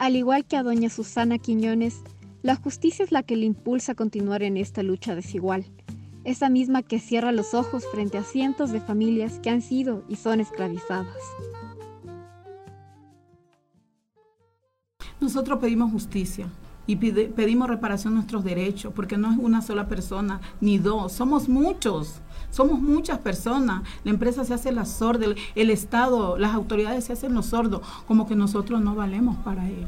Al 0.00 0.16
igual 0.16 0.46
que 0.46 0.56
a 0.56 0.62
doña 0.62 0.88
Susana 0.88 1.36
Quiñones, 1.36 2.00
la 2.40 2.56
justicia 2.56 3.04
es 3.04 3.12
la 3.12 3.22
que 3.22 3.36
le 3.36 3.44
impulsa 3.44 3.92
a 3.92 3.94
continuar 3.94 4.42
en 4.42 4.56
esta 4.56 4.82
lucha 4.82 5.14
desigual, 5.14 5.66
esa 6.24 6.48
misma 6.48 6.82
que 6.82 6.98
cierra 6.98 7.32
los 7.32 7.52
ojos 7.52 7.84
frente 7.92 8.16
a 8.16 8.22
cientos 8.22 8.72
de 8.72 8.80
familias 8.80 9.38
que 9.40 9.50
han 9.50 9.60
sido 9.60 10.02
y 10.08 10.16
son 10.16 10.40
esclavizadas. 10.40 11.18
Nosotros 15.20 15.58
pedimos 15.58 15.92
justicia 15.92 16.48
y 16.90 16.96
pedimos 16.96 17.68
reparación 17.68 18.14
de 18.14 18.16
nuestros 18.16 18.42
derechos, 18.42 18.92
porque 18.94 19.16
no 19.16 19.30
es 19.30 19.38
una 19.38 19.62
sola 19.62 19.86
persona 19.86 20.40
ni 20.60 20.78
dos, 20.78 21.12
somos 21.12 21.48
muchos. 21.48 22.20
Somos 22.50 22.80
muchas 22.80 23.18
personas. 23.18 23.84
La 24.02 24.10
empresa 24.10 24.44
se 24.44 24.52
hace 24.52 24.72
la 24.72 24.84
sorda, 24.84 25.26
el, 25.54 25.70
Estado, 25.70 26.36
las 26.36 26.52
autoridades 26.52 27.04
se 27.04 27.12
hacen 27.12 27.32
los 27.32 27.46
sordos, 27.46 27.82
como 28.08 28.26
que 28.26 28.34
nosotros 28.34 28.80
no 28.80 28.96
valemos 28.96 29.36
para 29.44 29.68
ello. 29.68 29.86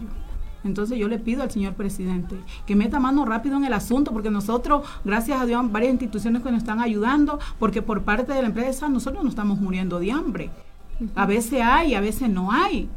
Entonces 0.62 0.96
yo 0.96 1.09
le 1.09 1.18
pido 1.18 1.42
al 1.42 1.50
señor 1.50 1.74
presidente 1.74 2.36
que 2.66 2.76
meta 2.76 3.00
mano 3.00 3.24
rápido 3.24 3.57
en 3.57 3.64
el 3.64 3.72
asunto, 3.72 4.12
porque 4.12 4.30
nosotros, 4.30 4.86
gracias 5.05 5.40
a 5.40 5.46
Dios, 5.46 5.72
varias 5.72 5.90
instituciones 5.90 6.42
que 6.44 6.53
nos 6.53 6.59
están 6.59 6.78
ayudando, 6.78 7.40
porque 7.59 7.82
por 7.82 8.03
parte 8.03 8.32
de 8.32 8.42
la 8.42 8.46
empresa 8.46 8.88
nosotros 8.88 9.24
no 9.24 9.30
estamos 9.30 9.61
muriendo 9.61 9.98
de 9.98 10.12
hambre. 10.12 10.50
A 11.16 11.26
veces 11.26 11.62
hay, 11.64 11.96
a 11.96 12.00
veces 12.00 12.30
no 12.30 12.53
hay. 12.53 12.88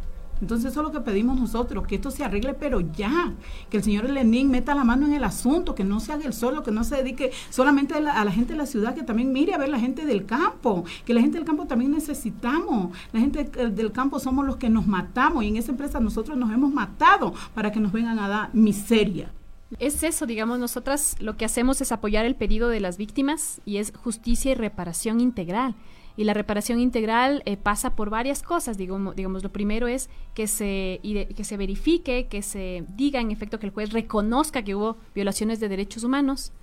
Entonces 0.41 0.71
eso 0.71 0.81
es 0.81 0.87
lo 0.87 0.91
que 0.91 0.99
pedimos 0.99 1.39
nosotros, 1.39 1.87
que 1.87 1.95
esto 1.95 2.11
se 2.11 2.23
arregle, 2.23 2.53
pero 2.53 2.81
ya, 2.81 3.33
que 3.69 3.77
el 3.77 3.83
señor 3.83 4.09
Lenin 4.09 4.49
meta 4.49 4.75
la 4.75 4.83
mano 4.83 5.05
en 5.05 5.13
el 5.13 5.23
asunto, 5.23 5.75
que 5.75 5.83
no 5.83 5.99
se 5.99 6.11
haga 6.11 6.25
el 6.25 6.33
solo, 6.33 6.63
que 6.63 6.71
no 6.71 6.83
se 6.83 6.97
dedique 6.97 7.31
solamente 7.49 7.95
a 7.95 7.99
la, 7.99 8.31
gente 8.31 8.53
de 8.53 8.57
la 8.57 8.65
ciudad, 8.65 8.95
que 8.95 9.03
también 9.03 9.31
mire 9.31 9.53
a 9.53 9.57
ver 9.57 9.69
la 9.69 9.79
gente 9.79 10.05
del 10.05 10.25
campo, 10.25 10.83
que 11.05 11.13
la 11.13 11.21
gente 11.21 11.37
del 11.37 11.45
campo 11.45 11.65
también 11.65 11.91
necesitamos. 11.91 12.95
La 13.13 13.19
gente 13.19 13.45
del 13.45 13.91
campo 13.91 14.19
somos 14.19 14.45
los 14.45 14.57
que 14.57 14.69
nos 14.69 14.87
matamos 14.87 15.43
y 15.43 15.47
en 15.47 15.57
esa 15.57 15.71
empresa 15.71 15.99
nosotros 15.99 16.37
nos 16.37 16.51
hemos 16.51 16.73
matado 16.73 17.33
para 17.53 17.71
que 17.71 17.79
nos 17.79 17.91
vengan 17.91 18.19
a 18.19 18.27
dar 18.27 18.49
miseria. 18.53 19.31
Es 19.79 20.03
eso, 20.03 20.25
digamos, 20.25 20.59
nosotras 20.59 21.15
lo 21.19 21.37
que 21.37 21.45
hacemos 21.45 21.81
es 21.81 21.91
apoyar 21.91 22.25
el 22.25 22.35
pedido 22.35 22.69
de 22.69 22.79
las 22.79 22.97
víctimas 22.97 23.61
y 23.65 23.77
es 23.77 23.93
justicia 23.95 24.51
y 24.51 24.55
reparación 24.55 25.19
integral. 25.19 25.75
Y 26.17 26.23
la 26.23 26.33
reparación 26.33 26.79
integral 26.79 27.43
eh, 27.45 27.57
pasa 27.57 27.95
por 27.95 28.09
varias 28.09 28.41
cosas. 28.41 28.77
Digamos, 28.77 29.15
digamos, 29.15 29.43
lo 29.43 29.51
primero 29.51 29.87
es 29.87 30.09
que 30.33 30.47
se, 30.47 31.01
que 31.03 31.43
se 31.43 31.57
verifique, 31.57 32.27
que 32.27 32.41
se 32.41 32.85
diga 32.95 33.19
en 33.19 33.31
efecto 33.31 33.59
que 33.59 33.65
el 33.65 33.73
juez 33.73 33.91
reconozca 33.91 34.63
que 34.63 34.75
hubo 34.75 34.97
violaciones 35.13 35.59
de 35.59 35.69
derechos 35.69 36.03
humanos. 36.03 36.53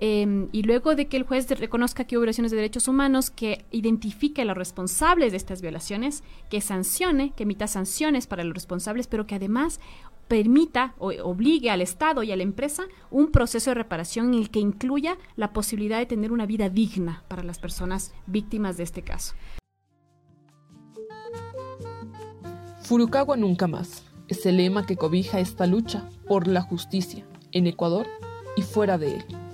Em, 0.00 0.48
y 0.52 0.62
luego 0.62 0.94
de 0.94 1.08
que 1.08 1.16
el 1.16 1.24
juez 1.24 1.48
reconozca 1.58 2.04
que 2.04 2.16
hubo 2.16 2.22
violaciones 2.22 2.52
de 2.52 2.56
derechos 2.56 2.86
humanos, 2.86 3.30
que 3.30 3.64
identifique 3.72 4.42
a 4.42 4.44
los 4.44 4.56
responsables 4.56 5.32
de 5.32 5.36
estas 5.36 5.60
violaciones, 5.60 6.22
que 6.50 6.60
sancione, 6.60 7.32
que 7.34 7.42
emita 7.42 7.66
sanciones 7.66 8.28
para 8.28 8.44
los 8.44 8.54
responsables, 8.54 9.08
pero 9.08 9.26
que 9.26 9.34
además 9.34 9.80
permita 10.28 10.94
o 10.98 11.08
obligue 11.24 11.70
al 11.70 11.80
Estado 11.80 12.22
y 12.22 12.30
a 12.30 12.36
la 12.36 12.42
empresa 12.42 12.84
un 13.10 13.32
proceso 13.32 13.70
de 13.70 13.74
reparación 13.74 14.34
en 14.34 14.40
el 14.40 14.50
que 14.50 14.60
incluya 14.60 15.16
la 15.36 15.52
posibilidad 15.52 15.98
de 15.98 16.06
tener 16.06 16.32
una 16.32 16.46
vida 16.46 16.68
digna 16.68 17.24
para 17.28 17.42
las 17.42 17.58
personas 17.58 18.12
víctimas 18.26 18.76
de 18.76 18.84
este 18.84 19.02
caso. 19.02 19.34
Furukawa 22.82 23.36
nunca 23.36 23.66
más 23.66 24.04
es 24.28 24.44
el 24.46 24.58
lema 24.58 24.86
que 24.86 24.96
cobija 24.96 25.40
esta 25.40 25.66
lucha 25.66 26.08
por 26.26 26.46
la 26.46 26.62
justicia 26.62 27.26
en 27.52 27.66
Ecuador 27.66 28.06
y 28.56 28.62
fuera 28.62 28.98
de 28.98 29.16
él. 29.16 29.47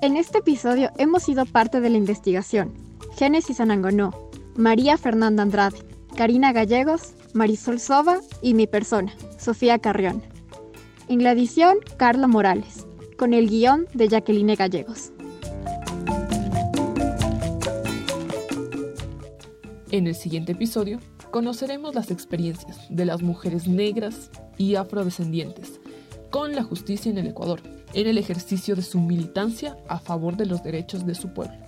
En 0.00 0.16
este 0.16 0.38
episodio 0.38 0.92
hemos 0.96 1.24
sido 1.24 1.44
parte 1.44 1.80
de 1.80 1.90
la 1.90 1.96
investigación. 1.96 2.72
Génesis 3.16 3.58
Anangonó, 3.58 4.14
María 4.54 4.96
Fernanda 4.96 5.42
Andrade, 5.42 5.78
Karina 6.16 6.52
Gallegos, 6.52 7.14
Marisol 7.34 7.80
Sova 7.80 8.20
y 8.40 8.54
mi 8.54 8.68
persona, 8.68 9.12
Sofía 9.38 9.80
Carrión. 9.80 10.22
En 11.08 11.24
la 11.24 11.32
edición, 11.32 11.78
Carla 11.96 12.28
Morales, 12.28 12.86
con 13.16 13.34
el 13.34 13.48
guion 13.48 13.88
de 13.92 14.06
Jacqueline 14.06 14.54
Gallegos. 14.54 15.10
En 19.90 20.06
el 20.06 20.14
siguiente 20.14 20.52
episodio 20.52 21.00
conoceremos 21.32 21.96
las 21.96 22.12
experiencias 22.12 22.86
de 22.88 23.04
las 23.04 23.20
mujeres 23.20 23.66
negras 23.66 24.30
y 24.58 24.76
afrodescendientes 24.76 25.80
con 26.30 26.54
la 26.54 26.62
justicia 26.62 27.10
en 27.10 27.18
el 27.18 27.26
Ecuador 27.26 27.77
en 27.94 28.06
el 28.06 28.18
ejercicio 28.18 28.76
de 28.76 28.82
su 28.82 29.00
militancia 29.00 29.76
a 29.88 29.98
favor 29.98 30.36
de 30.36 30.46
los 30.46 30.62
derechos 30.62 31.06
de 31.06 31.14
su 31.14 31.32
pueblo. 31.32 31.67